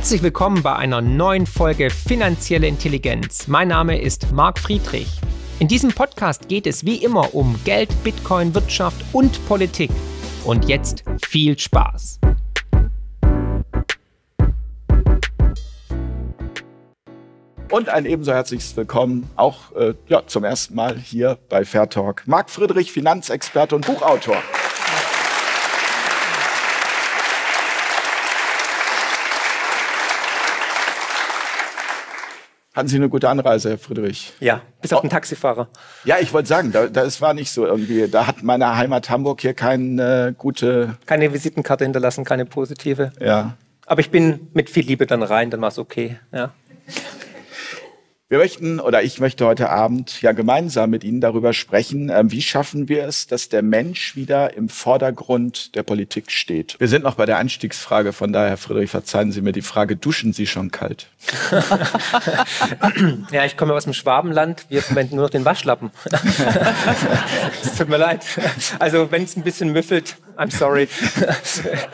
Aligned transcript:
Herzlich 0.00 0.22
willkommen 0.22 0.62
bei 0.62 0.74
einer 0.74 1.02
neuen 1.02 1.44
Folge 1.46 1.90
Finanzielle 1.90 2.66
Intelligenz. 2.66 3.48
Mein 3.48 3.68
Name 3.68 4.00
ist 4.00 4.32
Marc 4.32 4.58
Friedrich. 4.58 5.20
In 5.58 5.68
diesem 5.68 5.90
Podcast 5.90 6.48
geht 6.48 6.66
es 6.66 6.86
wie 6.86 7.04
immer 7.04 7.34
um 7.34 7.60
Geld, 7.66 7.90
Bitcoin, 8.02 8.54
Wirtschaft 8.54 9.04
und 9.12 9.46
Politik. 9.46 9.90
Und 10.46 10.66
jetzt 10.70 11.04
viel 11.26 11.58
Spaß. 11.58 12.18
Und 17.70 17.90
ein 17.90 18.06
ebenso 18.06 18.32
herzliches 18.32 18.74
Willkommen 18.78 19.28
auch 19.36 19.70
äh, 19.76 19.92
ja, 20.08 20.26
zum 20.26 20.44
ersten 20.44 20.76
Mal 20.76 20.96
hier 20.96 21.36
bei 21.50 21.66
Fair 21.66 21.90
Talk. 21.90 22.22
Marc 22.24 22.48
Friedrich, 22.48 22.90
Finanzexperte 22.90 23.76
und 23.76 23.84
Buchautor. 23.84 24.38
Hatten 32.72 32.86
Sie 32.86 32.96
eine 32.96 33.08
gute 33.08 33.28
Anreise, 33.28 33.70
Herr 33.70 33.78
Friedrich? 33.78 34.32
Ja, 34.38 34.62
bis 34.80 34.92
auf 34.92 35.00
den 35.00 35.10
Taxifahrer. 35.10 35.68
Ja, 36.04 36.18
ich 36.20 36.32
wollte 36.32 36.48
sagen, 36.48 36.70
da, 36.70 36.86
das 36.86 37.20
war 37.20 37.34
nicht 37.34 37.50
so 37.50 37.66
irgendwie. 37.66 38.06
Da 38.06 38.28
hat 38.28 38.44
meine 38.44 38.76
Heimat 38.76 39.10
Hamburg 39.10 39.40
hier 39.40 39.54
keine 39.54 40.34
gute. 40.38 40.96
Keine 41.06 41.32
Visitenkarte 41.32 41.84
hinterlassen, 41.84 42.24
keine 42.24 42.46
positive. 42.46 43.10
Ja. 43.18 43.56
Aber 43.86 44.00
ich 44.00 44.12
bin 44.12 44.48
mit 44.54 44.70
viel 44.70 44.84
Liebe 44.84 45.06
dann 45.06 45.24
rein, 45.24 45.50
dann 45.50 45.60
war 45.60 45.68
es 45.68 45.78
okay. 45.78 46.18
Ja. 46.32 46.52
Wir 48.30 48.38
möchten 48.38 48.78
oder 48.78 49.02
ich 49.02 49.18
möchte 49.18 49.44
heute 49.44 49.70
Abend 49.70 50.22
ja 50.22 50.30
gemeinsam 50.30 50.90
mit 50.90 51.02
Ihnen 51.02 51.20
darüber 51.20 51.52
sprechen, 51.52 52.10
ähm, 52.10 52.30
wie 52.30 52.42
schaffen 52.42 52.88
wir 52.88 53.04
es, 53.04 53.26
dass 53.26 53.48
der 53.48 53.60
Mensch 53.60 54.14
wieder 54.14 54.54
im 54.56 54.68
Vordergrund 54.68 55.74
der 55.74 55.82
Politik 55.82 56.30
steht. 56.30 56.76
Wir 56.78 56.86
sind 56.86 57.02
noch 57.02 57.16
bei 57.16 57.26
der 57.26 57.38
Einstiegsfrage, 57.38 58.12
von 58.12 58.32
daher, 58.32 58.50
Herr 58.50 58.56
Friedrich, 58.56 58.88
verzeihen 58.88 59.32
Sie 59.32 59.42
mir 59.42 59.50
die 59.50 59.62
Frage, 59.62 59.96
duschen 59.96 60.32
Sie 60.32 60.46
schon 60.46 60.70
kalt? 60.70 61.08
ja, 63.32 63.44
ich 63.46 63.56
komme 63.56 63.74
aus 63.74 63.82
dem 63.82 63.94
Schwabenland, 63.94 64.64
wir 64.68 64.80
verwenden 64.82 65.16
nur 65.16 65.24
noch 65.24 65.30
den 65.30 65.44
Waschlappen. 65.44 65.90
Es 67.62 67.76
tut 67.76 67.88
mir 67.88 67.96
leid. 67.96 68.24
Also 68.78 69.10
wenn 69.10 69.24
es 69.24 69.36
ein 69.36 69.42
bisschen 69.42 69.72
müffelt, 69.72 70.16
I'm 70.36 70.50
sorry. 70.50 70.88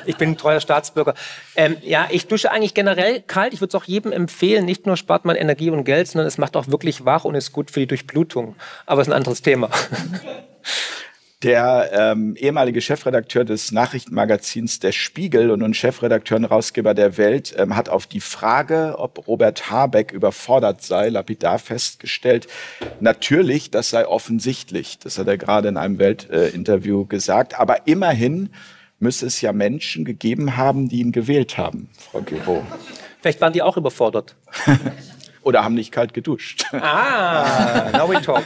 Ich 0.06 0.16
bin 0.16 0.30
ein 0.30 0.36
treuer 0.36 0.60
Staatsbürger. 0.60 1.14
Ähm, 1.56 1.76
ja, 1.82 2.08
ich 2.10 2.28
dusche 2.28 2.52
eigentlich 2.52 2.74
generell 2.74 3.22
kalt. 3.22 3.52
Ich 3.52 3.60
würde 3.60 3.76
es 3.76 3.82
auch 3.82 3.84
jedem 3.84 4.12
empfehlen. 4.12 4.64
Nicht 4.64 4.86
nur 4.86 4.96
spart 4.96 5.24
man 5.24 5.36
Energie 5.36 5.70
und 5.70 5.84
Geld, 5.84 6.06
sondern 6.08 6.28
es 6.28 6.38
macht 6.38 6.56
auch 6.56 6.68
wirklich 6.68 7.04
wach 7.04 7.24
und 7.24 7.34
ist 7.34 7.52
gut 7.52 7.70
für 7.70 7.80
die 7.80 7.86
Durchblutung. 7.86 8.54
Aber 8.86 9.00
es 9.00 9.08
ist 9.08 9.12
ein 9.12 9.16
anderes 9.16 9.42
Thema. 9.42 9.70
Der 11.42 11.90
ähm, 11.92 12.34
ehemalige 12.36 12.80
Chefredakteur 12.80 13.44
des 13.44 13.70
Nachrichtenmagazins 13.70 14.78
Der 14.78 14.92
Spiegel 14.92 15.50
und 15.50 15.58
nun 15.58 15.74
Chefredakteur 15.74 16.38
und 16.38 16.44
Herausgeber 16.44 16.94
der 16.94 17.18
Welt 17.18 17.54
ähm, 17.58 17.76
hat 17.76 17.90
auf 17.90 18.06
die 18.06 18.20
Frage, 18.20 18.94
ob 18.96 19.28
Robert 19.28 19.70
Habeck 19.70 20.12
überfordert 20.12 20.80
sei, 20.80 21.10
lapidar 21.10 21.58
festgestellt, 21.58 22.46
natürlich, 23.00 23.70
das 23.70 23.90
sei 23.90 24.06
offensichtlich. 24.06 24.98
Das 24.98 25.18
hat 25.18 25.28
er 25.28 25.36
gerade 25.36 25.68
in 25.68 25.76
einem 25.76 25.98
Weltinterview 25.98 27.02
äh, 27.02 27.06
gesagt. 27.06 27.60
Aber 27.60 27.86
immerhin 27.86 28.48
müsse 28.98 29.26
es 29.26 29.42
ja 29.42 29.52
Menschen 29.52 30.06
gegeben 30.06 30.56
haben, 30.56 30.88
die 30.88 31.00
ihn 31.00 31.12
gewählt 31.12 31.58
haben, 31.58 31.90
Frau 31.98 32.22
Giro. 32.22 32.64
Vielleicht 33.20 33.42
waren 33.42 33.52
die 33.52 33.60
auch 33.60 33.76
überfordert. 33.76 34.36
oder 35.46 35.62
haben 35.62 35.74
nicht 35.74 35.92
kalt 35.92 36.12
geduscht. 36.12 36.66
Ah, 36.86 37.90
now 37.92 38.08
we 38.08 38.20
talk. 38.20 38.44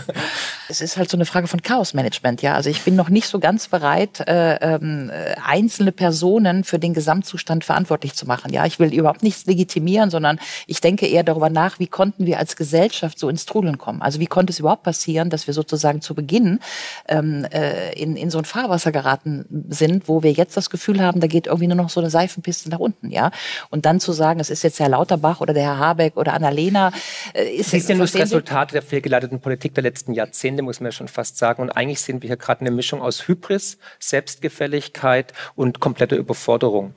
es 0.68 0.80
ist 0.80 0.96
halt 0.96 1.08
so 1.08 1.16
eine 1.16 1.24
Frage 1.24 1.46
von 1.46 1.62
Chaosmanagement, 1.62 2.42
ja. 2.42 2.54
Also 2.54 2.68
ich 2.68 2.82
bin 2.82 2.94
noch 2.94 3.08
nicht 3.08 3.26
so 3.26 3.38
ganz 3.38 3.68
bereit, 3.68 4.20
äh, 4.26 4.56
äh, 4.56 5.08
einzelne 5.44 5.92
Personen 5.92 6.64
für 6.64 6.78
den 6.78 6.94
Gesamtzustand 6.94 7.64
verantwortlich 7.64 8.14
zu 8.14 8.26
machen. 8.26 8.52
Ja, 8.52 8.66
ich 8.66 8.78
will 8.78 8.92
überhaupt 8.92 9.22
nichts 9.22 9.46
legitimieren, 9.46 10.10
sondern 10.10 10.38
ich 10.66 10.80
denke 10.80 11.06
eher 11.06 11.22
darüber 11.22 11.48
nach, 11.48 11.78
wie 11.78 11.86
konnten 11.86 12.26
wir 12.26 12.38
als 12.38 12.56
Gesellschaft 12.56 13.18
so 13.18 13.28
ins 13.28 13.46
Trudeln 13.46 13.78
kommen. 13.78 14.02
Also 14.02 14.20
wie 14.20 14.26
konnte 14.26 14.52
es 14.52 14.58
überhaupt 14.58 14.82
passieren, 14.82 15.30
dass 15.30 15.46
wir 15.46 15.54
sozusagen 15.54 16.00
zu 16.00 16.14
Beginn 16.14 16.60
ähm, 17.08 17.46
äh, 17.52 17.92
in, 17.94 18.16
in 18.16 18.30
so 18.30 18.38
ein 18.38 18.44
Fahrwasser 18.44 18.92
geraten 18.92 19.66
sind, 19.68 20.08
wo 20.08 20.22
wir 20.22 20.32
jetzt 20.32 20.56
das 20.56 20.70
Gefühl 20.70 21.00
haben, 21.00 21.20
da 21.20 21.26
geht 21.26 21.46
irgendwie 21.46 21.68
nur 21.68 21.76
noch 21.76 21.90
so 21.90 22.00
eine 22.00 22.10
Seifenpiste 22.10 22.68
nach 22.68 22.78
unten, 22.78 23.10
ja. 23.10 23.30
Und 23.70 23.86
dann 23.86 24.00
zu 24.00 24.12
sagen, 24.12 24.40
es 24.40 24.50
ist 24.50 24.62
jetzt 24.62 24.80
Herr 24.80 24.88
Lauterbach 24.88 25.40
oder 25.40 25.54
der 25.54 25.62
Herr 25.62 25.78
Habeck 25.78 26.16
oder 26.16 26.29
oder 26.30 26.34
Annalena. 26.34 26.92
Äh, 27.34 27.50
ist 27.50 27.72
das 27.72 27.80
ist 27.80 27.88
ja 27.88 27.94
nur 27.96 28.06
das 28.06 28.14
Resultat 28.14 28.72
der 28.72 28.82
fehlgeleiteten 28.82 29.40
Politik 29.40 29.74
der 29.74 29.82
letzten 29.82 30.12
Jahrzehnte, 30.12 30.62
muss 30.62 30.80
man 30.80 30.86
ja 30.86 30.92
schon 30.92 31.08
fast 31.08 31.38
sagen. 31.38 31.62
Und 31.62 31.70
eigentlich 31.70 32.00
sehen 32.00 32.22
wir 32.22 32.28
hier 32.28 32.36
gerade 32.36 32.60
eine 32.60 32.70
Mischung 32.70 33.02
aus 33.02 33.26
Hybris, 33.28 33.78
Selbstgefälligkeit 33.98 35.32
und 35.54 35.80
kompletter 35.80 36.16
Überforderung. 36.16 36.94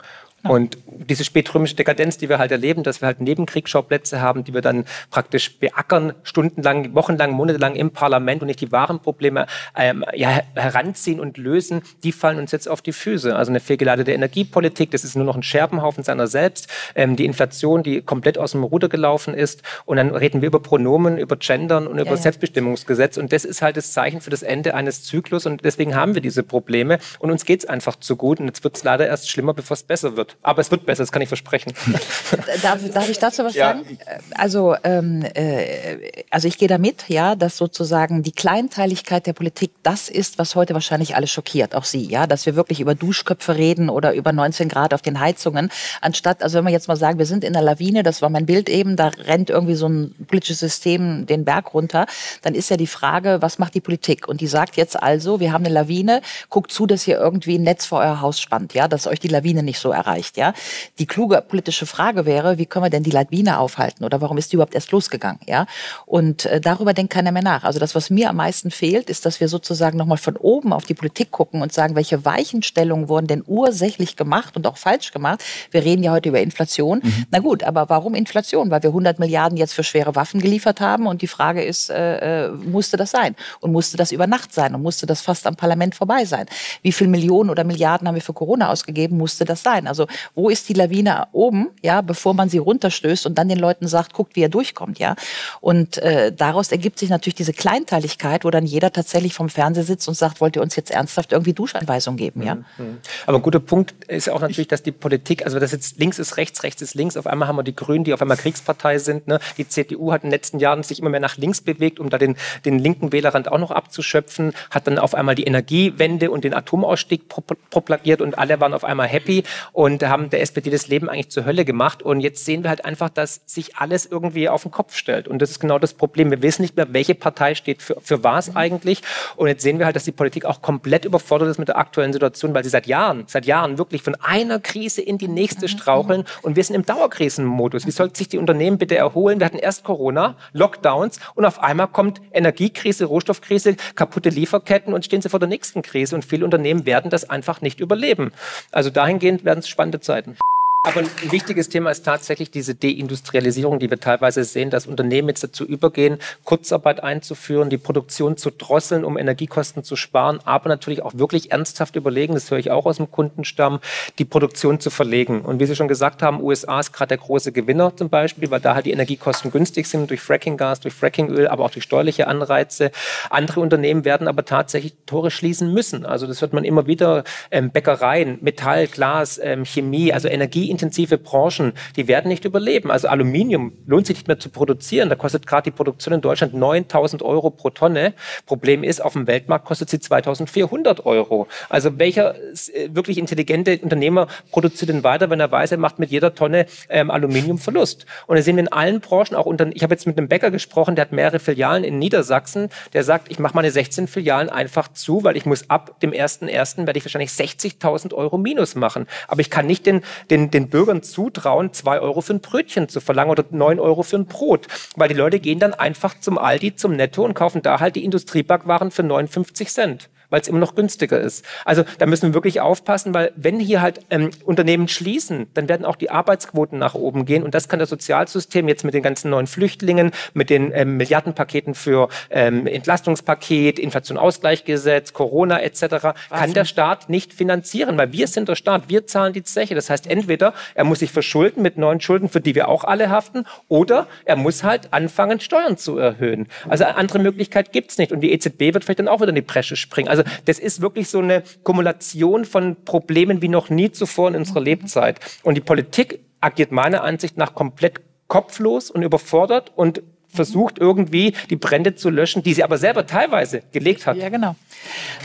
Und 0.47 0.77
diese 0.87 1.23
spätrömische 1.23 1.75
Dekadenz, 1.75 2.17
die 2.17 2.27
wir 2.27 2.37
halt 2.37 2.51
erleben, 2.51 2.83
dass 2.83 3.01
wir 3.01 3.07
halt 3.07 3.21
Nebenkriegsschauplätze 3.21 4.21
haben, 4.21 4.43
die 4.43 4.53
wir 4.53 4.61
dann 4.61 4.85
praktisch 5.09 5.57
beackern, 5.57 6.13
stundenlang, 6.23 6.93
wochenlang, 6.95 7.31
monatelang 7.31 7.75
im 7.75 7.91
Parlament 7.91 8.41
und 8.41 8.47
nicht 8.47 8.59
die 8.59 8.71
wahren 8.71 8.99
Probleme 8.99 9.47
ähm, 9.77 10.03
ja, 10.13 10.41
heranziehen 10.55 11.21
und 11.21 11.37
lösen, 11.37 11.81
die 12.03 12.11
fallen 12.11 12.39
uns 12.39 12.51
jetzt 12.51 12.67
auf 12.67 12.81
die 12.81 12.91
Füße. 12.91 13.35
Also 13.35 13.51
eine 13.51 13.61
fehlgeleitete 13.61 14.11
Energiepolitik, 14.11 14.91
das 14.91 15.05
ist 15.05 15.15
nur 15.15 15.25
noch 15.25 15.35
ein 15.35 15.43
Scherbenhaufen 15.43 16.03
seiner 16.03 16.27
selbst. 16.27 16.67
Ähm, 16.95 17.15
die 17.15 17.25
Inflation, 17.25 17.81
die 17.81 18.01
komplett 18.01 18.37
aus 18.37 18.51
dem 18.51 18.63
Ruder 18.63 18.89
gelaufen 18.89 19.33
ist. 19.33 19.63
Und 19.85 19.97
dann 19.97 20.13
reden 20.13 20.41
wir 20.41 20.47
über 20.47 20.61
Pronomen, 20.61 21.17
über 21.17 21.37
Gendern 21.37 21.87
und 21.87 21.95
über 21.95 22.05
ja, 22.05 22.15
ja. 22.15 22.21
Selbstbestimmungsgesetz. 22.21 23.17
Und 23.17 23.31
das 23.31 23.45
ist 23.45 23.61
halt 23.61 23.77
das 23.77 23.93
Zeichen 23.93 24.19
für 24.19 24.29
das 24.29 24.43
Ende 24.43 24.75
eines 24.75 25.03
Zyklus. 25.03 25.45
Und 25.45 25.63
deswegen 25.63 25.95
haben 25.95 26.15
wir 26.15 26.21
diese 26.21 26.43
Probleme. 26.43 26.99
Und 27.19 27.31
uns 27.31 27.45
geht's 27.45 27.65
einfach 27.65 27.95
zu 27.95 28.17
gut. 28.17 28.39
Und 28.39 28.47
jetzt 28.47 28.63
wird 28.63 28.75
es 28.75 28.83
leider 28.83 29.07
erst 29.07 29.29
schlimmer, 29.29 29.53
bevor 29.53 29.75
es 29.75 29.83
besser 29.83 30.17
wird. 30.17 30.32
Aber 30.41 30.61
es 30.61 30.71
wird 30.71 30.85
besser, 30.85 31.03
das 31.03 31.11
kann 31.11 31.21
ich 31.21 31.27
versprechen. 31.27 31.73
darf, 32.61 32.79
darf 32.93 33.09
ich 33.09 33.19
dazu 33.19 33.43
was 33.43 33.55
ja. 33.55 33.73
sagen? 33.73 33.97
Also, 34.35 34.75
ähm, 34.83 35.23
äh, 35.33 36.23
also 36.29 36.47
ich 36.47 36.57
gehe 36.57 36.67
damit, 36.67 37.05
ja, 37.07 37.35
dass 37.35 37.57
sozusagen 37.57 38.23
die 38.23 38.31
Kleinteiligkeit 38.31 39.27
der 39.27 39.33
Politik 39.33 39.71
das 39.83 40.09
ist, 40.09 40.37
was 40.37 40.55
heute 40.55 40.73
wahrscheinlich 40.73 41.15
alle 41.15 41.27
schockiert, 41.27 41.75
auch 41.75 41.85
Sie, 41.85 42.05
ja, 42.09 42.27
dass 42.27 42.45
wir 42.45 42.55
wirklich 42.55 42.79
über 42.79 42.95
Duschköpfe 42.95 43.55
reden 43.55 43.89
oder 43.89 44.13
über 44.13 44.33
19 44.33 44.69
Grad 44.69 44.93
auf 44.93 45.01
den 45.01 45.19
Heizungen, 45.19 45.69
anstatt, 46.01 46.43
also 46.43 46.57
wenn 46.57 46.65
wir 46.65 46.71
jetzt 46.71 46.87
mal 46.87 46.95
sagen, 46.95 47.19
wir 47.19 47.25
sind 47.25 47.43
in 47.43 47.53
der 47.53 47.61
Lawine, 47.61 48.03
das 48.03 48.21
war 48.21 48.29
mein 48.29 48.45
Bild 48.45 48.69
eben, 48.69 48.95
da 48.95 49.07
rennt 49.07 49.49
irgendwie 49.49 49.75
so 49.75 49.87
ein 49.87 50.15
politisches 50.27 50.59
System 50.59 51.25
den 51.25 51.45
Berg 51.45 51.73
runter, 51.73 52.05
dann 52.41 52.55
ist 52.55 52.69
ja 52.69 52.77
die 52.77 52.87
Frage, 52.87 53.41
was 53.41 53.59
macht 53.59 53.75
die 53.75 53.81
Politik? 53.81 54.27
Und 54.27 54.41
die 54.41 54.47
sagt 54.47 54.77
jetzt 54.77 55.01
also, 55.01 55.39
wir 55.39 55.51
haben 55.51 55.65
eine 55.65 55.73
Lawine, 55.73 56.21
guckt 56.49 56.71
zu, 56.71 56.85
dass 56.85 57.07
ihr 57.07 57.17
irgendwie 57.17 57.57
ein 57.57 57.63
Netz 57.63 57.85
vor 57.85 57.99
euer 57.99 58.21
Haus 58.21 58.39
spannt, 58.39 58.73
ja, 58.73 58.87
dass 58.87 59.07
euch 59.07 59.19
die 59.19 59.27
Lawine 59.27 59.63
nicht 59.63 59.79
so 59.79 59.91
erreicht 59.91 60.22
erreicht. 60.23 60.37
Ja, 60.37 60.53
die 60.99 61.05
kluge 61.05 61.41
politische 61.41 61.85
Frage 61.85 62.25
wäre, 62.25 62.57
wie 62.57 62.65
können 62.65 62.85
wir 62.85 62.89
denn 62.89 63.03
die 63.03 63.11
Lawine 63.11 63.59
aufhalten 63.59 64.03
oder 64.03 64.21
warum 64.21 64.37
ist 64.37 64.51
die 64.51 64.55
überhaupt 64.55 64.75
erst 64.75 64.91
losgegangen? 64.91 65.39
Ja, 65.47 65.65
und 66.05 66.45
äh, 66.45 66.59
darüber 66.59 66.93
denkt 66.93 67.13
keiner 67.13 67.31
mehr 67.31 67.43
nach. 67.43 67.63
Also 67.63 67.79
das, 67.79 67.95
was 67.95 68.09
mir 68.09 68.29
am 68.29 68.37
meisten 68.37 68.71
fehlt, 68.71 69.09
ist, 69.09 69.25
dass 69.25 69.39
wir 69.39 69.47
sozusagen 69.47 69.97
nochmal 69.97 70.17
von 70.17 70.35
oben 70.37 70.73
auf 70.73 70.85
die 70.85 70.93
Politik 70.93 71.31
gucken 71.31 71.61
und 71.61 71.73
sagen, 71.73 71.95
welche 71.95 72.25
Weichenstellungen 72.25 73.09
wurden 73.09 73.27
denn 73.27 73.43
ursächlich 73.45 74.15
gemacht 74.15 74.55
und 74.55 74.67
auch 74.67 74.77
falsch 74.77 75.11
gemacht. 75.11 75.43
Wir 75.71 75.83
reden 75.83 76.03
ja 76.03 76.11
heute 76.11 76.29
über 76.29 76.41
Inflation. 76.41 77.01
Mhm. 77.03 77.25
Na 77.31 77.39
gut, 77.39 77.63
aber 77.63 77.89
warum 77.89 78.15
Inflation? 78.15 78.69
Weil 78.69 78.83
wir 78.83 78.89
100 78.89 79.19
Milliarden 79.19 79.57
jetzt 79.57 79.73
für 79.73 79.83
schwere 79.83 80.15
Waffen 80.15 80.41
geliefert 80.41 80.81
haben 80.81 81.07
und 81.07 81.21
die 81.21 81.27
Frage 81.27 81.63
ist, 81.63 81.89
äh, 81.89 82.47
äh, 82.47 82.49
musste 82.51 82.97
das 82.97 83.11
sein? 83.11 83.35
Und 83.59 83.71
musste 83.71 83.97
das 83.97 84.11
über 84.11 84.27
Nacht 84.27 84.53
sein? 84.53 84.75
Und 84.75 84.81
musste 84.81 85.05
das 85.05 85.21
fast 85.21 85.47
am 85.47 85.55
Parlament 85.55 85.95
vorbei 85.95 86.25
sein? 86.25 86.45
Wie 86.81 86.91
viel 86.91 87.07
Millionen 87.07 87.49
oder 87.49 87.63
Milliarden 87.63 88.07
haben 88.07 88.15
wir 88.15 88.21
für 88.21 88.33
Corona 88.33 88.69
ausgegeben? 88.69 89.17
Musste 89.17 89.45
das 89.45 89.63
sein? 89.63 89.87
Also 89.87 90.07
wo 90.35 90.49
ist 90.49 90.69
die 90.69 90.73
Lawine 90.73 91.27
oben, 91.31 91.69
ja, 91.81 92.01
bevor 92.01 92.33
man 92.33 92.49
sie 92.49 92.57
runterstößt 92.57 93.25
und 93.25 93.37
dann 93.37 93.49
den 93.49 93.59
Leuten 93.59 93.87
sagt, 93.87 94.13
guckt, 94.13 94.35
wie 94.35 94.41
er 94.41 94.49
durchkommt, 94.49 94.99
ja. 94.99 95.15
Und 95.61 95.97
äh, 95.97 96.31
daraus 96.31 96.71
ergibt 96.71 96.99
sich 96.99 97.09
natürlich 97.09 97.35
diese 97.35 97.53
Kleinteiligkeit, 97.53 98.45
wo 98.45 98.49
dann 98.49 98.65
jeder 98.65 98.91
tatsächlich 98.91 99.33
vom 99.33 99.49
Fernseher 99.49 99.83
sitzt 99.83 100.07
und 100.07 100.15
sagt, 100.15 100.41
wollt 100.41 100.55
ihr 100.55 100.61
uns 100.61 100.75
jetzt 100.75 100.91
ernsthaft 100.91 101.31
irgendwie 101.31 101.53
Duschanweisungen 101.53 102.17
geben, 102.17 102.43
ja. 102.43 102.55
Mhm. 102.55 102.63
mhm. 102.77 102.97
Aber 103.25 103.37
ein 103.37 103.41
guter 103.41 103.59
Punkt 103.59 103.93
ist 104.07 104.29
auch 104.29 104.41
natürlich, 104.41 104.67
dass 104.67 104.83
die 104.83 104.91
Politik, 104.91 105.45
also 105.45 105.59
das 105.59 105.71
jetzt 105.71 105.99
links 105.99 106.19
ist 106.19 106.37
rechts, 106.37 106.63
rechts 106.63 106.81
ist 106.81 106.95
links, 106.95 107.17
auf 107.17 107.27
einmal 107.27 107.47
haben 107.47 107.55
wir 107.55 107.63
die 107.63 107.75
Grünen, 107.75 108.03
die 108.03 108.13
auf 108.13 108.21
einmal 108.21 108.37
Kriegspartei 108.37 108.97
sind, 108.99 109.27
ne? 109.27 109.39
Die 109.57 109.67
CDU 109.67 110.11
hat 110.11 110.23
in 110.23 110.29
den 110.29 110.31
letzten 110.31 110.59
Jahren 110.59 110.83
sich 110.83 110.99
immer 110.99 111.09
mehr 111.09 111.19
nach 111.19 111.37
links 111.37 111.61
bewegt, 111.61 111.99
um 111.99 112.09
da 112.09 112.17
den, 112.17 112.35
den 112.65 112.79
linken 112.79 113.11
Wählerrand 113.11 113.51
auch 113.51 113.57
noch 113.57 113.71
abzuschöpfen, 113.71 114.53
hat 114.69 114.87
dann 114.87 114.99
auf 114.99 115.15
einmal 115.15 115.35
die 115.35 115.43
Energiewende 115.43 116.31
und 116.31 116.43
den 116.43 116.53
Atomausstieg 116.53 117.27
propagiert 117.29 118.21
und 118.21 118.37
alle 118.37 118.59
waren 118.59 118.73
auf 118.73 118.83
einmal 118.83 119.07
happy 119.07 119.43
und 119.71 120.02
haben 120.09 120.29
der 120.29 120.41
SPD 120.41 120.69
das 120.69 120.87
Leben 120.87 121.09
eigentlich 121.09 121.29
zur 121.29 121.45
Hölle 121.45 121.65
gemacht. 121.65 122.03
Und 122.03 122.19
jetzt 122.19 122.45
sehen 122.45 122.63
wir 122.63 122.69
halt 122.69 122.85
einfach, 122.85 123.09
dass 123.09 123.41
sich 123.45 123.77
alles 123.77 124.05
irgendwie 124.05 124.49
auf 124.49 124.63
den 124.63 124.71
Kopf 124.71 124.95
stellt. 124.95 125.27
Und 125.27 125.41
das 125.41 125.51
ist 125.51 125.59
genau 125.59 125.79
das 125.79 125.93
Problem. 125.93 126.31
Wir 126.31 126.41
wissen 126.41 126.61
nicht 126.61 126.75
mehr, 126.75 126.93
welche 126.93 127.15
Partei 127.15 127.55
steht 127.55 127.81
für, 127.81 127.97
für 128.01 128.23
was 128.23 128.55
eigentlich. 128.55 129.01
Und 129.35 129.47
jetzt 129.47 129.63
sehen 129.63 129.79
wir 129.79 129.85
halt, 129.85 129.95
dass 129.95 130.03
die 130.03 130.11
Politik 130.11 130.45
auch 130.45 130.61
komplett 130.61 131.05
überfordert 131.05 131.49
ist 131.49 131.59
mit 131.59 131.67
der 131.67 131.77
aktuellen 131.77 132.13
Situation, 132.13 132.53
weil 132.53 132.63
sie 132.63 132.69
seit 132.69 132.87
Jahren, 132.87 133.25
seit 133.27 133.45
Jahren 133.45 133.77
wirklich 133.77 134.01
von 134.01 134.15
einer 134.15 134.59
Krise 134.59 135.01
in 135.01 135.17
die 135.17 135.27
nächste 135.27 135.67
straucheln. 135.67 136.25
Und 136.41 136.55
wir 136.55 136.63
sind 136.63 136.75
im 136.75 136.85
Dauerkrisenmodus. 136.85 137.85
Wie 137.85 137.91
sollten 137.91 138.15
sich 138.15 138.29
die 138.29 138.37
Unternehmen 138.37 138.77
bitte 138.77 138.95
erholen? 138.95 139.39
Wir 139.39 139.45
hatten 139.45 139.57
erst 139.57 139.83
Corona, 139.83 140.35
Lockdowns 140.53 141.19
und 141.35 141.45
auf 141.45 141.61
einmal 141.61 141.87
kommt 141.87 142.21
Energiekrise, 142.31 143.05
Rohstoffkrise, 143.05 143.75
kaputte 143.95 144.29
Lieferketten 144.29 144.93
und 144.93 145.05
stehen 145.05 145.21
sie 145.21 145.29
vor 145.29 145.39
der 145.39 145.49
nächsten 145.49 145.81
Krise. 145.81 146.15
Und 146.15 146.25
viele 146.25 146.45
Unternehmen 146.45 146.85
werden 146.85 147.09
das 147.09 147.29
einfach 147.29 147.61
nicht 147.61 147.79
überleben. 147.79 148.31
Also 148.71 148.89
dahingehend 148.89 149.45
werden 149.45 149.59
es 149.59 149.67
spannende 149.83 149.99
Zeiten. 149.99 150.37
Aber 150.85 150.99
ein 150.99 151.31
wichtiges 151.31 151.69
Thema 151.69 151.91
ist 151.91 152.03
tatsächlich 152.03 152.51
diese 152.51 152.75
Deindustrialisierung, 152.75 153.79
die 153.79 153.89
wir 153.89 154.01
teilweise 154.01 154.43
sehen, 154.43 154.69
dass 154.69 154.85
Unternehmen 154.85 155.29
jetzt 155.29 155.41
dazu 155.41 155.63
übergehen, 155.63 156.17
Kurzarbeit 156.43 157.01
einzuführen, 157.01 157.69
die 157.69 157.77
Produktion 157.77 158.35
zu 158.35 158.51
drosseln, 158.51 159.05
um 159.05 159.17
Energiekosten 159.17 159.85
zu 159.85 159.95
sparen, 159.95 160.41
aber 160.43 160.67
natürlich 160.67 161.01
auch 161.01 161.13
wirklich 161.15 161.53
ernsthaft 161.53 161.95
überlegen, 161.95 162.33
das 162.33 162.51
höre 162.51 162.57
ich 162.57 162.69
auch 162.69 162.85
aus 162.85 162.97
dem 162.97 163.09
Kundenstamm, 163.09 163.79
die 164.19 164.25
Produktion 164.25 164.81
zu 164.81 164.89
verlegen. 164.89 165.43
Und 165.43 165.61
wie 165.61 165.67
Sie 165.67 165.77
schon 165.77 165.87
gesagt 165.87 166.21
haben, 166.21 166.41
USA 166.41 166.81
ist 166.81 166.91
gerade 166.91 167.15
der 167.15 167.19
große 167.19 167.53
Gewinner 167.53 167.95
zum 167.95 168.09
Beispiel, 168.09 168.51
weil 168.51 168.59
da 168.59 168.75
halt 168.75 168.85
die 168.85 168.91
Energiekosten 168.91 169.51
günstig 169.51 169.87
sind 169.87 170.09
durch 170.09 170.19
Frackinggas, 170.19 170.81
durch 170.81 170.93
Frackingöl, 170.93 171.47
aber 171.47 171.63
auch 171.63 171.71
durch 171.71 171.85
steuerliche 171.85 172.27
Anreize. 172.27 172.91
Andere 173.29 173.61
Unternehmen 173.61 174.03
werden 174.03 174.27
aber 174.27 174.43
tatsächlich 174.43 174.95
Tore 175.05 175.31
schließen 175.31 175.73
müssen. 175.73 176.05
Also 176.05 176.27
das 176.27 176.41
wird 176.41 176.51
man 176.51 176.65
immer 176.65 176.87
wieder, 176.87 177.23
ähm, 177.51 177.71
Bäckereien, 177.71 178.39
Metall, 178.41 178.87
Glas, 178.87 179.39
ähm, 179.41 179.63
Chemie, 179.63 180.11
also 180.11 180.27
Energie 180.27 180.72
energieintensive 180.73 181.17
Branchen, 181.17 181.73
die 181.95 182.07
werden 182.07 182.27
nicht 182.27 182.45
überleben. 182.45 182.91
Also 182.91 183.07
Aluminium 183.07 183.73
lohnt 183.85 184.07
sich 184.07 184.17
nicht 184.17 184.27
mehr 184.27 184.39
zu 184.39 184.49
produzieren. 184.49 185.09
Da 185.09 185.15
kostet 185.15 185.47
gerade 185.47 185.63
die 185.63 185.71
Produktion 185.71 186.13
in 186.13 186.21
Deutschland 186.21 186.53
9000 186.53 187.21
Euro 187.21 187.49
pro 187.49 187.69
Tonne. 187.69 188.13
Problem 188.45 188.83
ist, 188.83 189.01
auf 189.01 189.13
dem 189.13 189.27
Weltmarkt 189.27 189.65
kostet 189.65 189.89
sie 189.89 189.99
2400 189.99 191.05
Euro. 191.05 191.47
Also 191.69 191.97
welcher 191.99 192.35
äh, 192.35 192.89
wirklich 192.91 193.17
intelligente 193.17 193.79
Unternehmer 193.81 194.27
produziert 194.51 194.89
denn 194.89 195.03
weiter, 195.03 195.29
wenn 195.29 195.39
er 195.39 195.51
weiß, 195.51 195.71
er 195.71 195.77
macht 195.77 195.99
mit 195.99 196.11
jeder 196.11 196.33
Tonne 196.35 196.65
ähm, 196.89 197.11
Aluminium 197.11 197.57
Verlust? 197.57 198.05
Und 198.27 198.37
da 198.37 198.41
sehen 198.41 198.55
wir 198.55 198.63
in 198.63 198.71
allen 198.71 198.99
Branchen 198.99 199.35
auch 199.35 199.45
unter, 199.45 199.67
ich 199.73 199.83
habe 199.83 199.93
jetzt 199.93 200.07
mit 200.07 200.17
einem 200.17 200.27
Bäcker 200.27 200.51
gesprochen, 200.51 200.95
der 200.95 201.05
hat 201.05 201.11
mehrere 201.11 201.39
Filialen 201.39 201.83
in 201.83 201.99
Niedersachsen, 201.99 202.69
der 202.93 203.03
sagt, 203.03 203.31
ich 203.31 203.39
mache 203.39 203.55
meine 203.55 203.71
16 203.71 204.07
Filialen 204.07 204.49
einfach 204.49 204.91
zu, 204.91 205.23
weil 205.23 205.37
ich 205.37 205.45
muss 205.45 205.69
ab 205.69 205.99
dem 206.01 206.11
1.1. 206.11 206.85
werde 206.85 206.97
ich 206.97 207.05
wahrscheinlich 207.05 207.31
60.000 207.31 208.13
Euro 208.13 208.37
Minus 208.37 208.75
machen. 208.75 209.07
Aber 209.27 209.41
ich 209.41 209.49
kann 209.49 209.67
nicht 209.67 209.85
den, 209.85 210.01
den, 210.29 210.51
den 210.51 210.62
den 210.63 210.69
Bürgern 210.69 211.03
zutrauen, 211.03 211.73
zwei 211.73 211.99
Euro 211.99 212.21
für 212.21 212.33
ein 212.33 212.41
Brötchen 212.41 212.89
zu 212.89 212.99
verlangen 213.01 213.31
oder 213.31 213.45
neun 213.51 213.79
Euro 213.79 214.03
für 214.03 214.17
ein 214.17 214.25
Brot. 214.25 214.67
Weil 214.95 215.09
die 215.09 215.15
Leute 215.15 215.39
gehen 215.39 215.59
dann 215.59 215.73
einfach 215.73 216.19
zum 216.19 216.37
Aldi, 216.37 216.75
zum 216.75 216.95
Netto 216.95 217.23
und 217.23 217.33
kaufen 217.33 217.61
da 217.61 217.79
halt 217.79 217.95
die 217.95 218.03
Industriebackwaren 218.03 218.91
für 218.91 219.03
59 219.03 219.69
Cent 219.69 220.09
weil 220.33 220.41
es 220.41 220.47
immer 220.47 220.57
noch 220.57 220.73
günstiger 220.73 221.19
ist. 221.19 221.45
Also 221.63 221.83
da 221.99 222.07
müssen 222.07 222.29
wir 222.29 222.33
wirklich 222.33 222.59
aufpassen, 222.59 223.13
weil 223.13 223.31
wenn 223.35 223.59
hier 223.59 223.83
halt 223.83 223.99
ähm, 224.09 224.31
Unternehmen 224.45 224.87
schließen, 224.87 225.45
dann 225.53 225.69
werden 225.69 225.85
auch 225.85 225.95
die 225.95 226.09
Arbeitsquoten 226.09 226.79
nach 226.79 226.95
oben 226.95 227.25
gehen 227.25 227.43
und 227.43 227.53
das 227.53 227.69
kann 227.69 227.77
das 227.77 227.89
Sozialsystem 227.89 228.67
jetzt 228.67 228.83
mit 228.83 228.95
den 228.95 229.03
ganzen 229.03 229.29
neuen 229.29 229.45
Flüchtlingen, 229.45 230.09
mit 230.33 230.49
den 230.49 230.71
ähm, 230.73 230.97
Milliardenpaketen 230.97 231.75
für 231.75 232.09
ähm, 232.31 232.65
Entlastungspaket, 232.65 233.77
Inflationausgleichgesetz, 233.77 235.13
Corona 235.13 235.61
etc. 235.61 236.15
kann 236.31 236.53
der 236.53 236.65
Staat 236.65 237.09
nicht 237.09 237.31
finanzieren, 237.31 237.95
weil 237.99 238.11
wir 238.11 238.25
sind 238.25 238.49
der 238.49 238.55
Staat, 238.55 238.89
wir 238.89 239.05
zahlen 239.05 239.33
die 239.33 239.43
Zeche. 239.43 239.75
Das 239.75 239.91
heißt, 239.91 240.07
entweder 240.07 240.55
er 240.73 240.83
muss 240.83 240.97
sich 240.97 241.11
verschulden 241.11 241.61
mit 241.61 241.77
neuen 241.77 242.01
Schulden, 242.01 242.27
für 242.27 242.41
die 242.41 242.55
wir 242.55 242.69
auch 242.69 242.85
alle 242.85 243.11
haften, 243.11 243.45
oder 243.67 244.07
er 244.25 244.35
muss 244.35 244.63
halt 244.63 244.93
anfangen, 244.93 245.39
Steuern 245.39 245.77
zu 245.77 245.99
erhöhen. 245.99 246.47
Also 246.67 246.85
eine 246.85 246.95
andere 246.95 247.19
Möglichkeit 247.19 247.71
gibt's 247.71 247.99
nicht 247.99 248.11
und 248.11 248.21
die 248.21 248.31
EZB 248.31 248.73
wird 248.73 248.83
vielleicht 248.83 248.97
dann 248.97 249.07
auch 249.07 249.21
wieder 249.21 249.29
in 249.29 249.35
die 249.35 249.41
Bresche 249.41 249.75
springen. 249.75 250.07
Also 250.07 250.22
also 250.23 250.41
das 250.45 250.59
ist 250.59 250.81
wirklich 250.81 251.09
so 251.09 251.19
eine 251.19 251.43
Kumulation 251.63 252.45
von 252.45 252.83
Problemen 252.83 253.41
wie 253.41 253.49
noch 253.49 253.69
nie 253.69 253.91
zuvor 253.91 254.29
in 254.29 254.35
unserer 254.35 254.61
Lebzeit. 254.61 255.19
Und 255.43 255.55
die 255.55 255.61
Politik 255.61 256.19
agiert 256.41 256.71
meiner 256.71 257.03
Ansicht 257.03 257.37
nach 257.37 257.53
komplett 257.53 258.01
kopflos 258.27 258.89
und 258.89 259.03
überfordert 259.03 259.71
und 259.75 260.01
versucht 260.27 260.79
irgendwie 260.79 261.33
die 261.49 261.55
Brände 261.55 261.95
zu 261.95 262.09
löschen, 262.09 262.41
die 262.41 262.53
sie 262.53 262.63
aber 262.63 262.77
selber 262.77 263.05
teilweise 263.05 263.61
gelegt 263.71 264.07
hat. 264.07 264.17
Ja, 264.17 264.29
genau. 264.29 264.55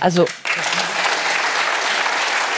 Also 0.00 0.26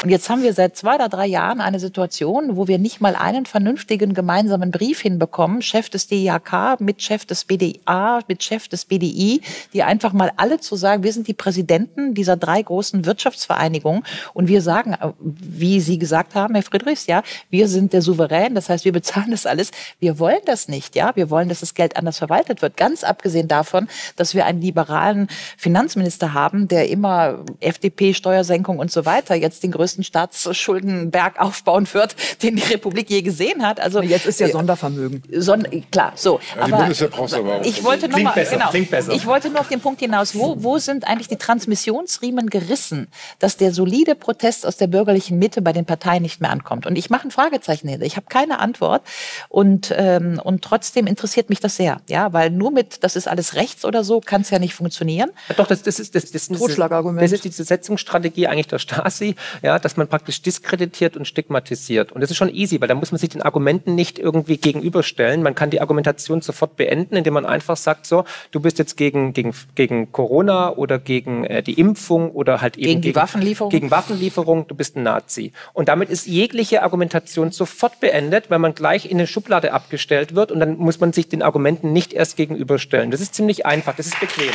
und 0.02 0.08
jetzt 0.08 0.30
haben 0.30 0.42
wir 0.42 0.54
seit 0.54 0.78
zwei 0.78 0.94
oder 0.94 1.10
drei 1.10 1.26
Jahren 1.26 1.60
eine 1.60 1.78
Situation, 1.78 2.56
wo 2.56 2.66
wir 2.66 2.78
nicht 2.78 3.02
mal 3.02 3.14
einen 3.14 3.44
vernünftigen 3.44 4.14
gemeinsamen 4.14 4.70
Brief 4.70 5.00
hinbekommen, 5.00 5.60
Chef 5.60 5.90
des 5.90 6.06
DIHK 6.06 6.80
mit 6.80 7.02
Chef 7.02 7.26
des 7.26 7.44
BDA, 7.44 8.20
mit 8.26 8.42
Chef 8.42 8.66
des 8.68 8.86
BDI, 8.86 9.42
die 9.74 9.82
einfach 9.82 10.14
mal 10.14 10.32
alle 10.36 10.58
zu 10.58 10.74
sagen, 10.76 11.02
wir 11.02 11.12
sind 11.12 11.28
die 11.28 11.34
Präsidenten 11.34 12.14
dieser 12.14 12.38
drei 12.38 12.62
großen 12.62 13.04
Wirtschaftsvereinigungen 13.04 14.02
und 14.32 14.48
wir 14.48 14.62
sagen, 14.62 14.96
wie 15.20 15.80
Sie 15.80 15.98
gesagt 15.98 16.34
haben, 16.34 16.54
Herr 16.54 16.62
Friedrichs, 16.62 17.06
ja, 17.06 17.22
wir 17.50 17.68
sind 17.68 17.92
der 17.92 18.00
Souverän, 18.00 18.54
das 18.54 18.70
heißt, 18.70 18.86
wir 18.86 18.92
bezahlen 18.92 19.32
das 19.32 19.44
alles. 19.44 19.70
Wir 19.98 20.18
wollen 20.18 20.40
das 20.46 20.68
nicht, 20.68 20.96
ja, 20.96 21.14
wir 21.14 21.28
wollen, 21.28 21.50
dass 21.50 21.60
das 21.60 21.74
Geld 21.74 21.98
anders 21.98 22.16
verwaltet 22.16 22.62
wird. 22.62 22.78
Ganz 22.78 23.04
abgesehen 23.04 23.48
davon, 23.48 23.86
dass 24.16 24.34
wir 24.34 24.46
einen 24.46 24.62
liberalen 24.62 25.28
Finanzminister 25.58 26.32
haben, 26.32 26.68
der 26.68 26.88
immer 26.88 27.44
FDP, 27.60 28.14
Steuersenkung 28.14 28.78
und 28.78 28.90
so 28.90 29.04
weiter 29.04 29.34
jetzt 29.34 29.62
den 29.62 29.72
größten 29.72 29.89
größten 29.90 30.04
Staatsschuldenberg 30.04 31.40
aufbauen 31.40 31.86
wird, 31.92 32.14
den 32.42 32.56
die 32.56 32.62
Republik 32.62 33.10
je 33.10 33.22
gesehen 33.22 33.66
hat. 33.66 33.80
Also 33.80 34.02
jetzt 34.02 34.26
ist 34.26 34.40
ja 34.40 34.48
äh, 34.48 34.52
Sondervermögen. 34.52 35.22
Son 35.36 35.66
klar, 35.90 36.12
so. 36.14 36.40
Ja, 36.56 36.62
aber 36.62 36.84
aber 36.84 37.64
ich 37.64 37.84
wollte 37.84 38.08
noch 38.08 38.18
mal, 38.18 38.32
besser, 38.32 38.56
genau, 38.56 38.70
besser. 38.90 39.12
ich 39.12 39.26
wollte 39.26 39.50
nur 39.50 39.60
auf 39.60 39.68
den 39.68 39.80
Punkt 39.80 40.00
hinaus, 40.00 40.34
wo, 40.34 40.62
wo 40.62 40.78
sind 40.78 41.06
eigentlich 41.06 41.28
die 41.28 41.36
Transmissionsriemen 41.36 42.48
gerissen, 42.50 43.08
dass 43.38 43.56
der 43.56 43.72
solide 43.72 44.14
Protest 44.14 44.66
aus 44.66 44.76
der 44.76 44.86
bürgerlichen 44.86 45.38
Mitte 45.38 45.62
bei 45.62 45.72
den 45.72 45.84
Parteien 45.84 46.22
nicht 46.22 46.40
mehr 46.40 46.50
ankommt? 46.50 46.86
Und 46.86 46.96
ich 46.96 47.10
mache 47.10 47.28
ein 47.28 47.30
Fragezeichen 47.30 47.88
hinter. 47.88 48.06
Ich 48.06 48.16
habe 48.16 48.26
keine 48.28 48.58
Antwort 48.60 49.02
und 49.48 49.92
ähm, 49.96 50.40
und 50.42 50.62
trotzdem 50.62 51.06
interessiert 51.06 51.50
mich 51.50 51.60
das 51.60 51.76
sehr, 51.76 52.00
ja, 52.08 52.32
weil 52.32 52.50
nur 52.50 52.70
mit, 52.70 53.02
das 53.02 53.16
ist 53.16 53.26
alles 53.26 53.54
rechts 53.54 53.84
oder 53.84 54.04
so, 54.04 54.20
kann 54.20 54.42
es 54.42 54.50
ja 54.50 54.58
nicht 54.58 54.74
funktionieren. 54.74 55.30
Ja, 55.48 55.54
doch, 55.56 55.66
das, 55.66 55.82
das 55.82 55.98
ist 55.98 56.14
das, 56.14 56.30
das, 56.30 56.48
das, 56.48 56.58
das 56.58 57.32
ist 57.32 57.44
die 57.44 57.50
Setzungsstrategie 57.50 58.46
eigentlich 58.46 58.68
der 58.68 58.78
Stasi, 58.78 59.34
ja, 59.62 59.79
dass 59.84 59.96
man 59.96 60.08
praktisch 60.08 60.42
diskreditiert 60.42 61.16
und 61.16 61.26
stigmatisiert. 61.26 62.12
Und 62.12 62.20
das 62.20 62.30
ist 62.30 62.36
schon 62.36 62.52
easy, 62.54 62.80
weil 62.80 62.88
da 62.88 62.94
muss 62.94 63.12
man 63.12 63.18
sich 63.18 63.30
den 63.30 63.42
Argumenten 63.42 63.94
nicht 63.94 64.18
irgendwie 64.18 64.56
gegenüberstellen. 64.56 65.42
Man 65.42 65.54
kann 65.54 65.70
die 65.70 65.80
Argumentation 65.80 66.40
sofort 66.40 66.76
beenden, 66.76 67.16
indem 67.16 67.34
man 67.34 67.46
einfach 67.46 67.76
sagt, 67.76 68.06
so, 68.06 68.24
du 68.50 68.60
bist 68.60 68.78
jetzt 68.78 68.96
gegen, 68.96 69.32
gegen, 69.32 69.54
gegen 69.74 70.12
Corona 70.12 70.70
oder 70.70 70.98
gegen 70.98 71.44
äh, 71.44 71.62
die 71.62 71.74
Impfung 71.74 72.30
oder 72.30 72.60
halt 72.60 72.76
eben 72.76 72.86
gegen 72.86 73.00
die 73.02 73.08
gegen, 73.08 73.16
Waffenlieferung. 73.16 73.70
Gegen 73.70 73.90
Waffenlieferung, 73.90 74.66
du 74.66 74.74
bist 74.74 74.96
ein 74.96 75.02
Nazi. 75.02 75.52
Und 75.72 75.88
damit 75.88 76.10
ist 76.10 76.26
jegliche 76.26 76.82
Argumentation 76.82 77.50
sofort 77.52 78.00
beendet, 78.00 78.50
weil 78.50 78.58
man 78.58 78.74
gleich 78.74 79.06
in 79.10 79.18
eine 79.18 79.26
Schublade 79.26 79.72
abgestellt 79.72 80.34
wird 80.34 80.52
und 80.52 80.60
dann 80.60 80.76
muss 80.76 81.00
man 81.00 81.12
sich 81.12 81.28
den 81.28 81.42
Argumenten 81.42 81.92
nicht 81.92 82.12
erst 82.12 82.36
gegenüberstellen. 82.36 83.10
Das 83.10 83.20
ist 83.20 83.34
ziemlich 83.34 83.66
einfach, 83.66 83.96
das 83.96 84.06
ist 84.06 84.20
bequem. 84.20 84.52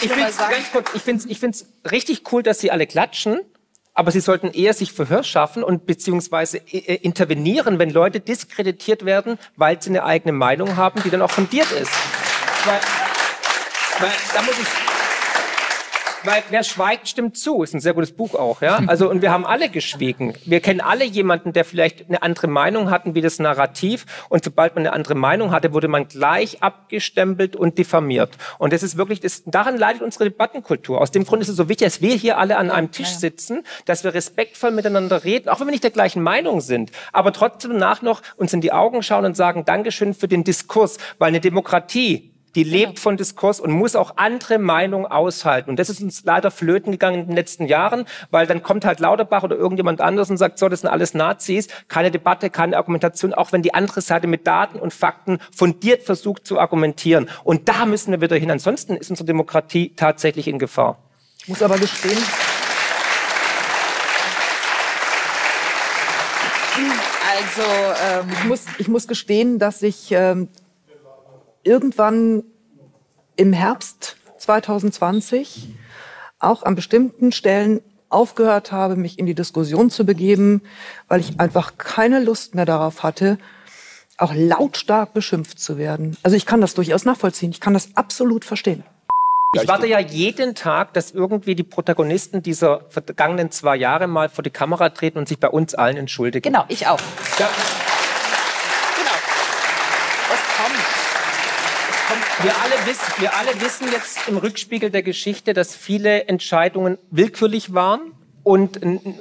Ich 0.00 0.12
finde 0.12 0.28
es 0.28 0.38
ganz 0.38 0.72
kurz, 0.72 0.90
ich 0.94 1.02
finde 1.02 1.24
ich 1.28 1.40
find's 1.40 1.66
richtig 1.90 2.32
cool, 2.32 2.42
dass 2.42 2.60
Sie 2.60 2.70
alle 2.70 2.86
klatschen. 2.86 3.40
Aber 3.96 4.10
sie 4.10 4.18
sollten 4.18 4.50
eher 4.50 4.74
sich 4.74 4.92
Verhör 4.92 5.22
schaffen 5.22 5.62
und 5.62 5.86
beziehungsweise 5.86 6.58
äh, 6.58 6.78
äh, 6.78 6.94
intervenieren, 6.96 7.78
wenn 7.78 7.90
Leute 7.90 8.18
diskreditiert 8.18 9.04
werden, 9.04 9.38
weil 9.54 9.80
sie 9.80 9.90
eine 9.90 10.02
eigene 10.02 10.32
Meinung 10.32 10.76
haben, 10.76 11.00
die 11.04 11.10
dann 11.10 11.22
auch 11.22 11.30
fundiert 11.30 11.70
ist. 11.70 11.92
Weil, 12.64 12.80
weil 14.00 14.10
da 14.34 14.42
muss 14.42 14.58
ich 14.58 14.83
weil 16.24 16.42
wer 16.50 16.62
schweigt, 16.62 17.08
stimmt 17.08 17.36
zu. 17.36 17.62
Ist 17.62 17.74
ein 17.74 17.80
sehr 17.80 17.94
gutes 17.94 18.12
Buch 18.12 18.34
auch, 18.34 18.62
ja. 18.62 18.80
Also 18.86 19.10
und 19.10 19.22
wir 19.22 19.30
haben 19.30 19.46
alle 19.46 19.68
geschwiegen. 19.68 20.34
Wir 20.44 20.60
kennen 20.60 20.80
alle 20.80 21.04
jemanden, 21.04 21.52
der 21.52 21.64
vielleicht 21.64 22.08
eine 22.08 22.22
andere 22.22 22.46
Meinung 22.46 22.90
hatten 22.90 23.14
wie 23.14 23.20
das 23.20 23.38
Narrativ. 23.38 24.06
Und 24.28 24.44
sobald 24.44 24.74
man 24.74 24.86
eine 24.86 24.92
andere 24.92 25.14
Meinung 25.14 25.50
hatte, 25.50 25.72
wurde 25.72 25.88
man 25.88 26.08
gleich 26.08 26.62
abgestempelt 26.62 27.56
und 27.56 27.78
diffamiert. 27.78 28.30
Und 28.58 28.72
das 28.72 28.82
ist 28.82 28.96
wirklich, 28.96 29.20
das, 29.20 29.42
daran 29.46 29.76
leidet 29.76 30.02
unsere 30.02 30.24
Debattenkultur. 30.24 31.00
Aus 31.00 31.10
dem 31.10 31.24
Grund 31.24 31.42
ist 31.42 31.48
es 31.48 31.56
so 31.56 31.68
wichtig, 31.68 31.86
dass 31.86 32.00
wir 32.00 32.14
hier 32.14 32.38
alle 32.38 32.56
an 32.56 32.70
einem 32.70 32.90
Tisch 32.90 33.08
sitzen, 33.08 33.62
dass 33.84 34.04
wir 34.04 34.14
respektvoll 34.14 34.70
miteinander 34.70 35.24
reden, 35.24 35.48
auch 35.48 35.60
wenn 35.60 35.66
wir 35.66 35.72
nicht 35.72 35.84
der 35.84 35.90
gleichen 35.90 36.22
Meinung 36.22 36.60
sind, 36.60 36.90
aber 37.12 37.32
trotzdem 37.32 37.76
nach 37.76 38.02
noch 38.02 38.22
uns 38.36 38.52
in 38.52 38.60
die 38.60 38.72
Augen 38.72 39.02
schauen 39.02 39.24
und 39.24 39.36
sagen 39.36 39.64
Dankeschön 39.64 40.14
für 40.14 40.28
den 40.28 40.44
Diskurs, 40.44 40.98
weil 41.18 41.28
eine 41.28 41.40
Demokratie 41.40 42.33
die 42.54 42.64
lebt 42.64 42.98
von 42.98 43.16
Diskurs 43.16 43.60
und 43.60 43.72
muss 43.72 43.96
auch 43.96 44.16
andere 44.16 44.58
Meinungen 44.58 45.06
aushalten. 45.06 45.70
Und 45.70 45.78
das 45.78 45.90
ist 45.90 46.00
uns 46.00 46.24
leider 46.24 46.50
flöten 46.50 46.92
gegangen 46.92 47.20
in 47.20 47.26
den 47.26 47.36
letzten 47.36 47.66
Jahren, 47.66 48.04
weil 48.30 48.46
dann 48.46 48.62
kommt 48.62 48.84
halt 48.84 49.00
Lauterbach 49.00 49.42
oder 49.42 49.56
irgendjemand 49.56 50.00
anderes 50.00 50.30
und 50.30 50.36
sagt, 50.36 50.58
so, 50.58 50.68
das 50.68 50.80
sind 50.80 50.90
alles 50.90 51.14
Nazis. 51.14 51.68
Keine 51.88 52.10
Debatte, 52.10 52.50
keine 52.50 52.76
Argumentation, 52.76 53.34
auch 53.34 53.52
wenn 53.52 53.62
die 53.62 53.74
andere 53.74 54.00
Seite 54.00 54.26
mit 54.26 54.46
Daten 54.46 54.78
und 54.78 54.92
Fakten 54.92 55.38
fundiert 55.54 56.02
versucht 56.02 56.46
zu 56.46 56.58
argumentieren. 56.58 57.28
Und 57.42 57.68
da 57.68 57.86
müssen 57.86 58.12
wir 58.12 58.20
wieder 58.20 58.36
hin. 58.36 58.50
Ansonsten 58.50 58.96
ist 58.96 59.10
unsere 59.10 59.26
Demokratie 59.26 59.92
tatsächlich 59.96 60.48
in 60.48 60.58
Gefahr. 60.58 60.98
Ich 61.38 61.48
muss 61.48 61.62
aber 61.62 61.78
gestehen, 61.78 62.18
Also 67.36 67.62
ähm, 67.62 68.26
ich, 68.32 68.44
muss, 68.44 68.64
ich 68.78 68.88
muss 68.88 69.06
gestehen, 69.08 69.58
dass 69.58 69.82
ich 69.82 70.10
ähm, 70.10 70.48
irgendwann 71.64 72.44
im 73.36 73.52
Herbst 73.52 74.16
2020 74.38 75.70
auch 76.38 76.62
an 76.62 76.74
bestimmten 76.74 77.32
Stellen 77.32 77.80
aufgehört 78.10 78.70
habe, 78.70 78.96
mich 78.96 79.18
in 79.18 79.26
die 79.26 79.34
Diskussion 79.34 79.90
zu 79.90 80.06
begeben, 80.06 80.62
weil 81.08 81.20
ich 81.20 81.40
einfach 81.40 81.78
keine 81.78 82.20
Lust 82.20 82.54
mehr 82.54 82.66
darauf 82.66 83.02
hatte, 83.02 83.38
auch 84.18 84.32
lautstark 84.34 85.12
beschimpft 85.12 85.58
zu 85.58 85.76
werden. 85.76 86.16
Also 86.22 86.36
ich 86.36 86.46
kann 86.46 86.60
das 86.60 86.74
durchaus 86.74 87.04
nachvollziehen. 87.04 87.50
Ich 87.50 87.60
kann 87.60 87.74
das 87.74 87.96
absolut 87.96 88.44
verstehen. 88.44 88.84
Ich 89.54 89.68
warte 89.68 89.86
ja 89.86 90.00
jeden 90.00 90.54
Tag, 90.54 90.94
dass 90.94 91.12
irgendwie 91.12 91.54
die 91.54 91.62
Protagonisten 91.62 92.42
dieser 92.42 92.82
vergangenen 92.90 93.50
zwei 93.52 93.76
Jahre 93.76 94.08
mal 94.08 94.28
vor 94.28 94.42
die 94.42 94.50
Kamera 94.50 94.88
treten 94.90 95.18
und 95.18 95.28
sich 95.28 95.38
bei 95.38 95.48
uns 95.48 95.74
allen 95.74 95.96
entschuldigen. 95.96 96.42
Genau, 96.42 96.64
ich 96.68 96.86
auch. 96.86 96.98
Ja. 97.38 97.48
Genau. 98.96 99.10
Es 100.32 100.56
kommt. 100.56 100.80
Es 101.90 102.08
kommt. 102.08 102.24
Wir 102.44 102.52
alle, 102.60 102.86
wissen, 102.86 103.12
wir 103.20 103.34
alle 103.34 103.58
wissen 103.62 103.86
jetzt 103.90 104.28
im 104.28 104.36
Rückspiegel 104.36 104.90
der 104.90 105.02
Geschichte, 105.02 105.54
dass 105.54 105.74
viele 105.74 106.24
Entscheidungen 106.28 106.98
willkürlich 107.10 107.72
waren 107.72 108.12
und 108.42 108.80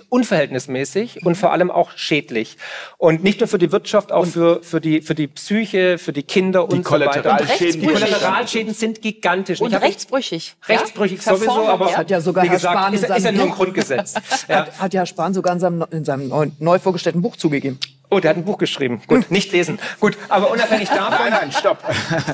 unverhältnismäßig 0.09 1.25
und 1.25 1.35
vor 1.35 1.53
allem 1.53 1.71
auch 1.71 1.91
schädlich. 1.95 2.57
Und 2.97 3.23
nicht 3.23 3.39
nur 3.39 3.47
für 3.47 3.59
die 3.59 3.71
Wirtschaft, 3.71 4.11
auch 4.11 4.25
für, 4.25 4.61
für, 4.61 4.81
die, 4.81 5.01
für 5.01 5.15
die 5.15 5.27
Psyche, 5.27 5.97
für 5.99 6.11
die 6.11 6.23
Kinder 6.23 6.67
die 6.67 6.75
und 6.75 6.85
so 6.85 6.91
weiter. 6.99 7.39
Und 7.39 7.73
die 7.73 7.87
Kollateralschäden 7.87 8.73
sind 8.73 9.01
gigantisch. 9.01 9.61
Und 9.61 9.73
rechtsbrüchig. 9.73 10.57
Rechtsbrüchig 10.67 11.25
ja? 11.25 11.33
sowieso, 11.33 11.65
aber 11.69 11.91
ja. 11.91 11.97
hat 11.99 12.11
ja 12.11 12.19
sogar 12.19 12.43
Herr 12.43 12.55
gesagt, 12.55 12.77
Spahn 12.77 12.93
ist, 12.93 13.05
ist 13.05 13.23
ja 13.23 13.31
nur 13.31 13.45
ein 13.45 13.51
Grundgesetz. 13.51 14.15
ja. 14.49 14.55
Hat, 14.63 14.79
hat 14.81 14.93
ja 14.93 15.05
Spahn 15.05 15.33
sogar 15.33 15.53
in 15.53 15.61
seinem, 15.61 15.85
in 15.91 16.03
seinem 16.03 16.27
neu, 16.27 16.47
neu 16.59 16.77
vorgestellten 16.77 17.21
Buch 17.21 17.37
zugegeben. 17.37 17.79
Oh, 18.13 18.19
der 18.19 18.29
hat 18.29 18.37
ein 18.37 18.45
Buch 18.45 18.59
geschrieben. 18.59 19.01
Gut, 19.07 19.31
nicht 19.31 19.51
lesen. 19.51 19.79
Gut, 19.99 20.15
aber 20.29 20.51
unabhängig 20.51 20.87
davon. 20.95 21.17
Nein, 21.17 21.31
nein, 21.31 21.51
stopp. 21.51 21.79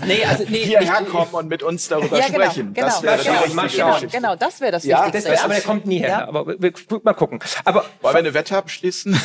Nee, 0.06 0.26
also, 0.26 0.44
nee, 0.50 0.58
Hierher 0.66 1.04
kommen 1.04 1.32
und 1.32 1.48
mit 1.48 1.64
uns 1.64 1.88
darüber 1.88 2.18
ja, 2.18 2.28
genau, 2.28 2.44
sprechen. 2.44 2.74
Genau, 2.74 2.88
das 2.88 3.02
wäre 3.02 3.16
das 3.16 3.26
genau, 3.26 3.94
Geschichte. 3.94 4.18
genau, 4.18 4.36
das 4.36 4.60
wäre 4.60 4.72
das 4.74 4.84
ja, 4.84 5.06
Wichtigste. 5.06 5.32
Das 5.32 5.44
aber 5.46 5.54
der 5.54 5.64
kommt 5.64 5.86
nie 5.86 6.00
her. 6.00 6.10
Ja. 6.10 6.28
Aber 6.28 6.48
wir, 6.48 6.74
mal 7.04 7.14
gucken. 7.14 7.40
Aber, 7.64 7.86
Wollen 8.02 8.14
wir 8.14 8.20
eine 8.20 8.34
Wette 8.34 8.58
abschließen? 8.58 9.18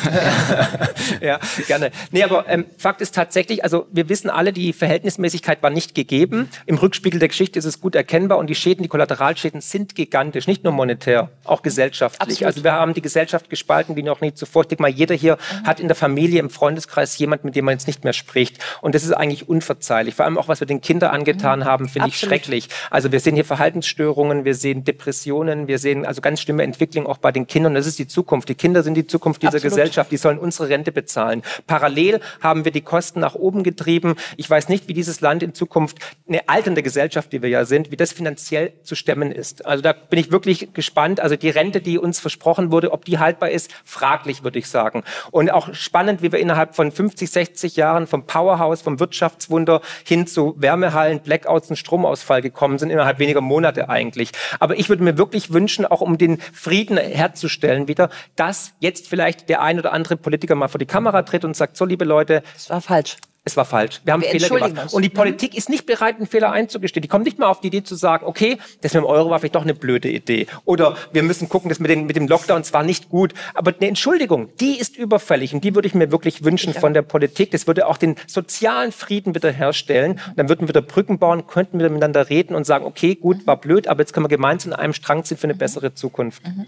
ja, 1.20 1.40
gerne. 1.66 1.90
Nee, 2.12 2.22
aber 2.22 2.48
ähm, 2.48 2.66
Fakt 2.78 3.00
ist 3.00 3.16
tatsächlich, 3.16 3.64
also 3.64 3.86
wir 3.90 4.08
wissen 4.08 4.30
alle, 4.30 4.52
die 4.52 4.72
Verhältnismäßigkeit 4.72 5.60
war 5.60 5.70
nicht 5.70 5.96
gegeben. 5.96 6.48
Im 6.66 6.76
Rückspiegel 6.76 7.18
der 7.18 7.28
Geschichte 7.28 7.58
ist 7.58 7.64
es 7.64 7.80
gut 7.80 7.96
erkennbar 7.96 8.38
und 8.38 8.48
die 8.48 8.54
Schäden, 8.54 8.84
die 8.84 8.88
Kollateralschäden 8.88 9.60
sind 9.60 9.96
gigantisch, 9.96 10.46
nicht 10.46 10.62
nur 10.62 10.72
monetär, 10.72 11.30
auch 11.42 11.62
gesellschaftlich. 11.62 12.20
Absolut. 12.20 12.46
Also 12.46 12.62
wir 12.62 12.72
haben 12.74 12.94
die 12.94 13.02
Gesellschaft 13.02 13.50
gespalten 13.50 13.96
wie 13.96 14.04
noch 14.04 14.20
nie 14.20 14.32
zuvor. 14.34 14.62
Ich 14.62 14.68
denke 14.68 14.82
mal, 14.82 14.88
jeder 14.88 15.16
hier 15.16 15.36
mhm. 15.36 15.66
hat 15.66 15.80
in 15.80 15.88
der 15.88 15.96
Familie 15.96 16.43
im 16.44 16.50
Freundeskreis 16.50 17.18
jemand, 17.18 17.44
mit 17.44 17.56
dem 17.56 17.64
man 17.64 17.72
jetzt 17.72 17.86
nicht 17.86 18.04
mehr 18.04 18.12
spricht. 18.12 18.58
Und 18.80 18.94
das 18.94 19.02
ist 19.02 19.12
eigentlich 19.12 19.48
unverzeihlich. 19.48 20.14
Vor 20.14 20.24
allem 20.24 20.38
auch, 20.38 20.48
was 20.48 20.60
wir 20.60 20.66
den 20.66 20.80
Kindern 20.80 21.10
angetan 21.10 21.60
mhm. 21.60 21.64
haben, 21.64 21.88
finde 21.88 22.08
ich 22.08 22.18
schrecklich. 22.18 22.68
Also 22.90 23.10
wir 23.10 23.20
sehen 23.20 23.34
hier 23.34 23.44
Verhaltensstörungen, 23.44 24.44
wir 24.44 24.54
sehen 24.54 24.84
Depressionen, 24.84 25.66
wir 25.66 25.78
sehen 25.78 26.06
also 26.06 26.20
ganz 26.20 26.40
schlimme 26.40 26.62
Entwicklungen 26.62 27.06
auch 27.06 27.18
bei 27.18 27.32
den 27.32 27.46
Kindern. 27.46 27.74
Das 27.74 27.86
ist 27.86 27.98
die 27.98 28.06
Zukunft. 28.06 28.48
Die 28.48 28.54
Kinder 28.54 28.82
sind 28.82 28.94
die 28.94 29.06
Zukunft 29.06 29.42
dieser 29.42 29.56
Absolut. 29.56 29.72
Gesellschaft. 29.72 30.12
Die 30.12 30.16
sollen 30.16 30.38
unsere 30.38 30.68
Rente 30.68 30.92
bezahlen. 30.92 31.42
Parallel 31.66 32.20
haben 32.40 32.64
wir 32.64 32.72
die 32.72 32.82
Kosten 32.82 33.20
nach 33.20 33.34
oben 33.34 33.62
getrieben. 33.62 34.14
Ich 34.36 34.48
weiß 34.48 34.68
nicht, 34.68 34.88
wie 34.88 34.94
dieses 34.94 35.20
Land 35.20 35.42
in 35.42 35.54
Zukunft, 35.54 35.98
eine 36.28 36.48
alternde 36.48 36.82
Gesellschaft, 36.82 37.32
die 37.32 37.42
wir 37.42 37.48
ja 37.48 37.64
sind, 37.64 37.90
wie 37.90 37.96
das 37.96 38.12
finanziell 38.12 38.72
zu 38.82 38.94
stemmen 38.94 39.32
ist. 39.32 39.64
Also 39.66 39.82
da 39.82 39.92
bin 39.92 40.18
ich 40.18 40.30
wirklich 40.30 40.72
gespannt. 40.74 41.20
Also 41.20 41.36
die 41.36 41.48
Rente, 41.48 41.80
die 41.80 41.98
uns 41.98 42.20
versprochen 42.20 42.70
wurde, 42.70 42.92
ob 42.92 43.04
die 43.04 43.18
haltbar 43.18 43.50
ist, 43.50 43.70
fraglich, 43.84 44.44
würde 44.44 44.58
ich 44.58 44.68
sagen. 44.68 45.04
Und 45.30 45.50
auch 45.50 45.74
spannend, 45.74 46.22
wie 46.22 46.33
wir 46.34 46.40
innerhalb 46.40 46.76
von 46.76 46.92
50, 46.92 47.30
60 47.30 47.76
Jahren 47.76 48.06
vom 48.06 48.26
Powerhouse, 48.26 48.82
vom 48.82 49.00
Wirtschaftswunder 49.00 49.80
hin 50.04 50.26
zu 50.26 50.54
Wärmehallen, 50.58 51.20
Blackouts 51.20 51.70
und 51.70 51.76
Stromausfall 51.76 52.42
gekommen 52.42 52.78
sind, 52.78 52.90
innerhalb 52.90 53.18
weniger 53.18 53.40
Monate 53.40 53.88
eigentlich. 53.88 54.32
Aber 54.60 54.78
ich 54.78 54.90
würde 54.90 55.02
mir 55.02 55.16
wirklich 55.16 55.52
wünschen, 55.52 55.86
auch 55.86 56.02
um 56.02 56.18
den 56.18 56.38
Frieden 56.52 56.98
herzustellen 56.98 57.88
wieder, 57.88 58.10
dass 58.36 58.72
jetzt 58.80 59.08
vielleicht 59.08 59.48
der 59.48 59.62
ein 59.62 59.78
oder 59.78 59.92
andere 59.92 60.16
Politiker 60.16 60.54
mal 60.54 60.68
vor 60.68 60.78
die 60.78 60.86
Kamera 60.86 61.22
tritt 61.22 61.44
und 61.44 61.56
sagt, 61.56 61.78
so 61.78 61.86
liebe 61.86 62.04
Leute, 62.04 62.42
das 62.54 62.68
war 62.68 62.82
falsch 62.82 63.16
es 63.46 63.58
war 63.58 63.66
falsch. 63.66 64.00
Wir 64.04 64.14
haben 64.14 64.22
wir 64.22 64.30
Fehler 64.30 64.48
gemacht. 64.48 64.84
Uns. 64.84 64.94
Und 64.94 65.02
die 65.02 65.10
Politik 65.10 65.52
mhm. 65.52 65.58
ist 65.58 65.68
nicht 65.68 65.84
bereit, 65.84 66.16
einen 66.16 66.26
Fehler 66.26 66.50
einzugestehen. 66.50 67.02
Die 67.02 67.08
kommt 67.08 67.26
nicht 67.26 67.38
mal 67.38 67.48
auf 67.48 67.60
die 67.60 67.66
Idee 67.66 67.82
zu 67.82 67.94
sagen, 67.94 68.24
okay, 68.24 68.56
das 68.80 68.94
mit 68.94 69.02
dem 69.02 69.06
Euro 69.06 69.28
war 69.28 69.38
vielleicht 69.38 69.54
doch 69.54 69.62
eine 69.62 69.74
blöde 69.74 70.08
Idee. 70.08 70.46
Oder 70.64 70.96
wir 71.12 71.22
müssen 71.22 71.50
gucken, 71.50 71.68
das 71.68 71.78
mit, 71.78 71.90
den, 71.90 72.06
mit 72.06 72.16
dem 72.16 72.26
Lockdown 72.26 72.64
zwar 72.64 72.82
nicht 72.82 73.10
gut. 73.10 73.34
Aber 73.52 73.74
eine 73.78 73.86
Entschuldigung, 73.86 74.48
die 74.60 74.78
ist 74.78 74.96
überfällig. 74.96 75.52
Und 75.52 75.62
die 75.62 75.74
würde 75.74 75.86
ich 75.86 75.94
mir 75.94 76.10
wirklich 76.10 76.42
wünschen 76.42 76.72
ja. 76.72 76.80
von 76.80 76.94
der 76.94 77.02
Politik. 77.02 77.50
Das 77.50 77.66
würde 77.66 77.86
auch 77.86 77.98
den 77.98 78.16
sozialen 78.26 78.92
Frieden 78.92 79.34
wiederherstellen. 79.34 80.12
Und 80.12 80.38
dann 80.38 80.48
würden 80.48 80.62
wir 80.62 80.68
wieder 80.68 80.82
Brücken 80.82 81.18
bauen, 81.18 81.46
könnten 81.46 81.78
wir 81.78 81.90
miteinander 81.90 82.30
reden 82.30 82.54
und 82.54 82.64
sagen, 82.64 82.86
okay, 82.86 83.14
gut, 83.14 83.46
war 83.46 83.58
blöd, 83.58 83.88
aber 83.88 84.00
jetzt 84.00 84.14
können 84.14 84.24
wir 84.24 84.30
gemeinsam 84.30 84.72
in 84.72 84.78
einem 84.78 84.94
Strang 84.94 85.22
ziehen 85.22 85.36
für 85.36 85.44
eine 85.44 85.54
bessere 85.54 85.92
Zukunft. 85.92 86.42
Mhm. 86.46 86.64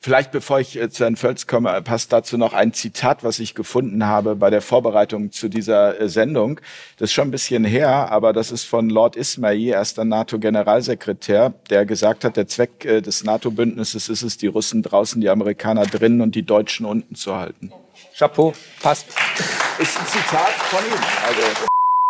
Vielleicht, 0.00 0.32
bevor 0.32 0.58
ich 0.58 0.76
äh, 0.76 0.90
zu 0.90 1.04
Herrn 1.04 1.14
Völz 1.14 1.46
komme, 1.46 1.80
passt 1.82 2.12
dazu 2.12 2.36
noch 2.36 2.52
ein 2.52 2.72
Zitat, 2.72 3.22
was 3.22 3.38
ich 3.38 3.54
gefunden 3.54 4.06
habe 4.06 4.34
bei 4.34 4.50
der 4.50 4.60
Vorbereitung 4.60 5.30
zu 5.30 5.48
dieser 5.48 6.00
äh, 6.00 6.15
Sendung. 6.16 6.60
Das 6.96 7.10
ist 7.10 7.14
schon 7.14 7.28
ein 7.28 7.30
bisschen 7.30 7.64
her, 7.64 8.10
aber 8.10 8.32
das 8.32 8.50
ist 8.50 8.64
von 8.64 8.90
Lord 8.90 9.14
Ismail, 9.16 9.68
erster 9.68 10.04
NATO-Generalsekretär, 10.04 11.54
der 11.70 11.84
gesagt 11.84 12.24
hat, 12.24 12.36
der 12.36 12.48
Zweck 12.48 12.84
äh, 12.84 13.00
des 13.02 13.22
NATO-Bündnisses 13.22 14.08
ist 14.08 14.22
es, 14.22 14.36
die 14.38 14.48
Russen 14.48 14.82
draußen, 14.82 15.20
die 15.20 15.28
Amerikaner 15.28 15.84
drinnen 15.84 16.22
und 16.22 16.34
die 16.34 16.42
Deutschen 16.42 16.86
unten 16.86 17.14
zu 17.14 17.36
halten. 17.36 17.70
Chapeau, 18.16 18.54
passt. 18.82 19.06
Ist 19.78 19.98
ein 19.98 20.06
Zitat 20.06 20.52
von 20.70 20.80
ihm. 20.80 21.00
Also. 21.26 21.66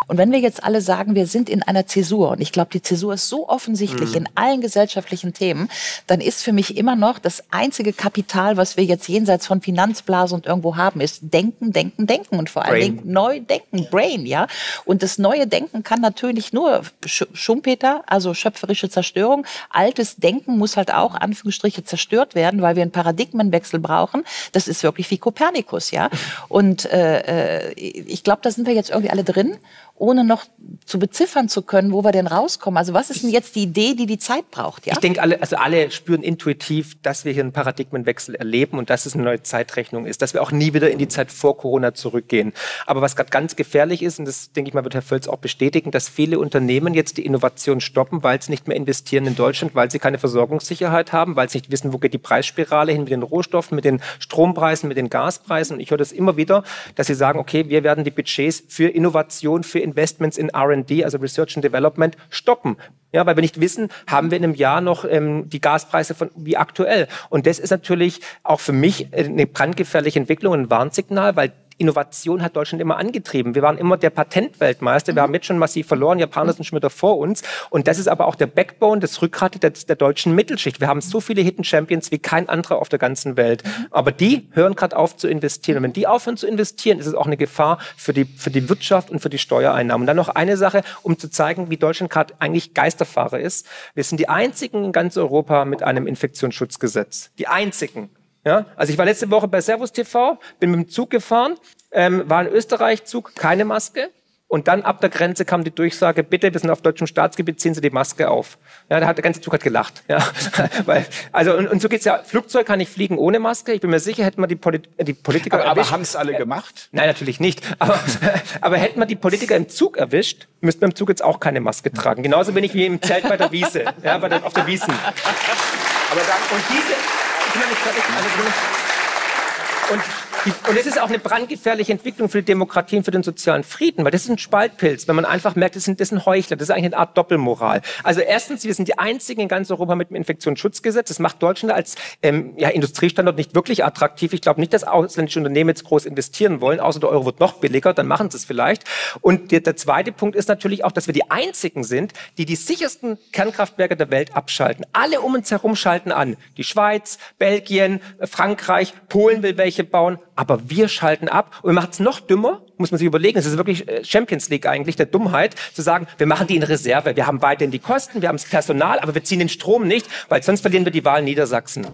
Und 0.09 0.19
wenn 0.19 0.31
wir 0.31 0.39
jetzt 0.39 0.63
alle 0.63 0.81
sagen, 0.81 1.15
wir 1.15 1.27
sind 1.27 1.49
in 1.49 1.63
einer 1.63 1.87
Zäsur, 1.87 2.31
und 2.31 2.41
ich 2.41 2.53
glaube, 2.53 2.71
die 2.73 2.83
Zäsur 2.83 3.15
ist 3.15 3.29
so 3.29 3.49
offensichtlich 3.49 4.11
mhm. 4.11 4.17
in 4.17 4.29
allen 4.35 4.61
gesellschaftlichen 4.61 5.35
Themen, 5.35 5.69
dann 6.07 6.21
ist 6.21 6.43
für 6.43 6.53
mich 6.53 6.77
immer 6.77 6.95
noch 6.95 7.19
das 7.19 7.43
einzige 7.51 7.93
Kapital, 7.93 8.57
was 8.57 8.77
wir 8.77 8.85
jetzt 8.85 9.09
jenseits 9.09 9.47
von 9.47 9.61
Finanzblasen 9.61 10.37
und 10.37 10.47
irgendwo 10.47 10.77
haben, 10.77 11.01
ist 11.01 11.21
Denken, 11.23 11.73
Denken, 11.73 12.07
Denken 12.07 12.39
und 12.39 12.51
vor 12.51 12.65
allen 12.65 12.81
Dingen 12.81 13.01
neu 13.05 13.41
denken, 13.41 13.89
Brain, 13.91 14.27
ja. 14.27 14.47
Und 14.85 15.03
das 15.03 15.19
neue 15.19 15.47
Denken 15.47 15.83
kann 15.83 16.01
natürlich 16.01 16.53
nur 16.53 16.83
Schumpeter, 17.05 18.05
also 18.07 18.35
schöpferische 18.35 18.89
Zerstörung. 18.89 19.47
Altes 19.71 20.17
Denken 20.17 20.59
muss 20.59 20.77
halt 20.77 20.93
auch, 20.93 21.15
Anführungsstriche, 21.15 21.85
zerstört 21.85 22.35
werden, 22.35 22.63
weil 22.63 22.77
wir 22.77 22.83
einen 22.83 22.93
Paradigmenwechsel 22.93 23.81
brauchen. 23.81 24.25
Das 24.53 24.69
ist 24.69 24.83
wirklich 24.83 25.11
wie 25.11 25.19
Kopernikus, 25.19 25.91
ja. 25.91 26.11
Und 26.49 26.85
äh, 26.93 27.71
äh 27.71 27.73
ich 27.77 28.23
glaube, 28.23 28.41
da 28.43 28.51
sind 28.51 28.67
wir 28.67 28.75
jetzt 28.75 28.91
irgendwie 28.91 29.11
alle 29.11 29.25
drin 29.25 29.57
ohne 29.99 30.25
noch 30.25 30.45
zu 30.85 30.99
beziffern 30.99 31.49
zu 31.49 31.63
können, 31.63 31.93
wo 31.93 32.05
wir 32.05 32.13
denn 32.13 32.27
rauskommen. 32.27 32.79
Also 32.79 32.93
was 32.93 33.11
ist 33.11 33.23
denn 33.23 33.31
jetzt 33.31 33.57
die 33.57 33.63
Idee, 33.63 33.95
die 33.95 34.07
die 34.07 34.19
Zeit 34.19 34.51
braucht? 34.51 34.87
Ja? 34.87 34.93
Ich 34.93 34.99
denke, 35.01 35.23
alle, 35.23 35.41
also 35.41 35.57
alle 35.57 35.91
spüren 35.91 36.23
intuitiv, 36.23 37.01
dass 37.03 37.25
wir 37.25 37.33
hier 37.33 37.43
einen 37.43 37.53
Paradigmenwechsel 37.53 38.35
erleben 38.35 38.79
und 38.79 38.91
dass 38.91 39.07
es 39.07 39.15
eine 39.15 39.25
neue 39.25 39.43
Zeitrechnung 39.43 40.07
ist, 40.07 40.23
dass 40.23 40.35
wir 40.35 40.43
auch 40.43 40.53
nie 40.53 40.75
wieder 40.75 40.91
in 40.91 40.99
die 40.99 41.09
Zeit 41.09 41.33
vor 41.33 41.57
Corona 41.57 41.95
zurückgehen. 41.95 42.53
Aber 42.87 43.01
was 43.01 43.17
gerade 43.17 43.31
ganz 43.31 43.57
gefährlich 43.57 44.03
ist, 44.03 44.19
und 44.19 44.27
das 44.27 44.53
denke 44.53 44.69
ich 44.69 44.75
mal, 44.75 44.85
wird 44.85 44.95
Herr 44.95 45.03
Völz 45.03 45.29
auch 45.29 45.39
bestätigen, 45.39 45.91
dass 45.91 46.09
viele 46.09 46.39
Unternehmen 46.39 46.95
jetzt 46.95 47.17
die 47.17 47.25
Innovation 47.25 47.81
stoppen, 47.81 48.23
weil 48.23 48.41
sie 48.43 48.51
nicht 48.51 48.69
mehr 48.69 48.77
investieren 48.77 49.27
in 49.27 49.35
Deutschland, 49.35 49.75
weil 49.75 49.91
sie 49.91 49.99
keine 49.99 50.19
Versorgungssicherheit 50.19 51.13
haben, 51.13 51.37
weil 51.37 51.49
sie 51.49 51.59
nicht 51.59 51.71
wissen, 51.71 51.93
wo 51.93 51.99
geht 51.99 52.13
die 52.13 52.19
Preisspirale 52.19 52.93
hin 52.93 53.03
mit 53.03 53.11
den 53.11 53.23
Rohstoffen, 53.23 53.77
mit 53.77 53.85
den 53.85 54.01
Strompreisen, 54.19 54.89
mit 54.89 54.99
den 54.99 55.11
Gaspreisen. 55.11 55.77
Und 55.77 55.81
ich 55.81 55.91
höre 55.91 55.99
das 55.99 56.13
immer 56.13 56.37
wieder, 56.37 56.65
dass 56.95 57.07
sie 57.07 57.15
sagen, 57.15 57.39
okay, 57.39 57.69
wir 57.69 57.83
werden 57.83 58.05
die 58.05 58.11
Budgets 58.11 58.63
für 58.69 58.89
Innovation, 58.89 59.63
für 59.63 59.86
Investments 59.87 60.37
in 60.37 60.51
R&D, 60.51 61.05
also 61.05 61.19
Research 61.19 61.57
and 61.57 61.65
Development, 61.65 62.17
stoppen. 62.29 62.77
Ja, 63.13 63.25
weil 63.25 63.37
wir 63.37 63.43
nicht 63.43 63.61
wissen, 63.61 63.89
haben 64.07 64.31
wir 64.31 64.39
in 64.39 64.45
einem 64.45 64.55
Jahr 64.55 64.81
noch 64.81 65.05
ähm, 65.09 65.49
die 65.49 65.61
Gaspreise 65.61 66.15
von 66.15 66.31
wie 66.37 66.57
aktuell. 66.57 67.09
Und 67.31 67.47
das 67.47 67.59
ist 67.59 67.71
natürlich 67.71 68.21
auch 68.43 68.61
für 68.61 68.73
mich 68.73 69.09
eine 69.15 69.47
brandgefährliche 69.47 70.19
Entwicklung, 70.19 70.53
ein 70.53 70.71
Warnsignal, 70.71 71.37
weil 71.37 71.53
Innovation 71.79 72.43
hat 72.43 72.57
Deutschland 72.57 72.81
immer 72.81 72.97
angetrieben. 72.97 73.55
Wir 73.55 73.63
waren 73.63 73.79
immer 73.79 73.97
der 73.97 74.11
Patentweltmeister. 74.11 75.15
Wir 75.15 75.23
mhm. 75.23 75.27
haben 75.27 75.35
jetzt 75.35 75.47
schon 75.47 75.59
massiv 75.59 75.87
verloren. 75.87 76.19
Japaner 76.19 76.53
sind 76.53 76.65
schon 76.65 76.77
wieder 76.77 76.91
vor 76.91 77.19
uns. 77.19 77.43
Und 77.71 77.87
das 77.89 77.99
ist 77.99 78.09
aber 78.09 78.27
auch 78.27 78.35
der 78.35 78.47
Backbone, 78.47 79.01
das 79.01 79.21
Rückgrat 79.23 79.63
der, 79.63 79.71
der 79.71 79.97
deutschen 79.97 80.35
Mittelschicht. 80.35 80.81
Wir 80.81 80.89
haben 80.89 81.01
so 81.01 81.21
viele 81.21 81.43
Hidden 81.43 81.65
Champions 81.65 82.11
wie 82.11 82.19
kein 82.19 82.49
anderer 82.49 82.79
auf 82.79 82.89
der 82.89 82.99
ganzen 82.99 83.37
Welt. 83.37 83.65
Mhm. 83.65 83.87
Aber 83.91 84.13
die 84.13 84.49
hören 84.53 84.75
gerade 84.75 84.97
auf 84.97 85.17
zu 85.17 85.29
investieren. 85.29 85.79
Und 85.79 85.85
wenn 85.85 85.93
die 85.93 86.07
aufhören 86.07 86.37
zu 86.37 86.47
investieren, 86.47 86.99
ist 86.99 87.07
es 87.07 87.15
auch 87.15 87.27
eine 87.27 87.37
Gefahr 87.37 87.79
für 87.97 88.13
die, 88.13 88.25
für 88.25 88.51
die 88.51 88.69
Wirtschaft 88.69 89.11
und 89.11 89.21
für 89.21 89.31
die 89.31 89.39
Steuereinnahmen. 89.39 90.03
Und 90.03 90.07
dann 90.07 90.17
noch 90.17 90.29
eine 90.29 90.57
Sache, 90.57 90.83
um 91.03 91.19
zu 91.19 91.31
zeigen, 91.31 91.71
wie 91.71 91.77
Deutschland 91.77 92.11
gerade 92.11 92.35
eigentlich 92.39 92.75
Geisterfahrer 92.75 93.41
ist. 93.41 93.67
Wir 93.95 94.05
sind 94.05 94.19
die 94.19 94.29
einzigen 94.29 94.85
in 94.85 94.93
ganz 94.93 95.17
Europa 95.17 95.65
mit 95.65 95.83
einem 95.83 96.07
Infektionsschutzgesetz. 96.07 97.31
Die 97.39 97.49
einzigen. 97.49 98.11
Ja, 98.47 98.65
also 98.77 98.93
ich 98.93 98.99
war 98.99 99.05
letzte 99.05 99.29
Woche 99.33 99.49
bei 99.49 99.61
Servus 99.61 99.91
TV, 99.91 100.39
bin 100.61 100.71
mit 100.71 100.81
dem 100.81 100.89
Zug 100.89 101.11
gefahren, 101.11 101.57
ähm, 101.91 102.23
war 102.31 102.43
in 102.43 102.47
Österreich 102.47 103.05
Zug, 103.05 103.35
keine 103.35 103.65
Maske. 103.65 104.11
Und 104.47 104.69
dann 104.69 104.83
ab 104.83 105.01
der 105.01 105.11
Grenze 105.11 105.45
kam 105.45 105.65
die 105.65 105.73
Durchsage, 105.73 106.23
bitte, 106.23 106.53
wir 106.53 106.61
sind 106.61 106.71
auf 106.71 106.81
deutschem 106.81 107.09
Staatsgebiet, 107.09 107.61
ziehen 107.61 107.75
Sie 107.75 107.81
die 107.81 107.91
Maske 107.91 108.31
auf. 108.31 108.59
Ja, 108.89 109.01
da 109.01 109.09
hat 109.09 109.17
der 109.17 109.25
ganze 109.25 109.41
Zug 109.41 109.53
hat 109.53 109.65
gelacht. 109.65 110.05
Ja, 110.07 110.25
weil, 110.87 111.05
also 111.33 111.57
und, 111.57 111.67
und 111.67 111.83
so 111.83 111.89
geht's 111.89 112.05
ja. 112.05 112.23
Flugzeug 112.23 112.65
kann 112.65 112.79
ich 112.79 112.89
fliegen 112.89 113.19
ohne 113.19 113.41
Maske. 113.41 113.73
Ich 113.73 113.81
bin 113.81 113.91
mir 113.91 113.99
sicher, 113.99 114.23
hätten 114.25 114.41
wir 114.41 114.47
die, 114.47 114.55
Polit 114.55 114.89
die 115.01 115.15
Politiker. 115.15 115.59
Aber, 115.59 115.71
aber 115.71 115.91
haben 115.91 116.03
es 116.03 116.15
alle 116.15 116.35
gemacht? 116.35 116.89
Nein, 116.93 117.09
natürlich 117.09 117.41
nicht. 117.41 117.63
Aber, 117.81 117.99
aber 118.61 118.77
hätten 118.77 119.01
wir 119.01 119.07
die 119.07 119.17
Politiker 119.17 119.57
im 119.57 119.69
Zug 119.69 119.97
erwischt, 119.97 120.47
müssten 120.61 120.83
wir 120.83 120.87
im 120.87 120.95
Zug 120.95 121.09
jetzt 121.09 121.25
auch 121.25 121.41
keine 121.41 121.61
Maske 121.61 121.93
tragen. 121.93 122.23
Genauso 122.23 122.55
wenig 122.55 122.73
wie 122.75 122.87
im 122.87 123.03
Zelt 123.03 123.29
bei 123.29 123.37
der 123.37 123.51
Wiese, 123.51 123.87
ja, 124.05 124.19
bei 124.19 124.29
der, 124.29 124.47
auf 124.47 124.53
der 124.53 124.69
Wiesen. 124.69 124.95
Aber 124.95 126.21
dann 126.21 126.57
und 126.57 126.63
diese 126.71 126.95
ich 126.95 127.36
bin 127.57 127.63
noch 127.63 127.71
nicht 127.71 127.83
fertig. 127.83 128.03
Also, 128.17 129.95
und 129.95 130.26
und 130.69 130.79
es 130.79 130.87
ist 130.87 131.01
auch 131.01 131.09
eine 131.09 131.19
brandgefährliche 131.19 131.93
Entwicklung 131.93 132.29
für 132.29 132.39
die 132.39 132.45
Demokratie 132.45 132.97
und 132.97 133.05
für 133.05 133.11
den 133.11 133.23
sozialen 133.23 133.65
Frieden, 133.65 134.05
weil 134.05 134.13
das 134.13 134.25
ist 134.25 134.31
ein 134.31 134.39
Spaltpilz, 134.39 135.09
wenn 135.09 135.17
man 135.17 135.25
einfach 135.25 135.57
merkt, 135.57 135.77
das 135.77 135.85
sind, 135.85 136.01
das 136.01 136.11
sind 136.11 136.25
Heuchler, 136.25 136.57
das 136.57 136.69
ist 136.69 136.75
eigentlich 136.75 136.87
eine 136.87 136.99
Art 136.99 137.17
Doppelmoral. 137.19 137.83
Also 138.03 138.21
erstens, 138.21 138.65
wir 138.65 138.75
sind 138.75 138.89
die 138.89 138.99
einzigen 138.99 139.41
in 139.41 139.49
ganz 139.49 139.71
Europa 139.71 139.95
mit 139.95 140.11
dem 140.11 140.17
Infektionsschutzgesetz. 140.17 141.09
Das 141.09 141.19
macht 141.19 141.43
Deutschland 141.43 141.75
als 141.75 141.97
ähm, 142.23 142.55
ja, 142.57 142.69
Industriestandort 142.69 143.37
nicht 143.37 143.55
wirklich 143.55 143.85
attraktiv. 143.85 144.33
Ich 144.33 144.41
glaube 144.41 144.61
nicht, 144.61 144.73
dass 144.73 144.85
ausländische 144.85 145.41
Unternehmen 145.41 145.71
jetzt 145.71 145.85
groß 145.85 146.07
investieren 146.07 146.61
wollen, 146.61 146.81
außer 146.81 147.01
der 147.01 147.11
Euro 147.11 147.27
wird 147.27 147.41
noch 147.41 147.55
billiger, 147.55 147.93
dann 147.95 148.07
machen 148.07 148.31
sie 148.31 148.37
es 148.37 148.45
vielleicht. 148.45 148.85
Und 149.21 149.53
der, 149.53 149.61
der 149.61 149.77
zweite 149.77 150.13
Punkt 150.13 150.37
ist 150.37 150.49
natürlich 150.49 150.85
auch, 150.85 150.93
dass 150.93 151.07
wir 151.07 151.15
die 151.15 151.31
einzigen 151.31 151.85
sind, 151.85 152.13
die 152.39 152.47
die 152.47 152.57
sichersten 152.57 153.19
Kernkraftwerke 153.33 153.97
der 153.97 154.11
Welt 154.11 154.37
abschalten. 154.37 154.87
Alle 154.93 155.21
um 155.21 155.35
uns 155.35 155.51
herum 155.51 155.77
schalten 155.77 156.13
an. 156.13 156.37
Die 156.57 156.65
Schweiz, 156.65 157.19
Belgien, 157.39 158.01
Frankreich, 158.23 158.95
Polen 159.09 159.43
will 159.43 159.57
welche 159.57 159.85
bauen, 159.85 160.19
aber 160.37 160.69
wir 160.71 160.89
schalten 160.89 161.29
ab 161.29 161.51
und 161.63 161.71
wir 161.71 161.75
machen 161.75 161.91
es 161.91 161.99
noch 161.99 162.21
dümmer, 162.21 162.61
muss 162.77 162.91
man 162.91 162.99
sich 162.99 163.07
überlegen, 163.07 163.39
es 163.39 163.47
ist 163.47 163.57
wirklich 163.57 163.89
äh, 163.89 164.05
Champions 164.05 164.49
League 164.51 164.67
eigentlich, 164.67 164.97
der 164.97 165.07
Dummheit, 165.07 165.55
zu 165.75 165.83
sagen, 165.83 166.07
wir 166.19 166.27
machen 166.27 166.47
die 166.47 166.57
in 166.57 166.63
Reserve, 166.63 167.17
wir 167.17 167.27
haben 167.27 167.43
weiterhin 167.43 167.71
die 167.71 167.79
Kosten, 167.79 168.23
wir 168.23 168.29
haben 168.29 168.37
das 168.37 168.45
Personal, 168.45 169.01
aber 169.01 169.15
wir 169.15 169.25
ziehen 169.25 169.39
den 169.39 169.49
Strom 169.49 169.89
nicht, 169.89 170.07
weil 170.29 170.43
sonst 170.43 170.61
verlieren 170.61 170.85
wir 170.85 170.93
die 170.93 171.05
Wahl 171.05 171.21
in 171.21 171.25
Niedersachsen. 171.25 171.87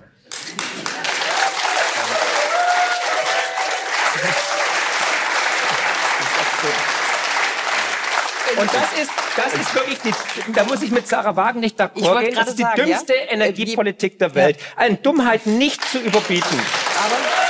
Und 8.55 8.71
das 8.75 9.01
ist, 9.01 9.11
das 9.37 9.55
ist 9.55 9.75
wirklich 9.75 9.99
die, 10.01 10.53
da 10.53 10.65
muss 10.65 10.83
ich 10.83 10.91
mit 10.91 11.09
Sarah 11.09 11.35
Wagen 11.37 11.61
nicht 11.61 11.81
d'accord 11.81 12.21
gehen. 12.21 12.35
Das 12.35 12.49
ist 12.49 12.59
die 12.59 12.63
sagen, 12.63 12.85
dümmste 12.85 13.15
ja? 13.15 13.33
Energiepolitik 13.33 14.19
der 14.19 14.35
Welt. 14.35 14.59
Eine 14.77 14.97
Dummheit 14.97 15.47
nicht 15.47 15.83
zu 15.89 15.99
überbieten. 15.99 16.61
Aber, 17.05 17.42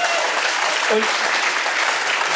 und 0.91 1.05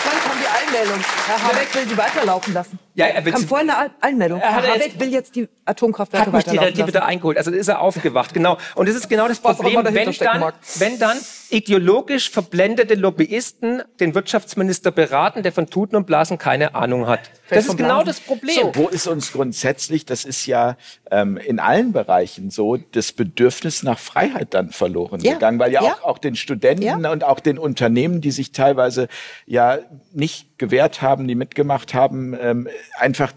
Wann 0.05 0.23
kommt 0.23 0.41
die 0.41 0.47
Einmeldung? 0.47 1.05
Herr 1.27 1.43
Habeck 1.43 1.75
will 1.75 1.89
sie 1.89 1.97
weiterlaufen 1.97 2.55
lassen. 2.55 2.79
Ja, 2.97 3.07
er 3.07 3.25
will 3.27 3.33
kam 3.33 3.47
vorhin 3.47 3.69
eine 3.69 3.91
Einmeldung. 4.01 4.41
Herr 4.41 4.57
Habeck 4.57 4.99
will 4.99 5.13
jetzt 5.13 5.37
die 5.37 5.49
Atomkraftwerke 5.67 6.27
hat 6.27 6.33
mich 6.33 6.45
die 6.45 6.57
Relative 6.57 6.87
wieder 6.87 7.05
eingeholt. 7.05 7.37
Also 7.37 7.51
ist 7.51 7.69
er 7.69 7.81
aufgewacht, 7.81 8.33
genau. 8.33 8.57
Und 8.75 8.89
das 8.89 8.97
ist 8.97 9.11
genau 9.11 9.29
das 9.29 9.39
Problem, 9.39 9.85
wenn 9.85 10.13
dann, 10.13 10.53
wenn 10.79 10.99
dann 10.99 11.19
ideologisch 11.51 12.31
verblendete 12.31 12.95
Lobbyisten 12.95 13.83
den 14.01 14.15
Wirtschaftsminister 14.15 14.91
beraten, 14.91 15.43
der 15.43 15.53
von 15.53 15.69
Tuten 15.69 15.97
und 15.97 16.07
Blasen 16.07 16.39
keine 16.39 16.75
Ahnung 16.75 17.07
hat. 17.07 17.21
Das 17.49 17.67
ist 17.67 17.77
genau 17.77 18.03
das 18.03 18.19
Problem. 18.19 18.57
So, 18.57 18.75
wo 18.75 18.89
ist 18.89 19.07
uns 19.07 19.33
grundsätzlich, 19.33 20.07
das 20.07 20.25
ist 20.25 20.47
ja 20.47 20.77
ähm, 21.11 21.37
in 21.37 21.61
allen 21.61 21.93
Bereichen 21.93 22.51
so, 22.51 22.77
das 22.77 23.13
Bedürfnis 23.13 23.83
nach 23.83 23.99
Freiheit 23.99 24.55
dann 24.55 24.71
verloren 24.71 25.21
ja. 25.21 25.35
gegangen, 25.35 25.59
weil 25.59 25.73
ja, 25.73 25.83
ja. 25.83 25.93
Auch, 25.93 26.05
auch 26.05 26.19
den 26.19 26.35
Studenten 26.35 26.83
ja. 26.83 27.11
und 27.11 27.23
auch 27.23 27.41
den 27.41 27.59
Unternehmen, 27.59 28.21
die 28.21 28.33
sich 28.33 28.53
teilweise 28.53 29.09
ja 29.47 29.79
nicht 30.13 30.59
gewehrt 30.59 31.03
haben, 31.03 31.29
die 31.29 31.35
mitgemacht 31.35 31.95
haben, 31.95 32.37
ähm, 32.41 32.69
einfach 32.95 33.33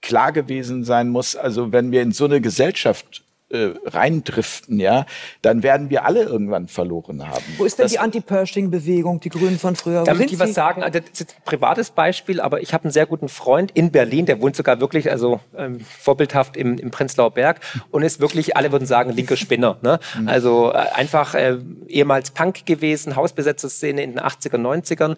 klar 0.00 0.32
gewesen 0.32 0.84
sein 0.84 1.08
muss, 1.08 1.36
also 1.36 1.72
wenn 1.72 1.90
wir 1.92 2.02
in 2.02 2.12
so 2.12 2.24
eine 2.24 2.40
Gesellschaft 2.40 3.24
äh, 3.50 3.70
reindriften, 3.84 4.78
ja, 4.78 5.06
dann 5.40 5.62
werden 5.62 5.88
wir 5.88 6.04
alle 6.04 6.24
irgendwann 6.24 6.68
verloren 6.68 7.26
haben. 7.26 7.44
Wo 7.56 7.64
ist 7.64 7.78
denn 7.78 7.84
das, 7.84 7.92
die 7.92 7.98
Anti-Pershing-Bewegung, 7.98 9.20
die 9.20 9.30
Grünen 9.30 9.58
von 9.58 9.74
früher? 9.74 10.04
Da 10.04 10.12
möchte 10.12 10.34
ich 10.34 10.40
was 10.40 10.52
sagen. 10.52 10.82
Also, 10.82 11.00
das 11.00 11.20
ist 11.20 11.34
ein 11.34 11.42
privates 11.44 11.90
Beispiel, 11.90 12.40
aber 12.40 12.60
ich 12.60 12.74
habe 12.74 12.84
einen 12.84 12.92
sehr 12.92 13.06
guten 13.06 13.28
Freund 13.28 13.70
in 13.72 13.90
Berlin, 13.90 14.26
der 14.26 14.42
wohnt 14.42 14.54
sogar 14.54 14.80
wirklich, 14.80 15.10
also 15.10 15.40
ähm, 15.56 15.80
vorbildhaft 15.80 16.58
im, 16.58 16.76
im 16.76 16.90
Prenzlauer 16.90 17.30
Berg 17.30 17.60
und 17.90 18.02
ist 18.02 18.20
wirklich, 18.20 18.56
alle 18.56 18.70
würden 18.70 18.86
sagen, 18.86 19.12
linker 19.12 19.36
Spinner. 19.36 19.78
Ne? 19.80 19.98
Mhm. 20.18 20.28
Also 20.28 20.72
äh, 20.72 20.76
einfach 20.94 21.34
äh, 21.34 21.56
ehemals 21.86 22.32
Punk 22.32 22.66
gewesen, 22.66 23.16
Hausbesetzerszene 23.16 24.02
in 24.02 24.12
den 24.12 24.20
80er, 24.20 24.56
90ern. 24.56 25.16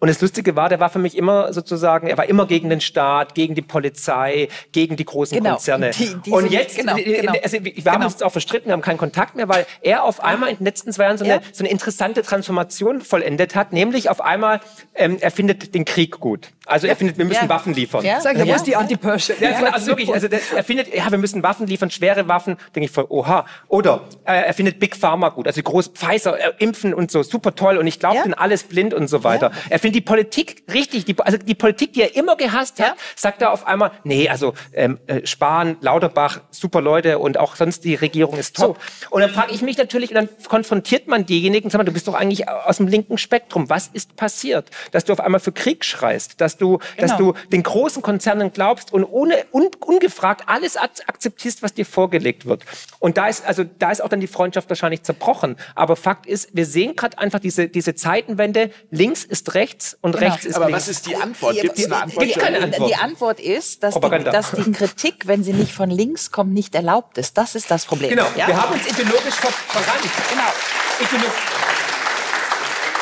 Und 0.00 0.08
das 0.08 0.20
Lustige 0.20 0.56
war, 0.56 0.68
der 0.68 0.80
war 0.80 0.90
für 0.90 0.98
mich 0.98 1.16
immer 1.16 1.52
sozusagen, 1.52 2.08
er 2.08 2.18
war 2.18 2.28
immer 2.28 2.46
gegen 2.46 2.70
den 2.70 2.80
Staat, 2.80 3.36
gegen 3.36 3.54
die 3.54 3.62
Polizei, 3.62 4.48
gegen 4.72 4.96
die 4.96 5.04
großen 5.04 5.38
genau. 5.38 5.50
Konzerne. 5.50 5.90
Die, 5.90 6.16
die 6.26 6.30
und 6.32 6.50
jetzt, 6.50 6.76
genau, 6.76 6.96
genau. 6.96 7.34
Also, 7.40 7.67
wir 7.76 7.92
haben 7.92 8.00
genau. 8.00 8.12
uns 8.12 8.22
auch 8.22 8.32
verstritten, 8.32 8.68
wir 8.68 8.72
haben 8.72 8.82
keinen 8.82 8.98
Kontakt 8.98 9.36
mehr, 9.36 9.48
weil 9.48 9.66
er 9.82 10.04
auf 10.04 10.22
einmal 10.22 10.50
in 10.50 10.56
den 10.56 10.64
letzten 10.64 10.92
zwei 10.92 11.04
Jahren 11.04 11.18
so, 11.18 11.24
eine, 11.24 11.40
so 11.52 11.62
eine 11.62 11.70
interessante 11.70 12.22
Transformation 12.22 13.00
vollendet 13.00 13.54
hat, 13.54 13.72
nämlich 13.72 14.10
auf 14.10 14.20
einmal, 14.20 14.60
ähm, 14.94 15.18
er 15.20 15.30
findet 15.30 15.74
den 15.74 15.84
Krieg 15.84 16.18
gut. 16.20 16.48
Also 16.66 16.86
er 16.86 16.96
findet, 16.96 17.16
wir 17.16 17.24
müssen 17.24 17.44
ja. 17.44 17.48
Waffen 17.48 17.72
liefern. 17.72 18.04
Ja. 18.04 18.20
Sag, 18.20 18.36
ja. 18.36 18.46
wo 18.46 18.52
ist 18.52 18.64
die 18.64 18.76
Anti-Pershing? 18.76 19.36
Ja, 19.40 19.72
also 19.72 19.86
wirklich, 19.86 20.12
also 20.12 20.28
der, 20.28 20.40
er 20.54 20.62
findet, 20.62 20.94
ja, 20.94 21.10
wir 21.10 21.18
müssen 21.18 21.42
Waffen 21.42 21.66
liefern, 21.66 21.90
schwere 21.90 22.28
Waffen, 22.28 22.58
denke 22.74 22.86
ich 22.86 22.90
voll, 22.90 23.06
oha. 23.08 23.46
Oder 23.68 24.02
äh, 24.24 24.42
er 24.42 24.54
findet 24.54 24.78
Big 24.78 24.94
Pharma 24.94 25.30
gut, 25.30 25.46
also 25.46 25.62
groß 25.62 25.88
Pfizer, 25.88 26.38
äh, 26.38 26.52
impfen 26.58 26.92
und 26.92 27.10
so, 27.10 27.22
super 27.22 27.54
toll 27.54 27.78
und 27.78 27.86
ich 27.86 27.98
glaube, 27.98 28.16
ja. 28.16 28.22
bin 28.22 28.34
alles 28.34 28.64
blind 28.64 28.92
und 28.92 29.08
so 29.08 29.24
weiter. 29.24 29.50
Ja. 29.50 29.56
Er 29.70 29.78
findet 29.78 29.96
die 29.96 30.00
Politik 30.02 30.62
richtig, 30.72 31.06
die, 31.06 31.18
also 31.18 31.38
die 31.38 31.54
Politik, 31.54 31.94
die 31.94 32.02
er 32.02 32.14
immer 32.14 32.36
gehasst 32.36 32.80
hat, 32.80 32.96
sagt 33.16 33.40
er 33.40 33.52
auf 33.52 33.66
einmal, 33.66 33.90
nee, 34.04 34.28
also 34.28 34.52
ähm, 34.74 34.98
äh, 35.06 35.26
Spahn, 35.26 35.76
Lauterbach, 35.80 36.40
super 36.50 36.82
Leute 36.82 37.18
und 37.18 37.38
auch 37.38 37.56
sonst 37.58 37.84
die 37.84 37.94
Regierung 37.94 38.38
ist 38.38 38.56
top. 38.56 38.78
So. 39.00 39.10
Und 39.10 39.20
dann 39.20 39.30
frage 39.30 39.52
ich 39.52 39.62
mich 39.62 39.76
natürlich, 39.76 40.10
und 40.10 40.16
dann 40.16 40.28
konfrontiert 40.48 41.08
man 41.08 41.26
diejenigen, 41.26 41.70
sag 41.70 41.78
mal, 41.78 41.84
du 41.84 41.92
bist 41.92 42.08
doch 42.08 42.14
eigentlich 42.14 42.48
aus 42.48 42.78
dem 42.78 42.86
linken 42.86 43.18
Spektrum. 43.18 43.68
Was 43.68 43.88
ist 43.88 44.16
passiert? 44.16 44.70
Dass 44.92 45.04
du 45.04 45.12
auf 45.12 45.20
einmal 45.20 45.40
für 45.40 45.52
Krieg 45.52 45.84
schreist, 45.84 46.40
dass 46.40 46.56
du, 46.56 46.78
genau. 46.78 46.88
dass 46.98 47.16
du 47.16 47.34
den 47.52 47.62
großen 47.62 48.02
Konzernen 48.02 48.52
glaubst 48.52 48.92
und 48.92 49.04
ohne 49.04 49.44
un, 49.52 49.68
ungefragt 49.84 50.44
alles 50.46 50.76
akzeptierst, 50.76 51.62
was 51.62 51.74
dir 51.74 51.84
vorgelegt 51.84 52.46
wird. 52.46 52.64
Und 52.98 53.18
da 53.18 53.28
ist 53.28 53.44
also 53.46 53.64
da 53.64 53.90
ist 53.90 54.02
auch 54.02 54.08
dann 54.08 54.20
die 54.20 54.26
Freundschaft 54.26 54.68
wahrscheinlich 54.68 55.02
zerbrochen. 55.02 55.56
Aber 55.74 55.96
Fakt 55.96 56.26
ist, 56.26 56.50
wir 56.52 56.66
sehen 56.66 56.96
gerade 56.96 57.18
einfach 57.18 57.40
diese 57.40 57.68
diese 57.68 57.94
Zeitenwende. 57.94 58.70
Links 58.90 59.24
ist 59.24 59.54
rechts 59.54 59.98
und 60.00 60.12
genau. 60.12 60.26
rechts 60.26 60.44
ist 60.44 60.56
Aber 60.56 60.66
links. 60.66 60.82
was 60.82 60.88
ist 60.88 61.06
die 61.06 61.16
Antwort? 61.16 61.60
Gibt 61.60 61.78
es 61.78 61.86
eine 61.86 62.02
Antwort? 62.02 62.38
Keine 62.38 62.60
Antwort. 62.60 62.90
Die 62.90 62.94
Antwort 62.94 63.40
ist, 63.40 63.82
dass 63.82 63.94
die, 63.94 64.24
dass 64.24 64.50
die 64.52 64.72
Kritik, 64.72 65.26
wenn 65.26 65.42
sie 65.42 65.52
nicht 65.52 65.72
von 65.72 65.90
links 65.90 66.30
kommt, 66.30 66.52
nicht 66.52 66.74
erlaubt 66.74 67.18
ist. 67.18 67.36
Das 67.38 67.47
ist 67.54 67.70
das 67.70 67.84
Problem. 67.84 68.10
Genau. 68.10 68.26
Ja? 68.36 68.46
Wir 68.46 68.56
haben 68.56 68.74
uns 68.74 68.86
ideologisch 68.86 69.34
ver 69.34 69.50
verrannt. 69.50 70.02
Genau. 70.30 70.52
Ideolo 71.00 71.32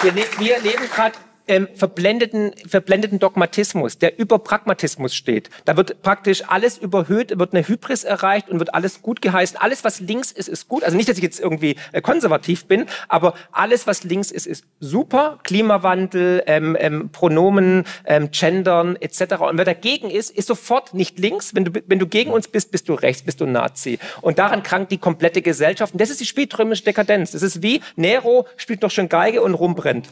wir, 0.03 0.27
wir 0.39 0.59
leben 0.61 0.89
gerade 0.89 1.17
ähm, 1.49 1.69
verblendeten, 1.75 2.53
verblendeten 2.67 3.19
Dogmatismus, 3.19 3.99
der 3.99 4.19
über 4.19 4.39
Pragmatismus 4.39 5.15
steht. 5.15 5.51
Da 5.65 5.77
wird 5.77 6.03
praktisch 6.03 6.43
alles 6.49 6.79
überhöht, 6.79 7.39
wird 7.39 7.55
eine 7.55 7.67
Hybris 7.67 8.05
erreicht 8.05 8.49
und 8.49 8.59
wird 8.59 8.75
alles 8.75 9.03
gut 9.03 9.23
geheißen. 9.23 9.59
Alles, 9.59 9.85
was 9.85 10.01
links 10.01 10.33
ist, 10.33 10.49
ist 10.49 10.69
gut. 10.69 10.85
Also 10.85 10.97
nicht, 10.97 11.09
dass 11.09 11.17
ich 11.17 11.23
jetzt 11.23 11.41
irgendwie 11.41 11.77
äh, 11.93 12.01
konservativ 12.01 12.67
bin, 12.67 12.87
aber 13.09 13.35
alles, 13.53 13.87
was 13.87 14.05
links 14.05 14.31
ist, 14.31 14.47
ist 14.47 14.65
super. 14.81 15.39
Klimawandel, 15.43 16.43
ähm, 16.47 16.77
ähm, 16.79 17.11
Pronomen, 17.11 17.85
ähm, 18.05 18.31
Gendern 18.31 18.97
etc. 18.97 19.37
Und 19.41 19.59
wer 19.59 19.65
dagegen 19.65 20.11
ist, 20.11 20.31
ist 20.31 20.49
sofort 20.49 20.95
nicht 20.95 21.19
links. 21.19 21.55
Wenn 21.55 21.65
du, 21.65 21.83
wenn 21.87 21.99
du 21.99 22.07
gegen 22.07 22.31
uns 22.31 22.49
bist, 22.49 22.71
bist 22.71 22.89
du 22.89 22.95
rechts, 22.95 23.23
bist 23.23 23.41
du 23.41 23.47
Nazi. 23.47 23.99
Und 24.21 24.39
daran 24.39 24.63
krankt 24.63 24.93
die 24.93 24.99
komplette 24.99 25.43
Gesellschaft. 25.43 25.93
Und 25.93 26.01
das 26.01 26.11
ist 26.11 26.21
die 26.21 26.27
spätrömische 26.27 26.85
Dekadenz. 26.85 27.33
Das 27.33 27.43
ist 27.43 27.63
wie 27.63 27.81
Nero 27.97 28.47
spielt 28.57 28.83
noch 28.83 28.91
schön 28.91 29.09
Geige 29.09 29.43
und 29.43 29.55
rumbrennt. 29.55 30.09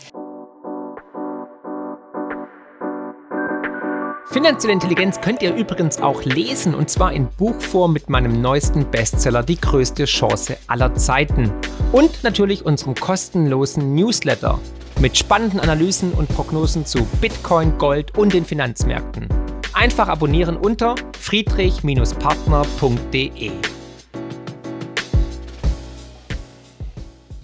Finanzielle 4.34 4.72
Intelligenz 4.72 5.20
könnt 5.20 5.42
ihr 5.42 5.54
übrigens 5.54 5.98
auch 5.98 6.24
lesen 6.24 6.74
und 6.74 6.90
zwar 6.90 7.12
in 7.12 7.28
Buchform 7.28 7.92
mit 7.92 8.10
meinem 8.10 8.42
neuesten 8.42 8.90
Bestseller 8.90 9.44
Die 9.44 9.60
größte 9.60 10.06
Chance 10.06 10.56
aller 10.66 10.92
Zeiten 10.96 11.52
und 11.92 12.24
natürlich 12.24 12.66
unserem 12.66 12.96
kostenlosen 12.96 13.94
Newsletter 13.94 14.58
mit 14.98 15.16
spannenden 15.16 15.60
Analysen 15.60 16.10
und 16.14 16.28
Prognosen 16.28 16.84
zu 16.84 17.04
Bitcoin, 17.20 17.78
Gold 17.78 18.18
und 18.18 18.32
den 18.32 18.44
Finanzmärkten. 18.44 19.28
Einfach 19.72 20.08
abonnieren 20.08 20.56
unter 20.56 20.96
friedrich-partner.de. 21.20 23.52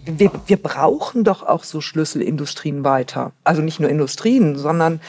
Wir, 0.06 0.32
wir, 0.44 0.56
brauchen 0.56 1.22
doch 1.22 1.44
auch 1.44 1.62
so 1.62 1.80
Schlüsselindustrien 1.80 2.82
weiter. 2.82 3.30
Also 3.44 3.62
nicht 3.62 3.78
nur 3.78 3.90
Industrien, 3.90 4.58
sondern 4.58 5.00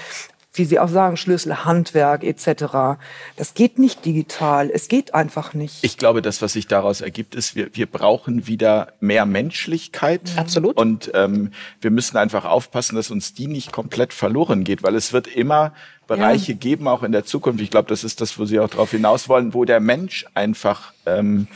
wie 0.53 0.65
Sie 0.65 0.79
auch 0.79 0.89
sagen, 0.89 1.15
Schlüssel, 1.15 1.63
Handwerk 1.63 2.23
etc. 2.23 2.99
Das 3.37 3.53
geht 3.53 3.79
nicht 3.79 4.05
digital. 4.05 4.69
Es 4.69 4.89
geht 4.89 5.13
einfach 5.13 5.53
nicht. 5.53 5.83
Ich 5.83 5.97
glaube, 5.97 6.21
das, 6.21 6.41
was 6.41 6.53
sich 6.53 6.67
daraus 6.67 6.99
ergibt, 6.99 7.35
ist, 7.35 7.55
wir, 7.55 7.69
wir 7.73 7.85
brauchen 7.85 8.47
wieder 8.47 8.93
mehr 8.99 9.25
Menschlichkeit. 9.25 10.31
Mhm. 10.33 10.39
Absolut. 10.39 10.77
Und 10.77 11.11
ähm, 11.13 11.51
wir 11.79 11.91
müssen 11.91 12.17
einfach 12.17 12.43
aufpassen, 12.43 12.95
dass 12.95 13.11
uns 13.11 13.33
die 13.33 13.47
nicht 13.47 13.71
komplett 13.71 14.13
verloren 14.13 14.63
geht, 14.65 14.83
weil 14.83 14.95
es 14.95 15.13
wird 15.13 15.27
immer 15.27 15.73
Bereiche 16.07 16.51
ja. 16.51 16.57
geben, 16.57 16.89
auch 16.89 17.03
in 17.03 17.13
der 17.13 17.23
Zukunft. 17.23 17.61
Ich 17.61 17.71
glaube, 17.71 17.87
das 17.87 18.03
ist 18.03 18.19
das, 18.19 18.37
wo 18.37 18.43
Sie 18.43 18.59
auch 18.59 18.69
darauf 18.69 18.91
hinaus 18.91 19.29
wollen, 19.29 19.53
wo 19.53 19.63
der 19.63 19.79
Mensch 19.79 20.25
einfach 20.33 20.91
ähm, 21.05 21.47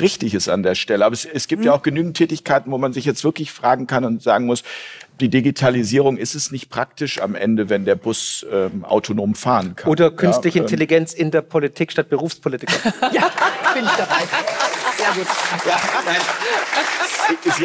richtig 0.00 0.34
ist 0.34 0.48
an 0.48 0.62
der 0.62 0.74
Stelle. 0.74 1.04
Aber 1.04 1.12
es, 1.12 1.24
es 1.24 1.48
gibt 1.48 1.60
mhm. 1.60 1.66
ja 1.66 1.72
auch 1.72 1.82
genügend 1.82 2.16
Tätigkeiten, 2.16 2.70
wo 2.70 2.78
man 2.78 2.92
sich 2.92 3.04
jetzt 3.04 3.24
wirklich 3.24 3.52
fragen 3.52 3.86
kann 3.86 4.04
und 4.04 4.22
sagen 4.22 4.46
muss, 4.46 4.62
die 5.20 5.28
Digitalisierung 5.28 6.16
ist 6.16 6.34
es 6.34 6.50
nicht 6.50 6.70
praktisch 6.70 7.20
am 7.20 7.34
Ende, 7.34 7.70
wenn 7.70 7.84
der 7.84 7.94
Bus 7.94 8.44
ähm, 8.50 8.84
autonom 8.84 9.34
fahren 9.34 9.76
kann. 9.76 9.90
Oder 9.90 10.10
künstliche 10.10 10.58
ja, 10.58 10.62
ähm, 10.62 10.66
Intelligenz 10.66 11.12
in 11.14 11.30
der 11.30 11.42
Politik 11.42 11.92
statt 11.92 12.08
Berufspolitiker. 12.08 12.72
ja, 13.12 13.30
bin 13.74 13.84
ich 13.84 13.90
dabei. 13.96 14.22
Sehr 15.04 15.24
gut. 15.24 15.26
Ja, 15.66 15.80
nein. 16.04 16.16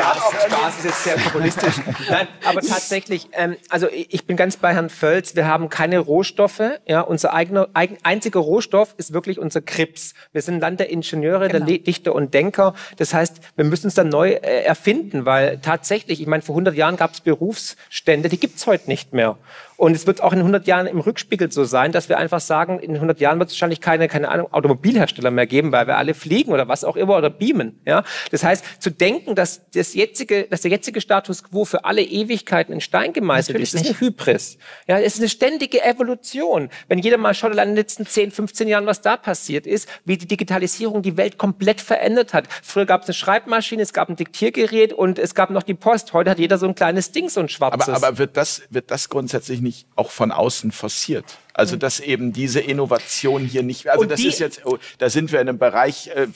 Auch 0.10 0.34
Spaß, 0.34 0.78
ist 0.78 0.86
jetzt 0.86 1.04
sehr 1.04 1.17
populistisch. 1.17 1.75
Nein, 2.10 2.28
aber 2.45 2.62
tatsächlich, 2.62 3.30
ähm, 3.34 3.58
also 3.69 3.88
ich 3.91 4.25
bin 4.25 4.38
ganz 4.38 4.58
bei 4.58 4.73
Herrn 4.73 4.89
Völz. 4.89 5.36
Wir 5.36 5.47
haben 5.47 5.69
keine 5.69 5.99
Rohstoffe. 5.99 6.62
Ja, 6.86 7.02
unser 7.02 7.34
eigener, 7.34 7.67
eigen, 7.73 7.97
einziger 8.04 8.39
Rohstoff 8.39 8.93
ist 8.97 9.13
wirklich 9.13 9.39
unser 9.39 9.62
Krips. 9.62 10.13
Wir 10.32 10.41
sind 10.41 10.60
Land 10.60 10.80
der 10.80 10.89
Ingenieure, 10.89 11.47
genau. 11.49 11.65
der 11.65 11.78
Dichter 11.80 12.13
und 12.13 12.34
Denker. 12.34 12.73
Das 12.97 13.13
heißt, 13.13 13.39
wir 13.56 13.65
müssen 13.65 13.88
uns 13.88 13.95
dann 13.95 14.10
neu 14.10 14.32
äh, 14.32 14.63
erfinden, 14.63 15.25
weil 15.25 15.60
tatsächlich, 15.60 16.21
ich 16.21 16.28
meine, 16.28 16.43
vor 16.43 16.54
100 16.54 16.75
Jahren 16.75 16.97
gab 16.97 17.13
es 17.13 17.21
Berufsstände, 17.21 18.30
die 18.30 18.39
gibt's 18.39 18.65
heute 18.67 18.89
nicht 18.89 19.13
mehr. 19.13 19.38
Und 19.80 19.96
es 19.96 20.06
wird 20.06 20.22
auch 20.22 20.34
in 20.34 20.39
100 20.39 20.68
Jahren 20.68 20.88
im 20.88 21.00
Rückspiegel 21.00 21.54
so 21.54 21.63
sein, 21.63 21.94
dass 21.94 22.10
wir 22.10 22.18
einfach 22.18 22.42
sagen, 22.42 22.80
in 22.80 22.96
100 22.96 23.22
Jahren 23.22 23.39
wird 23.39 23.50
es 23.50 23.56
wahrscheinlich 23.56 23.80
keine, 23.80 24.10
keine 24.10 24.28
Ahnung, 24.28 24.52
Automobilhersteller 24.52 25.32
mehr 25.32 25.48
geben, 25.48 25.72
weil 25.72 25.88
wir 25.88 25.96
alle 25.96 26.13
fliegen 26.13 26.52
oder 26.52 26.68
was 26.68 26.84
auch 26.84 26.98
immer 26.98 27.15
oder 27.15 27.30
beamen. 27.30 27.80
Ja? 27.86 28.04
Das 28.30 28.44
heißt, 28.44 28.82
zu 28.82 28.92
denken, 28.92 29.36
dass, 29.36 29.62
das 29.72 29.94
jetzige, 29.94 30.48
dass 30.50 30.63
der 30.63 30.72
jetzige 30.72 31.00
Status 31.00 31.46
quo 31.46 31.63
für 31.63 31.86
alle 31.86 32.02
Ewigkeiten 32.02 32.74
in 32.74 32.82
Stein 32.82 33.13
gemeißelt 33.13 33.56
Natürlich 33.56 33.74
ist, 33.74 33.82
ist 33.82 33.88
eine 33.88 34.00
Hybris. 34.02 34.58
Ja, 34.89 35.00
es 35.00 35.13
ist 35.13 35.22
eine 35.22 35.30
ständige 35.30 35.82
Evolution. 35.82 36.68
Wenn 36.89 37.00
jeder 37.00 37.18
mal 37.18 37.34
schaut, 37.34 37.52
in 37.52 37.58
den 37.58 37.76
letzten 37.76 38.06
10, 38.06 38.32
15 38.32 38.68
Jahren, 38.68 38.86
was 38.86 39.00
da 39.00 39.15
passiert 39.15 39.65
ist, 39.65 39.88
wie 40.04 40.18
die 40.18 40.28
Digitalisierung 40.28 41.04
die 41.04 41.15
Welt 41.15 41.38
komplett 41.38 41.80
verändert 41.80 42.34
hat. 42.34 42.50
Früher 42.63 42.86
gab 42.86 43.04
es 43.04 43.08
eine 43.08 43.13
Schreibmaschine, 43.13 43.82
es 43.82 43.94
gab 43.94 44.10
ein 44.10 44.18
Diktiergerät 44.18 44.92
und 44.92 45.20
es 45.20 45.36
gab 45.36 45.52
noch 45.52 45.63
die 45.63 45.74
Post. 45.74 46.12
Heute 46.12 46.32
hat 46.32 46.39
jeder 46.39 46.58
so 46.58 46.68
ein 46.68 46.76
kleines 46.76 47.13
Ding, 47.13 47.30
so 47.30 47.39
ein 47.39 47.48
schwarzes. 47.48 47.88
Aber, 47.88 48.08
aber 48.08 48.18
wird, 48.18 48.36
das, 48.36 48.63
wird 48.70 48.92
das 48.92 49.08
grundsätzlich 49.08 49.62
nicht 49.62 49.68
nicht 49.69 49.86
auch 49.95 50.10
von 50.10 50.32
außen 50.32 50.71
forciert. 50.71 51.25
Also 51.53 51.75
dass 51.75 51.99
eben 51.99 52.32
diese 52.34 52.60
Innovation 52.60 53.45
hier 53.45 53.63
nicht, 53.63 53.88
also 53.88 54.05
das 54.05 54.21
ist 54.21 54.39
jetzt, 54.39 54.65
oh, 54.65 54.77
da 54.97 55.10
sind 55.10 55.32
wir 55.32 55.41
in 55.41 55.49
einem 55.49 55.60
Bereich, 55.60 56.08
äh, 56.08 56.27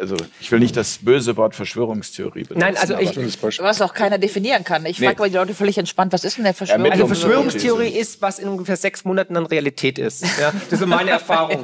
also 0.00 0.16
ich 0.40 0.50
will 0.50 0.58
nicht 0.58 0.76
das 0.76 0.98
böse 1.02 1.36
Wort 1.36 1.54
Verschwörungstheorie 1.54 2.44
benutzen. 2.44 2.60
Nein, 2.60 2.76
also 2.76 2.98
ich, 2.98 3.42
was 3.60 3.82
auch 3.82 3.94
keiner 3.94 4.18
definieren 4.18 4.64
kann. 4.64 4.86
Ich 4.86 4.98
nee. 4.98 5.06
frage 5.06 5.20
mal 5.20 5.28
die 5.28 5.36
Leute 5.36 5.54
völlig 5.54 5.76
entspannt, 5.78 6.12
was 6.12 6.24
ist 6.24 6.38
denn 6.38 6.44
der 6.44 6.54
Verschwörung? 6.54 6.90
Also 6.90 7.06
Verschwörungstheorie 7.06 7.90
ist, 7.90 8.22
was 8.22 8.38
in 8.38 8.48
ungefähr 8.48 8.76
sechs 8.76 9.04
Monaten 9.04 9.34
dann 9.34 9.46
Realität 9.46 9.98
ist. 9.98 10.24
Ja? 10.40 10.52
Das 10.70 10.80
ist 10.80 10.86
meine 10.86 11.10
Erfahrung 11.20 11.62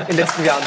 in 0.00 0.06
den 0.08 0.16
letzten 0.16 0.44
Jahren. 0.44 0.64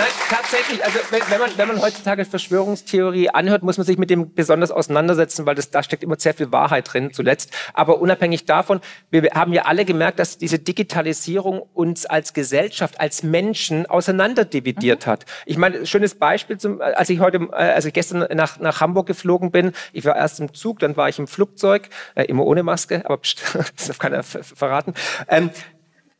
Nein, 0.00 0.12
tatsächlich. 0.30 0.84
Also 0.84 0.98
wenn, 1.10 1.20
wenn, 1.28 1.40
man, 1.40 1.50
wenn 1.56 1.68
man 1.68 1.82
heutzutage 1.82 2.24
Verschwörungstheorie 2.24 3.30
anhört, 3.30 3.62
muss 3.62 3.76
man 3.76 3.86
sich 3.86 3.98
mit 3.98 4.08
dem 4.08 4.32
besonders 4.34 4.70
auseinandersetzen, 4.70 5.44
weil 5.44 5.54
das, 5.54 5.70
da 5.70 5.82
steckt 5.82 6.02
immer 6.02 6.16
sehr 6.18 6.32
viel 6.32 6.50
Wahrheit 6.52 6.92
drin 6.92 7.12
zuletzt. 7.12 7.50
Aber 7.74 8.00
unabhängig 8.00 8.46
davon, 8.46 8.80
wir 9.10 9.30
haben 9.34 9.52
ja 9.52 9.66
alle 9.66 9.84
gemerkt, 9.84 10.18
dass 10.18 10.38
diese 10.38 10.58
Digitalisierung 10.58 11.62
uns 11.74 12.06
als 12.06 12.32
Gesellschaft, 12.32 12.98
als 12.98 13.22
Menschen 13.22 13.86
auseinanderdividiert 13.86 15.06
mhm. 15.06 15.10
hat. 15.10 15.26
Ich 15.44 15.58
meine, 15.58 15.86
schönes 15.86 16.14
Beispiel, 16.14 16.56
zum, 16.56 16.80
als 16.80 17.10
ich 17.10 17.20
heute, 17.20 17.52
als 17.52 17.84
ich 17.84 17.92
gestern 17.92 18.26
nach, 18.34 18.58
nach 18.58 18.80
Hamburg 18.80 19.06
geflogen 19.06 19.50
bin, 19.50 19.72
ich 19.92 20.04
war 20.06 20.16
erst 20.16 20.40
im 20.40 20.54
Zug, 20.54 20.78
dann 20.78 20.96
war 20.96 21.08
ich 21.08 21.18
im 21.18 21.26
Flugzeug, 21.26 21.90
äh, 22.14 22.24
immer 22.24 22.46
ohne 22.46 22.62
Maske, 22.62 23.02
aber 23.04 23.18
pst, 23.18 23.42
das 23.76 23.86
darf 23.88 23.98
keiner 23.98 24.22
verraten. 24.22 24.94
Ähm, 25.28 25.50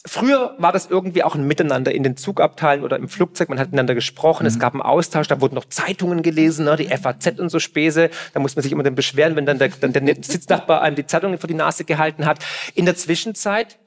Früher 0.06 0.54
war 0.56 0.72
das 0.72 0.86
irgendwie 0.86 1.22
auch 1.22 1.34
ein 1.34 1.46
Miteinander 1.46 1.92
in 1.92 2.02
den 2.02 2.16
Zugabteilen 2.16 2.84
oder 2.84 2.96
im 2.96 3.08
Flugzeug. 3.08 3.50
Man 3.50 3.58
hat 3.58 3.68
miteinander 3.68 3.94
gesprochen, 3.94 4.44
mhm. 4.44 4.48
es 4.48 4.58
gab 4.58 4.72
einen 4.72 4.80
Austausch, 4.80 5.28
da 5.28 5.42
wurden 5.42 5.54
noch 5.54 5.66
Zeitungen 5.66 6.22
gelesen, 6.22 6.64
ne, 6.64 6.76
die 6.76 6.86
FAZ 6.86 7.38
und 7.38 7.50
so 7.50 7.58
Späße. 7.58 8.08
Da 8.32 8.40
muss 8.40 8.56
man 8.56 8.62
sich 8.62 8.72
immer 8.72 8.82
dann 8.82 8.94
beschweren, 8.94 9.36
wenn 9.36 9.44
dann 9.44 9.58
der, 9.58 9.68
dann 9.68 9.92
der 9.92 10.14
Sitznachbar 10.22 10.80
einem 10.80 10.96
die 10.96 11.06
Zeitungen 11.06 11.38
vor 11.38 11.48
die 11.48 11.54
Nase 11.54 11.84
gehalten 11.84 12.24
hat. 12.24 12.38
In 12.74 12.86
der 12.86 12.96
Zwischenzeit 12.96 13.78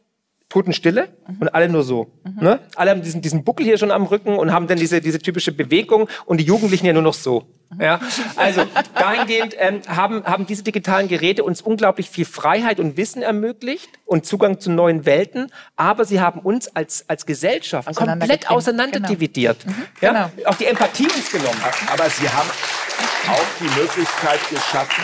Totenstille 0.54 1.08
mhm. 1.28 1.38
und 1.39 1.56
alle 1.56 1.68
nur 1.68 1.82
so. 1.82 2.12
Mhm. 2.24 2.44
Ne? 2.44 2.60
Alle 2.76 2.92
haben 2.92 3.02
diesen, 3.02 3.22
diesen 3.22 3.44
Buckel 3.44 3.66
hier 3.66 3.80
schon 3.80 3.89
am 3.89 4.06
Rücken 4.06 4.38
und 4.38 4.52
haben 4.52 4.68
dann 4.68 4.78
diese, 4.78 5.02
diese 5.02 5.18
typische 5.18 5.52
Bewegung 5.52 6.08
und 6.28 6.38
die 6.38 6.44
Jugendlichen 6.44 6.86
ja 6.86 6.94
nur 6.94 7.02
noch 7.02 7.16
so. 7.16 7.48
Ja, 7.80 8.00
also 8.36 8.63
dahingehend 8.94 9.56
ähm, 9.58 9.82
haben, 9.88 10.24
haben 10.26 10.46
diese 10.46 10.62
digitalen 10.62 11.08
Geräte 11.08 11.44
uns 11.44 11.60
unglaublich 11.60 12.08
viel 12.08 12.26
Freiheit 12.26 12.80
und 12.80 12.98
Wissen 12.98 13.24
ermöglicht 13.24 13.89
und 14.06 14.28
Zugang 14.28 14.60
zu 14.60 14.70
neuen 14.70 15.08
Welten, 15.08 15.52
aber 15.76 16.06
sie 16.06 16.22
haben 16.22 16.39
uns 16.42 16.68
als, 16.76 17.10
als 17.10 17.26
Gesellschaft 17.26 17.96
komplett 17.96 18.52
auseinanderdividiert. 18.52 19.58
Genau. 19.63 19.74
Mhm, 19.76 19.86
ja? 20.02 20.30
Genau. 20.30 20.50
Auch 20.52 20.56
die 20.56 20.66
Empathie 20.66 21.06
uns 21.06 21.32
genommen. 21.32 21.60
Aber 21.92 22.08
sie 22.12 22.30
haben 22.30 22.50
auch 23.28 23.46
die 23.60 23.80
Möglichkeit 23.80 24.39
geschaffen, 24.52 25.04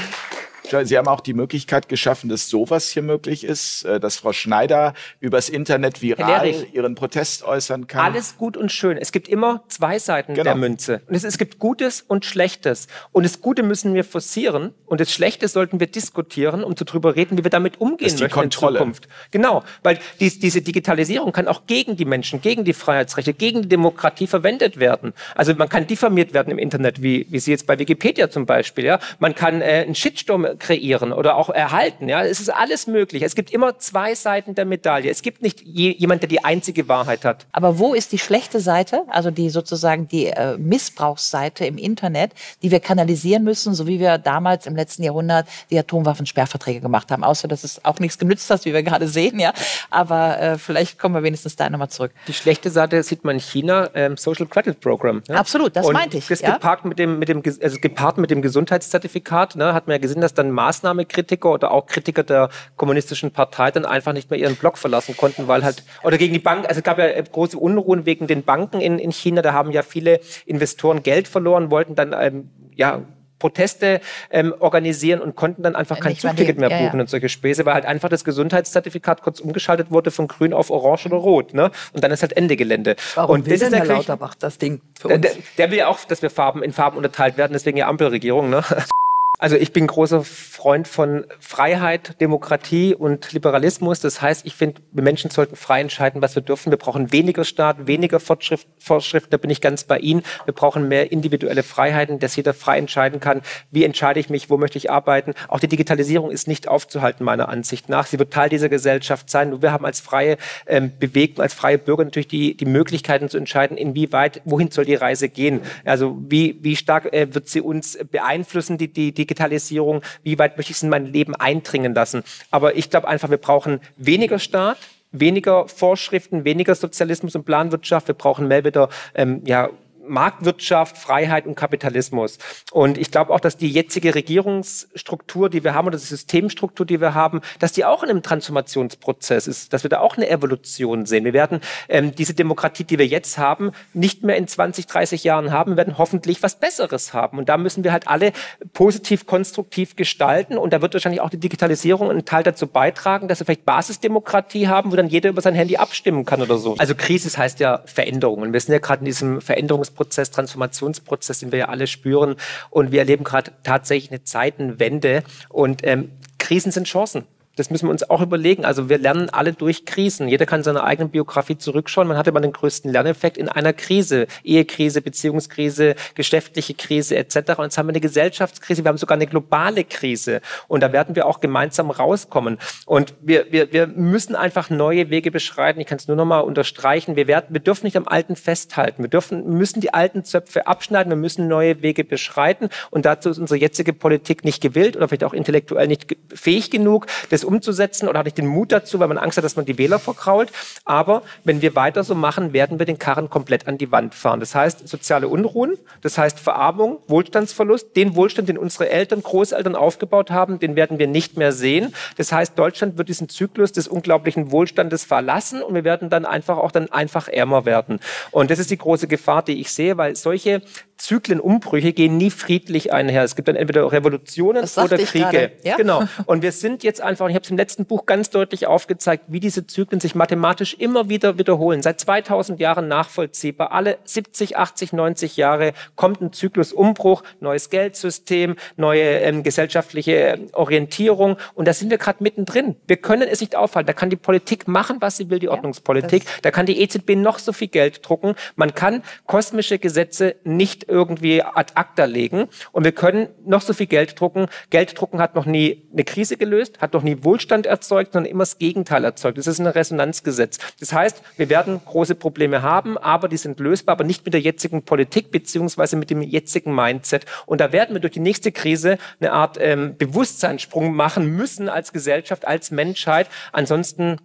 Sie 0.83 0.97
haben 0.97 1.07
auch 1.07 1.21
die 1.21 1.33
Möglichkeit 1.33 1.89
geschaffen, 1.89 2.29
dass 2.29 2.49
sowas 2.49 2.89
hier 2.89 3.01
möglich 3.01 3.43
ist, 3.43 3.83
äh, 3.85 3.99
dass 3.99 4.17
Frau 4.17 4.33
Schneider 4.33 4.93
übers 5.19 5.49
Internet 5.49 6.01
viral 6.01 6.53
ihren 6.73 6.95
Protest 6.95 7.43
äußern 7.43 7.87
kann. 7.87 8.05
Alles 8.05 8.37
gut 8.37 8.57
und 8.57 8.71
schön. 8.71 8.97
Es 8.97 9.11
gibt 9.11 9.27
immer 9.27 9.63
zwei 9.67 9.99
Seiten 9.99 10.33
genau. 10.33 10.43
der 10.43 10.55
Münze. 10.55 11.01
Und 11.07 11.15
es, 11.15 11.23
es, 11.23 11.37
gibt 11.37 11.59
Gutes 11.59 12.01
und 12.01 12.25
Schlechtes. 12.25 12.87
Und 13.11 13.23
das 13.23 13.41
Gute 13.41 13.63
müssen 13.63 13.93
wir 13.93 14.03
forcieren 14.03 14.73
und 14.85 15.01
das 15.01 15.11
Schlechte 15.11 15.47
sollten 15.47 15.79
wir 15.79 15.87
diskutieren, 15.87 16.63
um 16.63 16.75
zu 16.75 16.85
drüber 16.85 17.15
reden, 17.15 17.37
wie 17.37 17.43
wir 17.43 17.51
damit 17.51 17.81
umgehen 17.81 18.11
möchten 18.11 18.29
Kontrolle. 18.29 18.77
in 18.77 18.79
Zukunft. 18.79 19.07
Genau, 19.31 19.63
weil 19.83 19.99
dies, 20.19 20.39
diese 20.39 20.61
Digitalisierung 20.61 21.31
kann 21.31 21.47
auch 21.47 21.65
gegen 21.65 21.95
die 21.95 22.05
Menschen, 22.05 22.41
gegen 22.41 22.63
die 22.63 22.73
Freiheitsrechte, 22.73 23.33
gegen 23.33 23.63
die 23.63 23.69
Demokratie 23.69 24.27
verwendet 24.27 24.79
werden. 24.79 25.13
Also 25.35 25.53
man 25.55 25.69
kann 25.69 25.87
diffamiert 25.87 26.33
werden 26.33 26.51
im 26.51 26.59
Internet, 26.59 27.01
wie, 27.01 27.25
wie 27.29 27.39
Sie 27.39 27.51
jetzt 27.51 27.65
bei 27.67 27.79
Wikipedia 27.79 28.29
zum 28.29 28.45
Beispiel. 28.45 28.85
Ja, 28.85 28.99
man 29.19 29.35
kann 29.35 29.61
äh, 29.61 29.83
einen 29.85 29.95
Shitstorm 29.95 30.47
kreieren 30.59 31.13
oder 31.13 31.35
auch 31.35 31.49
erhalten. 31.49 32.09
Ja, 32.09 32.23
es 32.23 32.39
ist 32.39 32.49
alles 32.49 32.87
möglich. 32.87 33.23
Es 33.23 33.35
gibt 33.35 33.51
immer 33.51 33.77
zwei 33.79 34.15
Seiten 34.15 34.55
der 34.55 34.65
Medaille. 34.65 35.09
Es 35.09 35.21
gibt 35.21 35.41
nicht 35.41 35.61
je, 35.61 35.91
jemand, 35.91 36.21
der 36.21 36.29
die 36.29 36.43
einzige 36.43 36.87
Wahrheit 36.87 37.25
hat. 37.25 37.45
Aber 37.51 37.79
wo 37.79 37.93
ist 37.93 38.11
die 38.11 38.19
schlechte 38.19 38.59
Seite, 38.59 39.03
also 39.09 39.31
die 39.31 39.49
sozusagen 39.49 40.07
die 40.07 40.27
äh, 40.27 40.57
Missbrauchsseite 40.57 41.65
im 41.65 41.77
Internet, 41.77 42.31
die 42.61 42.71
wir 42.71 42.79
kanalisieren 42.79 43.43
müssen, 43.43 43.73
so 43.73 43.87
wie 43.87 43.99
wir 43.99 44.17
damals 44.17 44.65
im 44.65 44.75
letzten 44.75 45.03
Jahrhundert 45.03 45.47
die 45.69 45.79
Atomwaffensperrverträge 45.79 46.81
gemacht 46.81 47.11
haben. 47.11 47.23
Außer 47.23 47.47
dass 47.47 47.63
es 47.63 47.83
auch 47.85 47.99
nichts 47.99 48.17
genützt 48.17 48.49
hat, 48.49 48.65
wie 48.65 48.73
wir 48.73 48.83
gerade 48.83 49.07
sehen, 49.07 49.39
ja. 49.39 49.53
Aber 49.89 50.39
äh, 50.39 50.57
vielleicht 50.57 50.99
kommen 50.99 51.15
wir 51.15 51.23
wenigstens 51.23 51.55
da 51.55 51.69
nochmal 51.69 51.89
zurück. 51.89 52.11
Die 52.27 52.33
schlechte 52.33 52.69
Seite 52.69 53.01
sieht 53.03 53.23
man 53.23 53.35
in 53.35 53.41
China, 53.41 53.89
ähm, 53.93 54.17
Social 54.17 54.45
Credit 54.45 54.79
Program. 54.79 55.21
Ja? 55.27 55.35
Absolut, 55.35 55.75
das 55.75 55.85
Und 55.85 55.93
meinte 55.93 56.17
ich. 56.17 56.27
Das 56.27 56.41
ja? 56.41 56.53
gepaart 56.53 56.85
mit 56.85 56.99
dem, 56.99 57.19
mit 57.19 57.29
dem, 57.29 57.41
also 57.61 57.77
gepaart 57.79 58.17
mit 58.17 58.31
dem 58.31 58.41
Gesundheitszertifikat, 58.41 59.55
ne, 59.55 59.73
hat 59.73 59.87
man 59.87 59.95
ja 59.95 59.97
gesehen, 59.99 60.21
dass 60.21 60.33
dann 60.33 60.48
Maßnahmekritiker 60.51 61.51
oder 61.51 61.71
auch 61.71 61.85
Kritiker 61.85 62.23
der 62.23 62.49
kommunistischen 62.75 63.31
Partei 63.31 63.71
dann 63.71 63.85
einfach 63.85 64.13
nicht 64.13 64.29
mehr 64.29 64.39
ihren 64.39 64.55
Blog 64.55 64.77
verlassen 64.77 65.15
konnten, 65.17 65.47
weil 65.47 65.63
halt, 65.63 65.83
oder 66.03 66.17
gegen 66.17 66.33
die 66.33 66.39
Bank, 66.39 66.67
also 66.67 66.79
es 66.79 66.83
gab 66.83 66.97
ja 66.97 67.05
äh, 67.05 67.23
große 67.29 67.57
Unruhen 67.57 68.05
wegen 68.05 68.27
den 68.27 68.43
Banken 68.43 68.81
in, 68.81 68.99
in 68.99 69.11
China, 69.11 69.41
da 69.41 69.53
haben 69.53 69.71
ja 69.71 69.81
viele 69.81 70.19
Investoren 70.45 71.03
Geld 71.03 71.27
verloren, 71.27 71.71
wollten 71.71 71.95
dann 71.95 72.15
ähm, 72.17 72.49
ja 72.75 73.01
Proteste 73.39 74.01
ähm, 74.29 74.53
organisieren 74.59 75.21
und 75.21 75.35
konnten 75.35 75.63
dann 75.63 75.75
einfach 75.75 75.99
kein 75.99 76.15
Zugticket 76.15 76.59
mehr 76.59 76.69
buchen 76.69 76.81
ja, 76.81 76.93
ja. 76.93 76.99
und 76.99 77.09
solche 77.09 77.29
Späße, 77.29 77.65
weil 77.65 77.73
halt 77.73 77.85
einfach 77.85 78.09
das 78.09 78.23
Gesundheitszertifikat 78.23 79.21
kurz 79.23 79.39
umgeschaltet 79.39 79.89
wurde 79.89 80.11
von 80.11 80.27
grün 80.27 80.53
auf 80.53 80.69
orange 80.69 81.07
oder 81.07 81.15
rot. 81.15 81.53
Ne? 81.53 81.71
Und 81.93 82.03
dann 82.03 82.11
ist 82.11 82.21
halt 82.21 82.35
Ende 82.35 82.57
Gelände. 82.57 82.95
Warum 83.15 83.35
und 83.35 83.45
will 83.45 83.57
das 83.57 83.69
denn 83.69 83.79
Herr 83.81 83.85
Lauterbach 83.85 84.35
das 84.35 84.57
Ding 84.57 84.81
für 84.99 85.07
uns? 85.07 85.21
Der, 85.21 85.31
der, 85.57 85.71
will 85.71 85.77
ja 85.79 85.87
auch, 85.87 86.03
dass 86.05 86.21
wir 86.21 86.29
Farben 86.29 86.61
in 86.61 86.73
Farben 86.73 86.97
unterteilt 86.97 87.37
werden, 87.37 87.53
deswegen 87.53 87.77
ja 87.77 87.87
Ampelregierung. 87.87 88.49
Ne? 88.49 88.63
Also 89.41 89.55
ich 89.55 89.71
bin 89.71 89.87
großer 89.87 90.25
Freund 90.25 90.85
von 90.85 91.25
Freiheit, 91.39 92.19
Demokratie 92.19 92.93
und 92.93 93.31
Liberalismus. 93.31 94.01
Das 94.01 94.21
heißt, 94.21 94.45
ich 94.45 94.53
finde, 94.53 94.81
wir 94.91 95.01
Menschen 95.01 95.31
sollten 95.31 95.55
frei 95.55 95.79
entscheiden, 95.79 96.21
was 96.21 96.35
wir 96.35 96.41
dürfen. 96.41 96.71
Wir 96.71 96.77
brauchen 96.77 97.13
weniger 97.13 97.45
Staat, 97.45 97.87
weniger 97.87 98.19
Fortschrift, 98.19 98.67
Vorschriften. 98.79 99.29
Da 99.29 99.37
bin 99.37 99.49
ich 99.49 99.61
ganz 99.61 99.85
bei 99.85 99.97
Ihnen. 99.97 100.23
Wir 100.43 100.53
brauchen 100.53 100.89
mehr 100.89 101.13
individuelle 101.13 101.63
Freiheiten, 101.63 102.19
dass 102.19 102.35
jeder 102.35 102.53
frei 102.53 102.79
entscheiden 102.79 103.21
kann, 103.21 103.41
wie 103.71 103.85
entscheide 103.85 104.19
ich 104.19 104.29
mich, 104.29 104.49
wo 104.49 104.57
möchte 104.57 104.77
ich 104.77 104.91
arbeiten. 104.91 105.33
Auch 105.47 105.61
die 105.61 105.69
Digitalisierung 105.69 106.31
ist 106.31 106.49
nicht 106.49 106.67
aufzuhalten, 106.67 107.23
meiner 107.23 107.47
Ansicht 107.47 107.87
nach. 107.87 108.07
Sie 108.07 108.19
wird 108.19 108.33
Teil 108.33 108.49
dieser 108.49 108.67
Gesellschaft 108.67 109.29
sein. 109.29 109.51
Nur 109.51 109.61
wir 109.61 109.71
haben 109.71 109.85
als 109.85 110.01
freie 110.01 110.35
ähm, 110.67 110.91
Bewegten, 110.99 111.41
als 111.41 111.53
freie 111.53 111.77
Bürger 111.77 112.03
natürlich 112.03 112.27
die, 112.27 112.57
die 112.57 112.65
Möglichkeiten 112.65 113.29
zu 113.29 113.37
entscheiden, 113.37 113.77
inwieweit, 113.77 114.41
wohin 114.43 114.69
soll 114.69 114.83
die 114.83 114.95
Reise 114.95 115.29
gehen. 115.29 115.61
Also 115.85 116.17
wie, 116.27 116.59
wie 116.61 116.75
stark 116.75 117.13
äh, 117.13 117.33
wird 117.33 117.47
sie 117.47 117.61
uns 117.61 117.97
beeinflussen, 118.11 118.77
die, 118.77 118.91
die, 118.91 119.13
die 119.13 119.28
Digitalisierung, 119.29 120.01
wie 120.23 120.39
weit 120.39 120.57
möchte 120.57 120.71
ich 120.71 120.77
es 120.77 120.83
in 120.83 120.89
mein 120.89 121.05
Leben 121.05 121.35
eindringen 121.35 121.93
lassen. 121.93 122.23
Aber 122.49 122.75
ich 122.75 122.89
glaube 122.89 123.07
einfach, 123.07 123.29
wir 123.29 123.37
brauchen 123.37 123.79
weniger 123.95 124.39
Staat, 124.39 124.77
weniger 125.11 125.67
Vorschriften, 125.67 126.45
weniger 126.45 126.73
Sozialismus 126.75 127.35
und 127.35 127.45
Planwirtschaft. 127.45 128.07
Wir 128.07 128.15
brauchen 128.15 128.47
mehr 128.47 128.65
wieder 128.65 128.89
ähm, 129.13 129.41
ja, 129.45 129.69
Marktwirtschaft, 130.09 130.97
Freiheit 130.97 131.45
und 131.45 131.55
Kapitalismus. 131.55 132.37
Und 132.71 132.97
ich 132.97 133.11
glaube 133.11 133.33
auch, 133.33 133.39
dass 133.39 133.57
die 133.57 133.69
jetzige 133.69 134.15
Regierungsstruktur, 134.15 135.49
die 135.49 135.63
wir 135.63 135.73
haben, 135.73 135.87
oder 135.87 135.97
die 135.97 136.05
Systemstruktur, 136.05 136.85
die 136.85 136.99
wir 137.01 137.13
haben, 137.13 137.41
dass 137.59 137.71
die 137.71 137.85
auch 137.85 138.03
in 138.03 138.09
einem 138.09 138.23
Transformationsprozess 138.23 139.47
ist, 139.47 139.73
dass 139.73 139.83
wir 139.83 139.89
da 139.89 139.99
auch 139.99 140.17
eine 140.17 140.29
Evolution 140.29 141.05
sehen. 141.05 141.25
Wir 141.25 141.33
werden 141.33 141.61
ähm, 141.87 142.13
diese 142.15 142.33
Demokratie, 142.33 142.83
die 142.83 142.99
wir 142.99 143.07
jetzt 143.07 143.37
haben, 143.37 143.71
nicht 143.93 144.23
mehr 144.23 144.37
in 144.37 144.47
20, 144.47 144.87
30 144.87 145.23
Jahren 145.23 145.51
haben. 145.51 145.71
Wir 145.71 145.77
werden 145.77 145.97
hoffentlich 145.97 146.43
was 146.43 146.59
Besseres 146.59 147.13
haben. 147.13 147.37
Und 147.37 147.49
da 147.49 147.57
müssen 147.57 147.83
wir 147.83 147.91
halt 147.91 148.07
alle 148.07 148.33
positiv, 148.73 149.25
konstruktiv 149.25 149.95
gestalten. 149.95 150.57
Und 150.57 150.73
da 150.73 150.81
wird 150.81 150.93
wahrscheinlich 150.93 151.21
auch 151.21 151.29
die 151.29 151.39
Digitalisierung 151.39 152.09
einen 152.09 152.25
Teil 152.25 152.43
dazu 152.43 152.67
beitragen, 152.67 153.27
dass 153.27 153.39
wir 153.39 153.45
vielleicht 153.45 153.65
Basisdemokratie 153.65 154.67
haben, 154.67 154.91
wo 154.91 154.95
dann 154.95 155.07
jeder 155.07 155.29
über 155.29 155.41
sein 155.41 155.55
Handy 155.55 155.77
abstimmen 155.77 156.25
kann 156.25 156.41
oder 156.41 156.57
so. 156.57 156.75
Also 156.77 156.95
Krise 156.95 157.37
heißt 157.37 157.59
ja 157.59 157.81
Veränderung. 157.85 158.41
Und 158.41 158.53
wir 158.53 158.59
sind 158.59 158.73
ja 158.73 158.79
gerade 158.79 158.99
in 158.99 159.05
diesem 159.05 159.41
Veränderungsprozess, 159.41 159.98
Transformationsprozess, 160.31 161.39
den 161.39 161.51
wir 161.51 161.59
ja 161.59 161.69
alle 161.69 161.87
spüren. 161.87 162.35
Und 162.69 162.91
wir 162.91 162.99
erleben 162.99 163.23
gerade 163.23 163.51
tatsächlich 163.63 164.11
eine 164.11 164.23
Zeitenwende. 164.23 165.23
Und 165.49 165.85
ähm, 165.85 166.11
Krisen 166.37 166.71
sind 166.71 166.87
Chancen. 166.87 167.25
Das 167.59 167.69
müssen 167.69 167.87
wir 167.87 167.91
uns 167.91 168.09
auch 168.09 168.21
überlegen. 168.21 168.63
Also 168.63 168.87
wir 168.87 168.97
lernen 168.97 169.29
alle 169.29 169.51
durch 169.51 169.83
Krisen. 169.83 170.29
Jeder 170.29 170.45
kann 170.45 170.63
seine 170.63 170.81
eigene 170.81 171.09
Biografie 171.09 171.57
zurückschauen. 171.57 172.07
Man 172.07 172.15
hatte 172.15 172.31
mal 172.31 172.39
den 172.39 172.53
größten 172.53 172.89
Lerneffekt 172.89 173.37
in 173.37 173.49
einer 173.49 173.73
Krise. 173.73 174.27
Ehekrise, 174.45 175.01
Beziehungskrise, 175.01 175.95
geschäftliche 176.15 176.73
Krise 176.73 177.17
etc. 177.17 177.35
Und 177.57 177.65
jetzt 177.65 177.77
haben 177.77 177.87
wir 177.87 177.91
eine 177.91 177.99
Gesellschaftskrise. 177.99 178.85
Wir 178.85 178.89
haben 178.89 178.97
sogar 178.97 179.17
eine 179.17 179.27
globale 179.27 179.83
Krise. 179.83 180.39
Und 180.69 180.81
da 180.81 180.93
werden 180.93 181.15
wir 181.17 181.25
auch 181.25 181.41
gemeinsam 181.41 181.91
rauskommen. 181.91 182.59
Und 182.85 183.13
wir, 183.19 183.51
wir, 183.51 183.73
wir 183.73 183.87
müssen 183.87 184.37
einfach 184.37 184.69
neue 184.69 185.09
Wege 185.09 185.29
beschreiten. 185.29 185.81
Ich 185.81 185.87
kann 185.87 185.97
es 185.97 186.07
nur 186.07 186.15
noch 186.15 186.23
mal 186.23 186.39
unterstreichen. 186.39 187.17
Wir, 187.17 187.27
werden, 187.27 187.47
wir 187.49 187.59
dürfen 187.59 187.87
nicht 187.87 187.97
am 187.97 188.07
Alten 188.07 188.37
festhalten. 188.37 189.03
Wir 189.03 189.09
dürfen, 189.09 189.45
müssen 189.49 189.81
die 189.81 189.93
alten 189.93 190.23
Zöpfe 190.23 190.65
abschneiden. 190.65 191.11
Wir 191.11 191.17
müssen 191.17 191.49
neue 191.49 191.81
Wege 191.81 192.05
beschreiten. 192.05 192.69
Und 192.89 193.05
dazu 193.05 193.29
ist 193.29 193.37
unsere 193.37 193.59
jetzige 193.59 193.91
Politik 193.91 194.45
nicht 194.45 194.61
gewillt 194.61 194.95
oder 194.95 195.09
vielleicht 195.09 195.25
auch 195.25 195.33
intellektuell 195.33 195.87
nicht 195.87 196.15
fähig 196.33 196.71
genug, 196.71 197.07
das 197.29 197.48
umzusetzen 197.49 198.07
oder 198.07 198.19
hatte 198.19 198.29
ich 198.29 198.35
den 198.35 198.47
Mut 198.47 198.71
dazu, 198.71 198.99
weil 198.99 199.07
man 199.07 199.17
Angst 199.17 199.37
hat, 199.37 199.43
dass 199.43 199.55
man 199.55 199.65
die 199.65 199.77
Wähler 199.79 199.97
verkrault. 199.97 200.51
Aber 200.85 201.23
wenn 201.43 201.61
wir 201.61 201.75
weiter 201.75 202.03
so 202.03 202.13
machen, 202.13 202.53
werden 202.53 202.77
wir 202.77 202.85
den 202.85 202.99
Karren 202.99 203.29
komplett 203.29 203.67
an 203.67 203.79
die 203.79 203.91
Wand 203.91 204.13
fahren. 204.13 204.39
Das 204.39 204.53
heißt 204.53 204.87
soziale 204.87 205.27
Unruhen, 205.27 205.77
das 206.01 206.17
heißt 206.17 206.39
Verarmung, 206.39 206.99
Wohlstandsverlust. 207.07 207.95
Den 207.95 208.15
Wohlstand, 208.15 208.47
den 208.47 208.57
unsere 208.57 208.89
Eltern, 208.89 209.23
Großeltern 209.23 209.75
aufgebaut 209.75 210.29
haben, 210.29 210.59
den 210.59 210.75
werden 210.75 210.99
wir 210.99 211.07
nicht 211.07 211.37
mehr 211.37 211.51
sehen. 211.51 211.93
Das 212.17 212.31
heißt, 212.31 212.57
Deutschland 212.57 212.97
wird 212.97 213.09
diesen 213.09 213.29
Zyklus 213.29 213.71
des 213.71 213.87
unglaublichen 213.87 214.51
Wohlstandes 214.51 215.03
verlassen 215.03 215.63
und 215.63 215.73
wir 215.73 215.83
werden 215.83 216.09
dann 216.09 216.25
einfach 216.25 216.57
auch 216.57 216.71
dann 216.71 216.91
einfach 216.91 217.27
ärmer 217.27 217.65
werden. 217.65 217.99
Und 218.31 218.51
das 218.51 218.59
ist 218.59 218.69
die 218.69 218.77
große 218.77 219.07
Gefahr, 219.07 219.41
die 219.41 219.59
ich 219.59 219.73
sehe, 219.73 219.97
weil 219.97 220.15
solche 220.15 220.61
Zyklenumbrüche 220.99 221.93
gehen 221.93 222.17
nie 222.17 222.29
friedlich 222.29 222.91
einher. 222.91 223.23
Es 223.23 223.35
gibt 223.35 223.47
dann 223.47 223.55
entweder 223.55 223.89
Revolutionen 223.89 224.65
oder 224.77 224.97
Kriege. 224.97 225.51
Ja? 225.63 225.77
Genau. 225.77 226.03
Und 226.25 226.41
wir 226.41 226.51
sind 226.51 226.83
jetzt 226.83 227.01
einfach, 227.01 227.29
ich 227.29 227.35
habe 227.35 227.43
es 227.43 227.49
im 227.49 227.57
letzten 227.57 227.85
Buch 227.85 228.05
ganz 228.05 228.29
deutlich 228.29 228.67
aufgezeigt, 228.67 229.25
wie 229.29 229.39
diese 229.39 229.65
Zyklen 229.65 230.01
sich 230.01 230.13
mathematisch 230.13 230.73
immer 230.73 231.07
wieder 231.07 231.37
wiederholen. 231.37 231.81
Seit 231.81 232.01
2000 232.01 232.59
Jahren 232.59 232.89
nachvollziehbar. 232.89 233.71
Alle 233.71 233.97
70, 234.03 234.57
80, 234.57 234.91
90 234.91 235.37
Jahre 235.37 235.71
kommt 235.95 236.21
ein 236.21 236.33
Zyklusumbruch, 236.33 237.23
neues 237.39 237.69
Geldsystem, 237.69 238.57
neue 238.75 239.19
ähm, 239.19 239.43
gesellschaftliche 239.43 240.11
ähm, 240.11 240.47
Orientierung. 240.51 241.37
Und 241.55 241.67
da 241.67 241.73
sind 241.73 241.91
wir 241.91 241.97
gerade 241.97 242.21
mittendrin. 242.21 242.75
Wir 242.87 242.97
können 242.97 243.27
es 243.29 243.39
nicht 243.39 243.55
aufhalten. 243.55 243.87
Da 243.87 243.93
kann 243.93 244.09
die 244.09 244.17
Politik 244.17 244.67
machen, 244.67 244.97
was 244.99 245.15
sie 245.15 245.29
will, 245.29 245.39
die 245.39 245.45
ja, 245.45 245.53
Ordnungspolitik. 245.53 246.23
Da 246.41 246.51
kann 246.51 246.65
die 246.65 246.81
EZB 246.81 247.15
noch 247.15 247.39
so 247.39 247.53
viel 247.53 247.69
Geld 247.69 248.07
drucken. 248.07 248.35
Man 248.57 248.75
kann 248.75 249.01
kosmische 249.25 249.79
Gesetze 249.79 250.35
nicht 250.43 250.88
irgendwie 250.89 251.43
ad 251.43 251.73
acta 251.75 252.05
legen. 252.05 252.47
Und 252.71 252.83
wir 252.83 252.91
können 252.91 253.29
noch 253.45 253.61
so 253.61 253.73
viel 253.73 253.87
Geld 253.87 254.19
drucken. 254.19 254.47
Geld 254.69 254.99
drucken 254.99 255.19
hat 255.19 255.35
noch 255.35 255.45
nie 255.45 255.83
eine 255.91 256.03
Krise 256.03 256.37
gelöst, 256.37 256.81
hat 256.81 256.93
noch 256.93 257.03
nie 257.03 257.23
Wohlstand 257.23 257.65
erzeugt, 257.65 258.13
sondern 258.13 258.31
immer 258.31 258.43
das 258.43 258.57
Gegenteil 258.57 259.03
erzeugt. 259.03 259.37
Das 259.37 259.47
ist 259.47 259.59
ein 259.59 259.67
Resonanzgesetz. 259.67 260.57
Das 260.79 260.93
heißt, 260.93 261.21
wir 261.37 261.49
werden 261.49 261.79
große 261.85 262.15
Probleme 262.15 262.61
haben, 262.61 262.97
aber 262.97 263.27
die 263.27 263.37
sind 263.37 263.59
lösbar, 263.59 263.93
aber 263.93 264.03
nicht 264.03 264.25
mit 264.25 264.33
der 264.33 264.41
jetzigen 264.41 264.83
Politik 264.83 265.31
beziehungsweise 265.31 265.95
mit 265.95 266.09
dem 266.09 266.21
jetzigen 266.21 266.73
Mindset. 266.73 267.25
Und 267.45 267.61
da 267.61 267.71
werden 267.71 267.95
wir 267.95 268.01
durch 268.01 268.13
die 268.13 268.19
nächste 268.19 268.51
Krise 268.51 268.97
eine 269.19 269.31
Art 269.31 269.57
ähm, 269.59 269.95
Bewusstseinssprung 269.97 270.93
machen 270.95 271.35
müssen 271.35 271.69
als 271.69 271.93
Gesellschaft, 271.93 272.47
als 272.47 272.71
Menschheit. 272.71 273.27
Ansonsten 273.51 274.17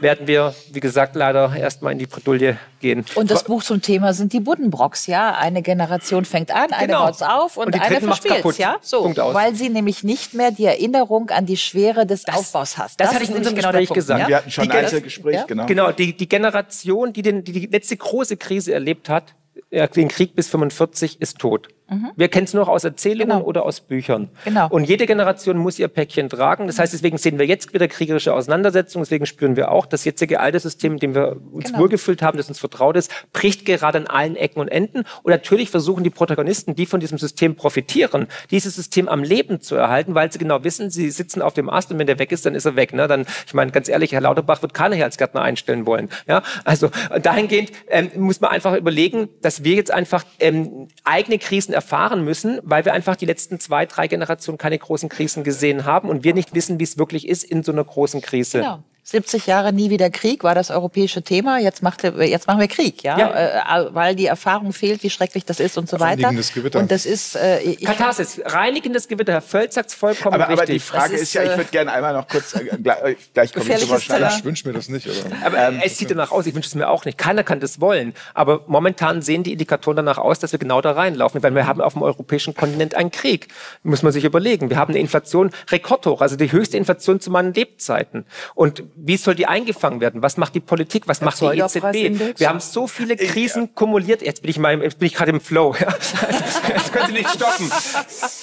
werden 0.00 0.26
wir, 0.26 0.54
wie 0.70 0.80
gesagt, 0.80 1.16
leider 1.16 1.54
erstmal 1.56 1.92
in 1.92 1.98
die 1.98 2.06
Bredouille 2.06 2.58
gehen. 2.80 3.04
Und 3.14 3.30
das 3.30 3.44
Buch 3.44 3.62
zum 3.62 3.82
Thema 3.82 4.12
sind 4.12 4.32
die 4.32 4.40
Buddenbrocks, 4.40 5.06
ja. 5.06 5.34
Eine 5.34 5.62
Generation 5.62 6.24
fängt 6.24 6.50
an, 6.50 6.72
eine 6.72 6.86
genau. 6.86 7.06
baut's 7.06 7.22
auf 7.22 7.56
und, 7.56 7.66
und 7.66 7.80
eine 7.80 8.00
verspielt, 8.00 8.58
ja. 8.58 8.76
So, 8.80 9.04
weil 9.16 9.54
sie 9.54 9.68
nämlich 9.68 10.04
nicht 10.04 10.34
mehr 10.34 10.50
die 10.50 10.66
Erinnerung 10.66 11.30
an 11.30 11.46
die 11.46 11.56
Schwere 11.56 12.06
des 12.06 12.22
das, 12.22 12.36
Aufbaus 12.36 12.78
hast. 12.78 13.00
Das, 13.00 13.08
das 13.08 13.14
hatte 13.14 13.24
ich 13.24 13.30
in 13.30 13.36
unserem 13.36 13.56
genau 13.56 13.70
Gespräch 13.70 13.92
gesagt. 13.92 14.20
Ja? 14.20 14.28
Wir 14.28 14.36
hatten 14.36 14.50
schon 14.50 14.70
ein 14.70 14.70
Einzelgespräch, 14.70 15.34
ja? 15.34 15.44
genau. 15.44 15.66
Genau, 15.66 15.92
die, 15.92 16.16
die 16.16 16.28
Generation, 16.28 17.12
die, 17.12 17.22
den, 17.22 17.44
die 17.44 17.52
die 17.52 17.66
letzte 17.66 17.96
große 17.96 18.36
Krise 18.36 18.72
erlebt 18.72 19.08
hat, 19.08 19.34
den 19.70 20.08
Krieg 20.08 20.34
bis 20.34 20.48
45 20.48 21.20
ist 21.20 21.38
tot. 21.38 21.68
Mhm. 21.90 22.12
Wir 22.16 22.28
kennen 22.28 22.44
es 22.44 22.54
nur 22.54 22.68
aus 22.68 22.84
Erzählungen 22.84 23.38
genau. 23.38 23.46
oder 23.46 23.64
aus 23.64 23.80
Büchern. 23.80 24.28
Genau. 24.44 24.68
Und 24.68 24.84
jede 24.84 25.06
Generation 25.06 25.56
muss 25.56 25.78
ihr 25.78 25.88
Päckchen 25.88 26.28
tragen. 26.28 26.66
Das 26.66 26.78
heißt, 26.78 26.92
deswegen 26.92 27.16
sehen 27.16 27.38
wir 27.38 27.46
jetzt 27.46 27.72
wieder 27.72 27.88
kriegerische 27.88 28.34
Auseinandersetzungen. 28.34 29.04
Deswegen 29.04 29.24
spüren 29.24 29.56
wir 29.56 29.70
auch, 29.70 29.86
das 29.86 30.04
jetzige 30.04 30.40
alte 30.40 30.60
System, 30.60 30.94
in 30.94 30.98
dem 30.98 31.14
wir 31.14 31.36
uns 31.50 31.66
genau. 31.66 31.78
wohlgefühlt 31.80 32.20
haben, 32.20 32.36
das 32.36 32.48
uns 32.48 32.58
vertraut 32.58 32.96
ist, 32.96 33.10
bricht 33.32 33.64
gerade 33.64 33.98
an 33.98 34.06
allen 34.06 34.36
Ecken 34.36 34.60
und 34.60 34.68
Enden. 34.68 35.04
Und 35.22 35.30
natürlich 35.30 35.70
versuchen 35.70 36.04
die 36.04 36.10
Protagonisten, 36.10 36.74
die 36.74 36.84
von 36.84 37.00
diesem 37.00 37.16
System 37.16 37.56
profitieren, 37.56 38.26
dieses 38.50 38.76
System 38.76 39.08
am 39.08 39.22
Leben 39.22 39.60
zu 39.60 39.74
erhalten, 39.74 40.14
weil 40.14 40.30
sie 40.30 40.38
genau 40.38 40.64
wissen, 40.64 40.90
sie 40.90 41.10
sitzen 41.10 41.40
auf 41.40 41.54
dem 41.54 41.70
Ast 41.70 41.90
und 41.90 41.98
wenn 41.98 42.06
der 42.06 42.18
weg 42.18 42.32
ist, 42.32 42.44
dann 42.44 42.54
ist 42.54 42.66
er 42.66 42.76
weg. 42.76 42.92
Ne? 42.92 43.08
Dann, 43.08 43.24
ich 43.46 43.54
meine, 43.54 43.70
ganz 43.70 43.88
ehrlich, 43.88 44.12
Herr 44.12 44.20
Lauterbach 44.20 44.60
wird 44.60 44.74
keiner 44.74 44.96
Herzgärtner 44.96 45.40
einstellen 45.40 45.86
wollen. 45.86 46.10
Ja? 46.26 46.42
Also 46.64 46.90
dahingehend 47.22 47.72
ähm, 47.88 48.10
muss 48.16 48.40
man 48.40 48.50
einfach 48.50 48.76
überlegen, 48.76 49.28
dass 49.40 49.64
wir 49.64 49.74
jetzt 49.74 49.90
einfach 49.90 50.24
ähm, 50.38 50.88
eigene 51.04 51.38
Krisen 51.38 51.72
erfahren 51.78 52.24
müssen, 52.24 52.58
weil 52.64 52.84
wir 52.84 52.92
einfach 52.92 53.14
die 53.14 53.26
letzten 53.26 53.60
zwei, 53.60 53.86
drei 53.86 54.08
Generationen 54.08 54.58
keine 54.58 54.78
großen 54.78 55.08
Krisen 55.08 55.44
gesehen 55.44 55.84
haben 55.84 56.08
und 56.08 56.24
wir 56.24 56.34
nicht 56.34 56.54
wissen, 56.54 56.80
wie 56.80 56.84
es 56.84 56.98
wirklich 56.98 57.28
ist 57.28 57.44
in 57.44 57.62
so 57.62 57.70
einer 57.70 57.84
großen 57.84 58.20
Krise. 58.20 58.58
Genau. 58.58 58.82
70 59.10 59.46
Jahre 59.46 59.72
nie 59.72 59.88
wieder 59.88 60.10
Krieg 60.10 60.44
war 60.44 60.54
das 60.54 60.70
europäische 60.70 61.22
Thema. 61.22 61.58
Jetzt, 61.58 61.82
macht, 61.82 62.02
jetzt 62.02 62.46
machen 62.46 62.60
wir 62.60 62.68
Krieg, 62.68 63.02
ja, 63.02 63.18
ja. 63.18 63.86
Äh, 63.86 63.94
weil 63.94 64.14
die 64.14 64.26
Erfahrung 64.26 64.74
fehlt, 64.74 65.02
wie 65.02 65.08
schrecklich 65.08 65.46
das 65.46 65.60
ist 65.60 65.78
und 65.78 65.88
so 65.88 65.98
weiter. 65.98 66.24
Reinigendes 66.24 66.52
Gewitter. 66.52 66.78
Und 66.78 66.90
das 66.90 67.06
ist 67.06 67.34
äh, 67.34 67.74
Katharsis, 67.76 68.38
reinigendes 68.44 69.08
Gewitter. 69.08 69.32
Herr 69.32 69.40
Völz 69.40 69.76
sagt 69.76 69.88
es 69.88 69.94
vollkommen 69.94 70.34
aber, 70.34 70.48
richtig. 70.48 70.58
Aber 70.58 70.66
die 70.66 70.78
Frage 70.78 71.14
ist, 71.14 71.22
ist, 71.22 71.32
ja, 71.32 71.42
ich 71.42 71.56
würde 71.56 71.70
gerne 71.70 71.90
einmal 71.90 72.12
noch 72.12 72.28
kurz 72.28 72.54
äh, 72.54 72.66
gleich, 72.82 73.16
gleich 73.32 73.54
komme 73.54 73.74
ich 73.74 73.88
zum 73.88 73.98
Schneider. 73.98 74.30
Ich 74.36 74.44
wünsche 74.44 74.68
mir 74.68 74.74
das 74.74 74.90
nicht. 74.90 75.08
Aber, 75.08 75.46
aber 75.46 75.68
ähm, 75.68 75.80
es 75.82 75.96
sieht 75.96 76.10
danach 76.10 76.30
aus. 76.30 76.44
Ich 76.44 76.54
wünsche 76.54 76.68
es 76.68 76.74
mir 76.74 76.90
auch 76.90 77.06
nicht. 77.06 77.16
Keiner 77.16 77.44
kann 77.44 77.60
das 77.60 77.80
wollen. 77.80 78.12
Aber 78.34 78.64
momentan 78.66 79.22
sehen 79.22 79.42
die 79.42 79.52
Indikatoren 79.52 79.96
danach 79.96 80.18
aus, 80.18 80.38
dass 80.38 80.52
wir 80.52 80.58
genau 80.58 80.82
da 80.82 80.92
reinlaufen. 80.92 81.42
Weil 81.42 81.54
wir 81.54 81.66
haben 81.66 81.80
auf 81.80 81.94
dem 81.94 82.02
europäischen 82.02 82.54
Kontinent 82.54 82.94
einen 82.94 83.10
Krieg. 83.10 83.48
Muss 83.82 84.02
man 84.02 84.12
sich 84.12 84.24
überlegen. 84.24 84.68
Wir 84.68 84.76
haben 84.76 84.90
eine 84.90 85.00
Inflation 85.00 85.50
rekordhoch, 85.70 86.20
also 86.20 86.36
die 86.36 86.52
höchste 86.52 86.76
Inflation 86.76 87.20
zu 87.20 87.30
meinen 87.30 87.54
Lebzeiten. 87.54 88.26
Und 88.54 88.82
wie 89.00 89.16
soll 89.16 89.34
die 89.34 89.46
eingeführt 89.46 89.78
angefangen 89.78 90.00
werden. 90.00 90.22
Was 90.22 90.36
macht 90.36 90.54
die 90.54 90.60
Politik? 90.60 91.06
Was 91.06 91.20
macht 91.20 91.40
die 91.40 91.46
EZB? 91.46 92.38
Wir 92.38 92.48
haben 92.48 92.60
so 92.60 92.86
viele 92.86 93.16
Krisen 93.16 93.74
kumuliert. 93.74 94.22
Jetzt 94.22 94.42
bin 94.42 94.50
ich 94.50 94.58
mal, 94.58 94.80
jetzt 94.82 94.98
bin 94.98 95.06
ich 95.06 95.14
gerade 95.14 95.30
im 95.30 95.40
Flow. 95.40 95.74
Jetzt 96.68 96.92
können 96.92 97.06
Sie 97.06 97.12
nicht 97.12 97.30
stoppen. 97.30 97.70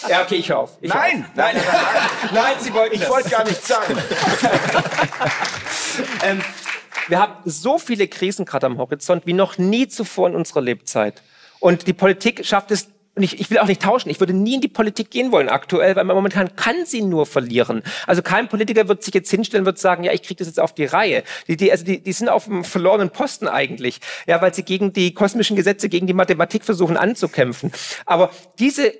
Ja, 0.09 0.23
okay, 0.23 0.35
ich 0.35 0.49
höre 0.49 0.59
auf. 0.59 0.77
Ich 0.81 0.93
nein, 0.93 1.25
auf. 1.25 1.35
nein, 1.35 1.55
nein, 1.55 1.65
nein, 1.65 2.33
nein, 2.33 2.53
Sie 2.59 2.73
wollten 2.73 2.95
Ich 2.95 3.09
wollte 3.09 3.29
gar 3.29 3.43
nichts 3.43 3.67
sagen. 3.67 3.97
ähm, 6.23 6.41
wir 7.07 7.19
haben 7.19 7.33
so 7.45 7.77
viele 7.77 8.07
Krisen 8.07 8.45
gerade 8.45 8.65
am 8.65 8.77
Horizont 8.77 9.25
wie 9.25 9.33
noch 9.33 9.57
nie 9.57 9.87
zuvor 9.87 10.29
in 10.29 10.35
unserer 10.35 10.61
Lebzeit. 10.61 11.21
Und 11.59 11.87
die 11.87 11.93
Politik 11.93 12.45
schafft 12.45 12.71
es 12.71 12.89
und 13.15 13.23
ich, 13.23 13.39
ich 13.39 13.49
will 13.49 13.59
auch 13.59 13.67
nicht 13.67 13.81
tauschen. 13.81 14.09
Ich 14.09 14.19
würde 14.19 14.33
nie 14.33 14.55
in 14.55 14.61
die 14.61 14.67
Politik 14.67 15.09
gehen 15.09 15.31
wollen 15.31 15.47
aktuell, 15.47 15.95
weil 15.95 16.03
man 16.03 16.15
momentan 16.15 16.55
kann 16.55 16.85
sie 16.85 17.01
nur 17.01 17.25
verlieren. 17.25 17.81
Also 18.07 18.21
kein 18.21 18.49
Politiker 18.49 18.87
wird 18.89 19.03
sich 19.03 19.13
jetzt 19.13 19.31
hinstellen, 19.31 19.65
wird 19.65 19.79
sagen, 19.79 20.03
ja, 20.03 20.11
ich 20.11 20.23
kriege 20.23 20.37
das 20.37 20.47
jetzt 20.47 20.59
auf 20.59 20.73
die 20.73 20.85
Reihe. 20.85 21.23
Die, 21.47 21.55
die, 21.55 21.71
also 21.71 21.85
die, 21.85 22.01
die 22.01 22.11
sind 22.11 22.27
auf 22.27 22.47
einem 22.47 22.65
verlorenen 22.65 23.09
Posten 23.09 23.47
eigentlich, 23.47 24.01
ja, 24.27 24.41
weil 24.41 24.53
sie 24.53 24.63
gegen 24.63 24.91
die 24.91 25.13
kosmischen 25.13 25.55
Gesetze, 25.55 25.87
gegen 25.87 26.07
die 26.07 26.13
Mathematik 26.13 26.65
versuchen 26.65 26.97
anzukämpfen. 26.97 27.71
Aber 28.05 28.31
diese 28.59 28.93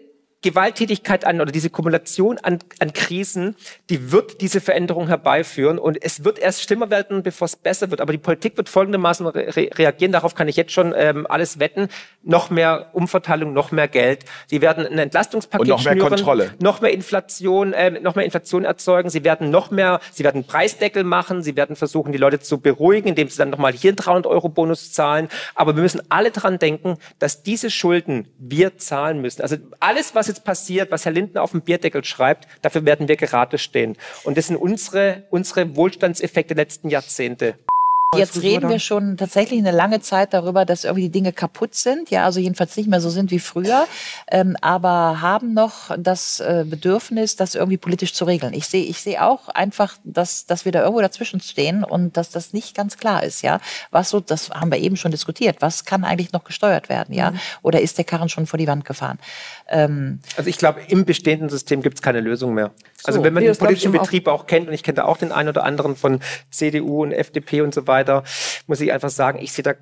Gewalttätigkeit 0.45 1.25
an 1.25 1.41
oder 1.41 1.51
diese 1.51 1.71
Kumulation 1.71 2.38
an, 2.38 2.60
an 2.79 2.93
Krisen, 2.93 3.55
die 3.89 4.12
wird 4.12 4.41
diese 4.41 4.62
Veränderung 4.62 5.08
herbeiführen 5.08 5.79
und 5.79 5.97
es 6.03 6.23
wird 6.23 6.38
erst 6.38 6.62
schlimmer 6.62 6.91
werden, 6.91 7.23
bevor 7.23 7.47
es 7.47 7.55
besser 7.55 7.89
wird. 7.89 7.99
Aber 7.99 8.13
die 8.13 8.19
Politik 8.19 8.55
wird 8.55 8.69
folgendermaßen 8.69 9.25
re 9.25 9.69
reagieren, 9.75 10.12
darauf 10.12 10.36
kann 10.36 10.47
ich 10.47 10.55
jetzt 10.55 10.71
schon 10.71 10.93
ähm, 10.95 11.25
alles 11.27 11.58
wetten, 11.58 11.89
noch 12.21 12.51
mehr 12.51 12.91
Umverteilung, 12.93 13.53
noch 13.53 13.71
mehr 13.71 13.88
Geld. 13.88 14.25
Sie 14.45 14.62
werden 14.62 14.86
ein 14.86 14.99
Entlastungspaket 14.99 15.62
und 15.62 15.67
noch 15.67 15.84
mehr 15.84 15.93
schnüren, 15.93 16.10
Kontrolle. 16.10 16.53
noch 16.60 16.79
mehr 16.79 16.93
Inflation, 16.93 17.73
äh, 17.73 17.99
noch 17.99 18.13
mehr 18.13 18.25
Inflation 18.25 18.65
erzeugen. 18.65 19.10
Sie 19.10 19.23
werden 19.23 19.49
noch 19.49 19.71
mehr, 19.71 19.99
sie 20.12 20.23
werden 20.23 20.43
Preisdeckel 20.43 21.03
machen, 21.03 21.41
sie 21.41 21.55
werden 21.55 21.75
versuchen, 21.75 22.12
die 22.12 22.19
Leute 22.19 22.39
zu 22.39 22.60
beruhigen, 22.60 23.08
indem 23.08 23.29
sie 23.29 23.38
dann 23.38 23.49
nochmal 23.49 23.73
hier 23.73 23.89
einen 23.89 23.97
300 23.97 24.27
Euro 24.27 24.49
Bonus 24.49 24.91
zahlen. 24.91 25.27
Aber 25.55 25.75
wir 25.75 25.81
müssen 25.81 26.01
alle 26.10 26.29
dran 26.29 26.60
denken, 26.60 26.97
dass 27.17 27.41
diese 27.41 27.71
Schulden 27.71 28.27
wir 28.38 28.77
zahlen 28.77 29.21
müssen. 29.21 29.41
Also 29.41 29.55
alles, 29.79 30.13
was 30.13 30.27
jetzt 30.27 30.35
passiert, 30.43 30.91
was 30.91 31.06
Herr 31.06 31.12
Lindner 31.12 31.43
auf 31.43 31.52
dem 31.52 31.62
Bierdeckel 31.62 32.04
schreibt, 32.04 32.48
dafür 32.62 32.86
werden 32.86 33.08
wir 33.08 33.15
gerade 33.15 33.58
stehen. 33.58 33.98
Und 34.24 34.38
das 34.38 34.48
sind 34.48 34.58
unsere, 34.58 35.24
unsere 35.30 35.76
Wohlstandseffekte 35.76 36.56
der 36.56 36.65
letzten 36.65 36.89
Jahrzehnte. 36.89 37.56
Jetzt 38.17 38.41
reden 38.41 38.69
wir 38.69 38.80
schon 38.80 39.17
tatsächlich 39.17 39.60
eine 39.60 39.71
lange 39.71 40.01
Zeit 40.01 40.34
darüber, 40.34 40.65
dass 40.65 40.84
irgendwie 40.84 41.04
die 41.04 41.12
Dinge 41.12 41.34
kaputt 41.34 41.75
sind, 41.75 42.10
ja, 42.10 42.25
also 42.25 42.39
jedenfalls 42.39 42.75
nicht 42.78 42.89
mehr 42.89 43.01
so 43.01 43.10
sind 43.10 43.32
wie 43.32 43.39
früher, 43.39 43.88
ähm, 44.32 44.56
aber 44.62 45.21
haben 45.21 45.54
noch 45.54 45.91
das 45.97 46.39
äh, 46.39 46.65
Bedürfnis, 46.67 47.36
das 47.36 47.56
irgendwie 47.56 47.78
politisch 47.78 48.13
zu 48.13 48.25
regeln. 48.25 48.54
Ich 48.54 48.67
sehe, 48.67 48.84
ich 48.84 48.99
sehe 48.99 49.23
auch 49.23 49.49
einfach, 49.49 49.95
dass, 50.04 50.45
dass 50.45 50.65
wir 50.65 50.71
da 50.71 50.82
irgendwo 50.82 51.01
dazwischen 51.01 51.39
stehen 51.39 51.84
und 51.84 52.17
dass 52.17 52.30
das 52.30 52.54
nicht 52.54 52.75
ganz 52.75 52.97
klar 52.97 53.23
ist, 53.23 53.41
ja. 53.41 53.60
Was 53.91 54.10
so, 54.10 54.19
das 54.19 54.49
haben 54.49 54.71
wir 54.71 54.80
eben 54.80 54.97
schon 54.97 55.12
diskutiert. 55.12 55.58
Was 55.60 55.86
kann 55.86 56.04
eigentlich 56.04 56.32
noch 56.32 56.43
gesteuert 56.43 56.89
werden, 56.89 57.13
ja? 57.13 57.32
Mhm. 57.32 57.39
Oder 57.62 57.82
ist 57.82 57.97
der 57.97 58.06
Karren 58.06 58.30
schon 58.30 58.47
vor 58.47 58.58
die 58.58 58.67
Wand 58.67 58.86
gefahren? 58.86 59.19
Ähm, 59.67 60.19
also 60.38 60.49
ich 60.49 60.58
glaube, 60.58 60.82
im 60.88 61.06
bestehenden 61.06 61.49
System 61.49 61.82
gibt 61.82 61.97
es 61.97 62.01
keine 62.01 62.21
Lösung 62.21 62.54
mehr. 62.54 62.71
Also 63.08 63.24
wenn 63.24 63.34
man 63.34 63.44
den 63.44 63.56
politischen 63.56 63.91
Betrieb 63.91 64.28
auch 64.28 64.48
kennt 64.48 64.68
und 64.68 64.74
ich 64.74 64.84
kenne 64.84 64.96
da 64.96 65.06
auch 65.06 65.18
den 65.18 65.32
einen 65.32 65.50
oder 65.50 65.63
anderen 65.63 65.96
von 65.96 66.20
CDU 66.50 67.04
und 67.04 67.12
FDP 67.12 67.62
und 67.62 67.74
so 67.74 67.88
weiter, 67.88 68.24
muss 68.68 68.82
ich 68.82 68.91
einfach 68.91 69.10
sagen, 69.10 69.39
ich 69.41 69.52
sehe 69.52 69.63
da 69.63 69.74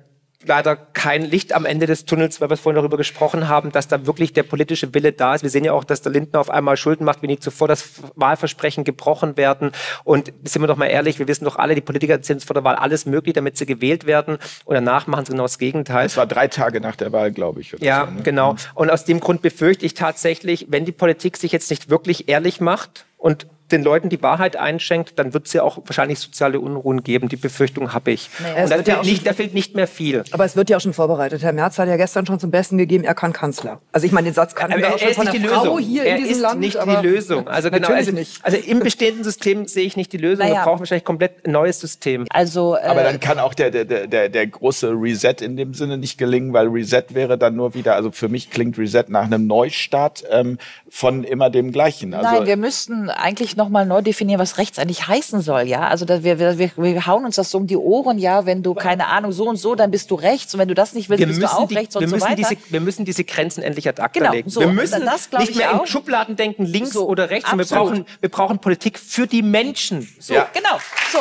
leider 0.46 0.76
kein 0.76 1.22
Licht 1.22 1.52
am 1.52 1.64
Ende 1.64 1.86
des 1.86 2.04
Tunnels, 2.04 2.40
weil 2.40 2.50
wir 2.50 2.56
vorhin 2.56 2.76
darüber 2.76 2.96
gesprochen 2.96 3.48
haben, 3.48 3.72
dass 3.72 3.88
da 3.88 4.06
wirklich 4.06 4.32
der 4.32 4.42
politische 4.42 4.92
Wille 4.94 5.12
da 5.12 5.34
ist. 5.34 5.42
Wir 5.42 5.50
sehen 5.50 5.64
ja 5.64 5.72
auch, 5.72 5.84
dass 5.84 6.02
der 6.02 6.12
Lindner 6.12 6.40
auf 6.40 6.50
einmal 6.50 6.76
Schulden 6.76 7.04
macht, 7.04 7.22
wie 7.22 7.26
nie 7.26 7.38
zuvor, 7.38 7.68
dass 7.68 8.02
Wahlversprechen 8.14 8.84
gebrochen 8.84 9.36
werden. 9.36 9.72
Und 10.04 10.32
sind 10.44 10.62
wir 10.62 10.66
doch 10.66 10.76
mal 10.76 10.86
ehrlich, 10.86 11.18
wir 11.18 11.28
wissen 11.28 11.44
doch 11.44 11.56
alle, 11.56 11.74
die 11.74 11.80
Politiker 11.80 12.18
sind 12.22 12.44
vor 12.44 12.54
der 12.54 12.64
Wahl 12.64 12.76
alles 12.76 13.06
möglich, 13.06 13.34
damit 13.34 13.56
sie 13.56 13.66
gewählt 13.66 14.06
werden. 14.06 14.38
Und 14.64 14.74
danach 14.74 15.06
machen 15.06 15.24
sie 15.26 15.32
genau 15.32 15.44
das 15.44 15.58
Gegenteil. 15.58 16.04
Das 16.04 16.16
war 16.16 16.26
drei 16.26 16.48
Tage 16.48 16.80
nach 16.80 16.96
der 16.96 17.12
Wahl, 17.12 17.32
glaube 17.32 17.60
ich. 17.60 17.74
ja, 17.80 18.06
so, 18.06 18.12
ne? 18.12 18.22
genau. 18.22 18.52
Mhm. 18.54 18.58
Und 18.74 18.90
aus 18.90 19.04
dem 19.04 19.20
Grund 19.20 19.42
befürchte 19.42 19.86
ich 19.86 19.94
tatsächlich, 19.94 20.66
wenn 20.68 20.84
die 20.84 20.92
Politik 20.92 21.36
sich 21.36 21.52
jetzt 21.52 21.70
nicht 21.70 21.90
wirklich 21.90 22.28
ehrlich 22.28 22.60
macht 22.60 23.06
und 23.24 23.46
den 23.74 23.82
Leuten 23.82 24.08
die 24.08 24.22
Wahrheit 24.22 24.56
einschenkt, 24.56 25.18
dann 25.18 25.34
wird 25.34 25.46
es 25.46 25.52
ja 25.52 25.62
auch 25.62 25.78
wahrscheinlich 25.84 26.20
soziale 26.20 26.60
Unruhen 26.60 27.02
geben. 27.02 27.28
Die 27.28 27.36
Befürchtung 27.36 27.92
habe 27.92 28.12
ich. 28.12 28.30
Naja, 28.40 28.64
und 28.64 28.70
da 28.70 28.76
fehlt, 28.76 28.88
ja 28.88 29.02
nicht, 29.02 29.26
da 29.26 29.32
fehlt 29.32 29.54
nicht 29.54 29.74
mehr 29.74 29.86
viel. 29.86 30.22
Aber 30.30 30.44
es 30.44 30.56
wird 30.56 30.70
ja 30.70 30.76
auch 30.76 30.80
schon 30.80 30.92
vorbereitet. 30.92 31.42
Herr 31.42 31.52
Merz 31.52 31.78
hat 31.78 31.88
ja 31.88 31.96
gestern 31.96 32.24
schon 32.26 32.38
zum 32.38 32.50
Besten 32.50 32.78
gegeben, 32.78 33.04
er 33.04 33.14
kann 33.14 33.32
Kanzler. 33.32 33.80
Also 33.92 34.06
ich 34.06 34.12
meine, 34.12 34.28
den 34.28 34.34
Satz 34.34 34.54
kann 34.54 34.70
er, 34.70 34.78
er, 34.78 35.02
er 35.02 35.10
ist 35.10 35.18
nicht 35.18 35.32
die 35.32 35.38
Lösung. 35.38 35.78
hier 35.80 36.04
er 36.04 36.16
in 36.16 36.22
diesem 36.22 36.36
ist 36.36 36.40
Land. 36.40 36.60
nicht 36.60 36.78
die 36.80 37.06
Lösung. 37.06 37.48
Also 37.48 37.70
genau, 37.70 37.88
also, 37.88 38.12
also, 38.42 38.56
im 38.56 38.80
bestehenden 38.80 39.24
System 39.24 39.66
sehe 39.66 39.84
ich 39.84 39.96
nicht 39.96 40.12
die 40.12 40.18
Lösung. 40.18 40.46
Naja. 40.46 40.60
Wir 40.60 40.64
brauchen 40.64 40.80
wahrscheinlich 40.80 41.04
komplett 41.04 41.46
ein 41.46 41.52
neues 41.52 41.80
System. 41.80 42.26
Also, 42.30 42.76
äh, 42.76 42.82
Aber 42.82 43.02
dann 43.02 43.20
kann 43.20 43.38
auch 43.38 43.54
der, 43.54 43.70
der, 43.70 43.84
der, 43.84 44.28
der 44.28 44.46
große 44.46 44.90
Reset 44.90 45.36
in 45.40 45.56
dem 45.56 45.74
Sinne 45.74 45.98
nicht 45.98 46.16
gelingen, 46.16 46.52
weil 46.52 46.68
Reset 46.68 47.04
wäre 47.10 47.36
dann 47.38 47.56
nur 47.56 47.74
wieder, 47.74 47.96
also 47.96 48.10
für 48.12 48.28
mich 48.28 48.50
klingt 48.50 48.78
Reset 48.78 49.04
nach 49.08 49.24
einem 49.24 49.46
Neustart 49.46 50.24
ähm, 50.30 50.58
von 50.88 51.24
immer 51.24 51.50
dem 51.50 51.72
Gleichen. 51.72 52.14
Also, 52.14 52.30
Nein, 52.30 52.46
wir 52.46 52.56
müssten 52.56 53.10
eigentlich 53.10 53.56
nochmal 53.64 53.86
neu 53.86 54.02
definieren, 54.02 54.38
was 54.38 54.58
rechts 54.58 54.78
eigentlich 54.78 55.08
heißen 55.08 55.40
soll, 55.40 55.62
ja. 55.62 55.88
Also 55.88 56.06
wir, 56.08 56.38
wir, 56.38 56.58
wir 56.58 57.06
hauen 57.06 57.24
uns 57.24 57.36
das 57.36 57.50
so 57.50 57.58
um 57.58 57.66
die 57.66 57.76
Ohren, 57.76 58.18
ja. 58.18 58.46
Wenn 58.46 58.62
du 58.62 58.74
keine 58.74 59.08
Ahnung 59.08 59.32
so 59.32 59.48
und 59.48 59.56
so, 59.56 59.74
dann 59.74 59.90
bist 59.90 60.10
du 60.10 60.14
rechts 60.14 60.54
und 60.54 60.60
wenn 60.60 60.68
du 60.68 60.74
das 60.74 60.92
nicht 60.92 61.08
willst, 61.08 61.20
wir 61.20 61.26
bist 61.26 61.42
du 61.42 61.46
auch 61.46 61.68
die, 61.68 61.74
rechts 61.74 61.96
und 61.96 62.06
so 62.06 62.20
weiter. 62.20 62.34
Diese, 62.36 62.56
wir 62.68 62.80
müssen 62.80 63.04
diese 63.04 63.24
Grenzen 63.24 63.62
endlich 63.62 63.88
ad 63.88 64.00
acta 64.00 64.20
genau, 64.20 64.32
legen. 64.32 64.50
So, 64.50 64.60
wir 64.60 64.68
müssen 64.68 65.04
das, 65.04 65.30
nicht 65.32 65.56
mehr 65.56 65.72
in 65.72 65.86
Schubladen 65.86 66.36
denken, 66.36 66.64
links 66.64 66.92
so, 66.92 67.08
oder 67.08 67.30
rechts. 67.30 67.50
Wir 67.54 67.64
brauchen, 67.64 68.06
wir 68.20 68.28
brauchen 68.28 68.58
Politik 68.58 68.98
für 68.98 69.26
die 69.26 69.42
Menschen. 69.42 70.08
So, 70.18 70.34
ja. 70.34 70.48
genau. 70.52 70.78
So. 71.10 71.18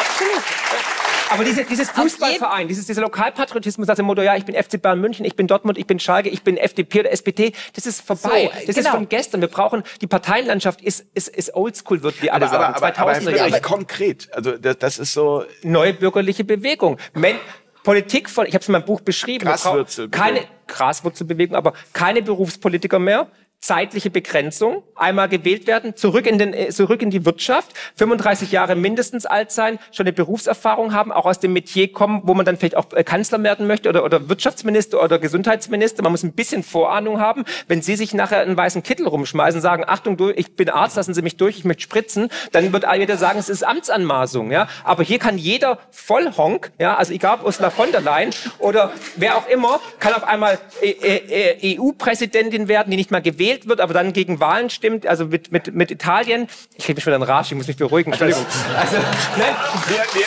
Absolut. 0.00 0.95
Aber 1.30 1.44
diese, 1.44 1.64
dieses 1.64 1.90
Fußballverein, 1.90 2.68
dieses, 2.68 2.86
dieser 2.86 3.02
Lokalpatriotismus 3.02 3.88
nach 3.88 3.96
dem 3.96 4.06
Motto, 4.06 4.22
ja, 4.22 4.36
ich 4.36 4.44
bin 4.44 4.54
FC 4.54 4.80
Bayern 4.80 5.00
München, 5.00 5.24
ich 5.24 5.36
bin 5.36 5.46
Dortmund, 5.46 5.78
ich 5.78 5.86
bin 5.86 5.98
Schalke, 5.98 6.28
ich 6.28 6.42
bin 6.42 6.56
FDP 6.56 7.00
oder 7.00 7.12
SPD, 7.12 7.52
das 7.74 7.86
ist 7.86 8.00
vorbei. 8.00 8.50
So, 8.52 8.66
das 8.66 8.76
genau. 8.76 8.88
ist 8.88 8.94
von 8.94 9.08
gestern. 9.08 9.40
Wir 9.40 9.48
brauchen, 9.48 9.82
die 10.00 10.06
Parteienlandschaft 10.06 10.80
ist, 10.80 11.06
ist, 11.14 11.28
ist 11.28 11.54
oldschool, 11.54 12.02
wird 12.02 12.22
wie 12.22 12.30
alle 12.30 12.46
aber, 12.46 12.52
sagen. 12.52 12.74
Aber, 12.74 12.98
aber, 12.98 13.16
aber, 13.16 13.44
aber 13.44 13.60
konkret. 13.60 14.28
Also 14.32 14.52
das, 14.52 14.78
das 14.78 14.98
ist 14.98 15.12
so... 15.12 15.44
Neue 15.62 15.94
bürgerliche 15.94 16.44
Bewegung. 16.44 16.98
Men 17.14 17.36
Politik 17.82 18.28
von, 18.28 18.46
ich 18.46 18.54
habe 18.54 18.62
es 18.62 18.68
in 18.68 18.72
meinem 18.72 18.84
Buch 18.84 19.00
beschrieben, 19.00 19.44
Graswurzelbewegung. 19.44 20.10
keine 20.10 20.40
Graswurzelbewegung, 20.66 21.54
aber 21.54 21.72
keine 21.92 22.20
Berufspolitiker 22.20 22.98
mehr, 22.98 23.28
zeitliche 23.60 24.10
Begrenzung, 24.10 24.82
einmal 24.94 25.28
gewählt 25.28 25.66
werden, 25.66 25.96
zurück 25.96 26.26
in, 26.26 26.38
den, 26.38 26.54
äh, 26.54 26.68
zurück 26.68 27.02
in 27.02 27.10
die 27.10 27.24
Wirtschaft, 27.24 27.72
35 27.96 28.52
Jahre 28.52 28.76
mindestens 28.76 29.26
alt 29.26 29.50
sein, 29.50 29.78
schon 29.90 30.06
eine 30.06 30.12
Berufserfahrung 30.12 30.92
haben, 30.92 31.10
auch 31.10 31.26
aus 31.26 31.40
dem 31.40 31.52
Metier 31.52 31.92
kommen, 31.92 32.22
wo 32.24 32.34
man 32.34 32.46
dann 32.46 32.56
vielleicht 32.56 32.76
auch 32.76 32.92
äh, 32.92 33.02
Kanzler 33.02 33.42
werden 33.42 33.66
möchte 33.66 33.88
oder, 33.88 34.04
oder 34.04 34.28
Wirtschaftsminister 34.28 35.02
oder 35.02 35.18
Gesundheitsminister. 35.18 36.02
Man 36.02 36.12
muss 36.12 36.22
ein 36.22 36.32
bisschen 36.32 36.62
Vorahnung 36.62 37.18
haben. 37.18 37.44
Wenn 37.66 37.82
Sie 37.82 37.96
sich 37.96 38.14
nachher 38.14 38.40
einen 38.40 38.56
weißen 38.56 38.82
Kittel 38.82 39.08
rumschmeißen, 39.08 39.60
sagen, 39.60 39.84
Achtung, 39.86 40.16
ich 40.36 40.54
bin 40.54 40.70
Arzt, 40.70 40.96
lassen 40.96 41.14
Sie 41.14 41.22
mich 41.22 41.36
durch, 41.36 41.58
ich 41.58 41.64
möchte 41.64 41.82
spritzen, 41.82 42.28
dann 42.52 42.72
wird 42.72 42.84
jeder 42.96 43.16
sagen, 43.16 43.38
es 43.38 43.48
ist 43.48 43.64
Amtsanmaßung. 43.64 44.52
Ja? 44.52 44.68
Aber 44.84 45.02
hier 45.02 45.18
kann 45.18 45.38
jeder 45.38 45.78
Vollhonk, 45.90 46.70
ja, 46.78 46.96
also 46.96 47.12
egal 47.12 47.38
ob 47.38 47.46
Ursula 47.46 47.70
von 47.70 47.90
der 47.90 48.00
Leyen 48.00 48.30
oder 48.58 48.92
wer 49.16 49.36
auch 49.36 49.48
immer, 49.48 49.80
kann 49.98 50.14
auf 50.14 50.24
einmal 50.24 50.58
äh, 50.82 51.78
EU-Präsidentin 51.78 52.68
werden, 52.68 52.90
die 52.90 52.96
nicht 52.96 53.10
mal 53.10 53.22
gewählt 53.22 53.45
gewählt 53.46 53.68
wird, 53.68 53.80
aber 53.80 53.94
dann 53.94 54.12
gegen 54.12 54.40
Wahlen 54.40 54.70
stimmt, 54.70 55.06
also 55.06 55.26
mit, 55.26 55.52
mit, 55.52 55.74
mit 55.74 55.90
Italien. 55.90 56.48
Ich 56.76 56.84
kriege 56.84 56.96
mich 56.96 57.06
wieder 57.06 57.16
in 57.16 57.22
Rage, 57.22 57.48
ich 57.50 57.54
muss 57.54 57.66
mich 57.66 57.76
beruhigen. 57.76 58.12
Entschuldigung. 58.12 58.44
Also, 58.76 58.96
nein, 59.36 59.54
wir, 59.88 59.98
wir, 60.14 60.26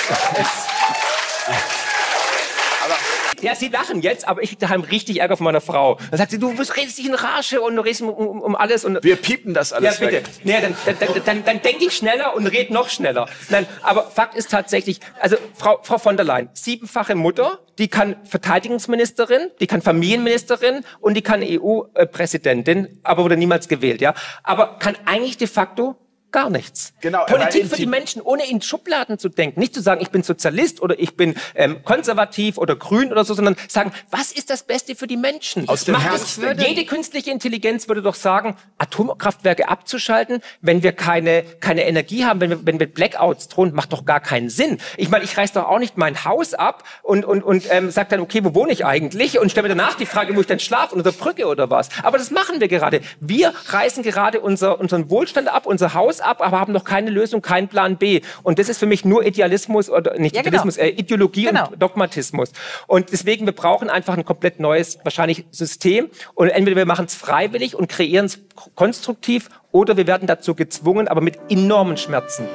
ja, 3.41 3.55
sie 3.55 3.69
lachen 3.69 4.01
jetzt, 4.01 4.27
aber 4.27 4.43
ich 4.43 4.57
daheim 4.57 4.81
richtig 4.81 5.19
Ärger 5.19 5.37
von 5.37 5.45
meiner 5.45 5.61
Frau. 5.61 5.97
Dann 6.09 6.17
sagt 6.17 6.31
sie, 6.31 6.39
du 6.39 6.49
redest 6.49 6.97
dich 6.97 7.05
in 7.05 7.13
Rage 7.13 7.61
und 7.61 7.75
du 7.75 7.81
redest 7.81 8.01
um, 8.01 8.09
um, 8.09 8.41
um 8.41 8.55
alles. 8.55 8.85
Und 8.85 9.03
Wir 9.03 9.15
piepen 9.15 9.53
das 9.53 9.73
alles 9.73 9.99
ja, 9.99 10.05
bitte. 10.05 10.17
weg. 10.17 10.29
Nee, 10.43 10.61
dann, 10.61 10.75
dann, 10.85 10.95
dann, 10.99 11.23
dann, 11.25 11.45
dann 11.45 11.61
denke 11.61 11.85
ich 11.85 11.95
schneller 11.95 12.35
und 12.35 12.47
red 12.47 12.71
noch 12.71 12.89
schneller. 12.89 13.27
Nein, 13.49 13.65
aber 13.81 14.03
Fakt 14.03 14.35
ist 14.35 14.51
tatsächlich, 14.51 14.99
also 15.19 15.37
Frau, 15.55 15.79
Frau 15.83 15.97
von 15.97 16.17
der 16.17 16.25
Leyen, 16.25 16.49
siebenfache 16.53 17.15
Mutter, 17.15 17.59
die 17.77 17.87
kann 17.87 18.15
Verteidigungsministerin, 18.23 19.49
die 19.59 19.67
kann 19.67 19.81
Familienministerin 19.81 20.83
und 20.99 21.15
die 21.15 21.21
kann 21.21 21.41
EU-Präsidentin, 21.43 22.99
aber 23.03 23.23
wurde 23.23 23.37
niemals 23.37 23.67
gewählt, 23.67 24.01
ja. 24.01 24.13
Aber 24.43 24.77
kann 24.79 24.97
eigentlich 25.05 25.37
de 25.37 25.47
facto 25.47 25.95
gar 26.31 26.49
nichts. 26.49 26.93
Genau, 27.01 27.25
Politik 27.25 27.67
für 27.67 27.75
die 27.75 27.85
Menschen, 27.85 28.21
ohne 28.21 28.49
in 28.49 28.61
Schubladen 28.61 29.17
zu 29.17 29.29
denken. 29.29 29.59
Nicht 29.59 29.73
zu 29.73 29.81
sagen, 29.81 30.01
ich 30.01 30.09
bin 30.09 30.23
Sozialist 30.23 30.81
oder 30.81 30.99
ich 30.99 31.15
bin 31.15 31.35
ähm, 31.55 31.83
konservativ 31.83 32.57
oder 32.57 32.75
grün 32.75 33.11
oder 33.11 33.23
so, 33.23 33.33
sondern 33.33 33.55
sagen, 33.67 33.91
was 34.11 34.31
ist 34.31 34.49
das 34.49 34.63
Beste 34.63 34.95
für 34.95 35.07
die 35.07 35.17
Menschen? 35.17 35.67
Aus 35.67 35.85
dem 35.85 35.99
Herzen. 35.99 36.43
Würde, 36.43 36.65
jede 36.65 36.85
künstliche 36.85 37.31
Intelligenz 37.31 37.87
würde 37.87 38.01
doch 38.01 38.15
sagen, 38.15 38.55
Atomkraftwerke 38.77 39.67
abzuschalten, 39.69 40.41
wenn 40.61 40.83
wir 40.83 40.91
keine, 40.91 41.43
keine 41.59 41.85
Energie 41.85 42.25
haben, 42.25 42.41
wenn 42.41 42.49
wir, 42.49 42.65
wenn 42.65 42.79
wir 42.79 42.91
Blackouts 42.91 43.47
drohen, 43.47 43.73
macht 43.73 43.93
doch 43.93 44.05
gar 44.05 44.19
keinen 44.19 44.49
Sinn. 44.49 44.79
Ich 44.97 45.09
meine, 45.09 45.23
ich 45.23 45.35
reiß 45.37 45.53
doch 45.53 45.67
auch 45.67 45.79
nicht 45.79 45.97
mein 45.97 46.25
Haus 46.25 46.53
ab 46.53 46.83
und, 47.01 47.25
und, 47.25 47.43
und 47.43 47.65
ähm, 47.69 47.91
sag 47.91 48.09
dann, 48.09 48.19
okay, 48.19 48.43
wo 48.43 48.53
wohne 48.55 48.71
ich 48.71 48.85
eigentlich? 48.85 49.39
Und 49.39 49.51
stelle 49.51 49.67
mir 49.67 49.75
danach 49.75 49.95
die 49.95 50.05
Frage, 50.05 50.35
wo 50.35 50.41
ich 50.41 50.47
dann 50.47 50.59
schlafe, 50.59 50.95
unter 50.95 51.11
Brücke 51.11 51.47
oder 51.47 51.69
was. 51.69 51.89
Aber 52.03 52.17
das 52.17 52.31
machen 52.31 52.59
wir 52.59 52.67
gerade. 52.67 53.01
Wir 53.19 53.53
reißen 53.67 54.03
gerade 54.03 54.39
unser, 54.39 54.79
unseren 54.79 55.09
Wohlstand 55.09 55.47
ab, 55.47 55.65
unser 55.65 55.93
Haus 55.93 56.18
ab, 56.21 56.41
aber 56.41 56.59
haben 56.59 56.73
noch 56.73 56.83
keine 56.83 57.09
Lösung, 57.09 57.41
keinen 57.41 57.67
Plan 57.67 57.97
B. 57.97 58.21
Und 58.43 58.59
das 58.59 58.69
ist 58.69 58.77
für 58.77 58.85
mich 58.85 59.05
nur 59.05 59.25
Idealismus 59.25 59.89
oder 59.89 60.17
nicht 60.17 60.35
ja, 60.35 60.41
Idealismus, 60.41 60.75
genau. 60.75 60.87
äh, 60.87 60.91
Ideologie 60.91 61.45
genau. 61.45 61.69
und 61.69 61.81
Dogmatismus. 61.81 62.51
Und 62.87 63.11
deswegen, 63.11 63.45
wir 63.45 63.53
brauchen 63.53 63.89
einfach 63.89 64.17
ein 64.17 64.25
komplett 64.25 64.59
neues, 64.59 64.99
wahrscheinlich 65.03 65.45
System. 65.51 66.09
Und 66.35 66.49
entweder 66.49 66.77
wir 66.77 66.85
machen 66.85 67.05
es 67.05 67.15
freiwillig 67.15 67.75
und 67.75 67.87
kreieren 67.89 68.25
es 68.25 68.39
konstruktiv 68.75 69.49
oder 69.71 69.97
wir 69.97 70.07
werden 70.07 70.27
dazu 70.27 70.55
gezwungen, 70.55 71.07
aber 71.07 71.21
mit 71.21 71.37
enormen 71.49 71.97
Schmerzen. 71.97 72.45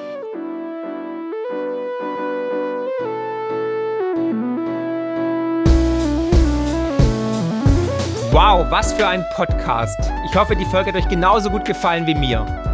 Wow, 8.34 8.66
was 8.68 8.92
für 8.92 9.06
ein 9.06 9.24
Podcast. 9.36 9.96
Ich 10.28 10.34
hoffe, 10.34 10.56
die 10.56 10.64
Folge 10.64 10.92
hat 10.92 10.96
euch 10.96 11.08
genauso 11.08 11.50
gut 11.50 11.64
gefallen 11.64 12.04
wie 12.08 12.16
mir. 12.16 12.73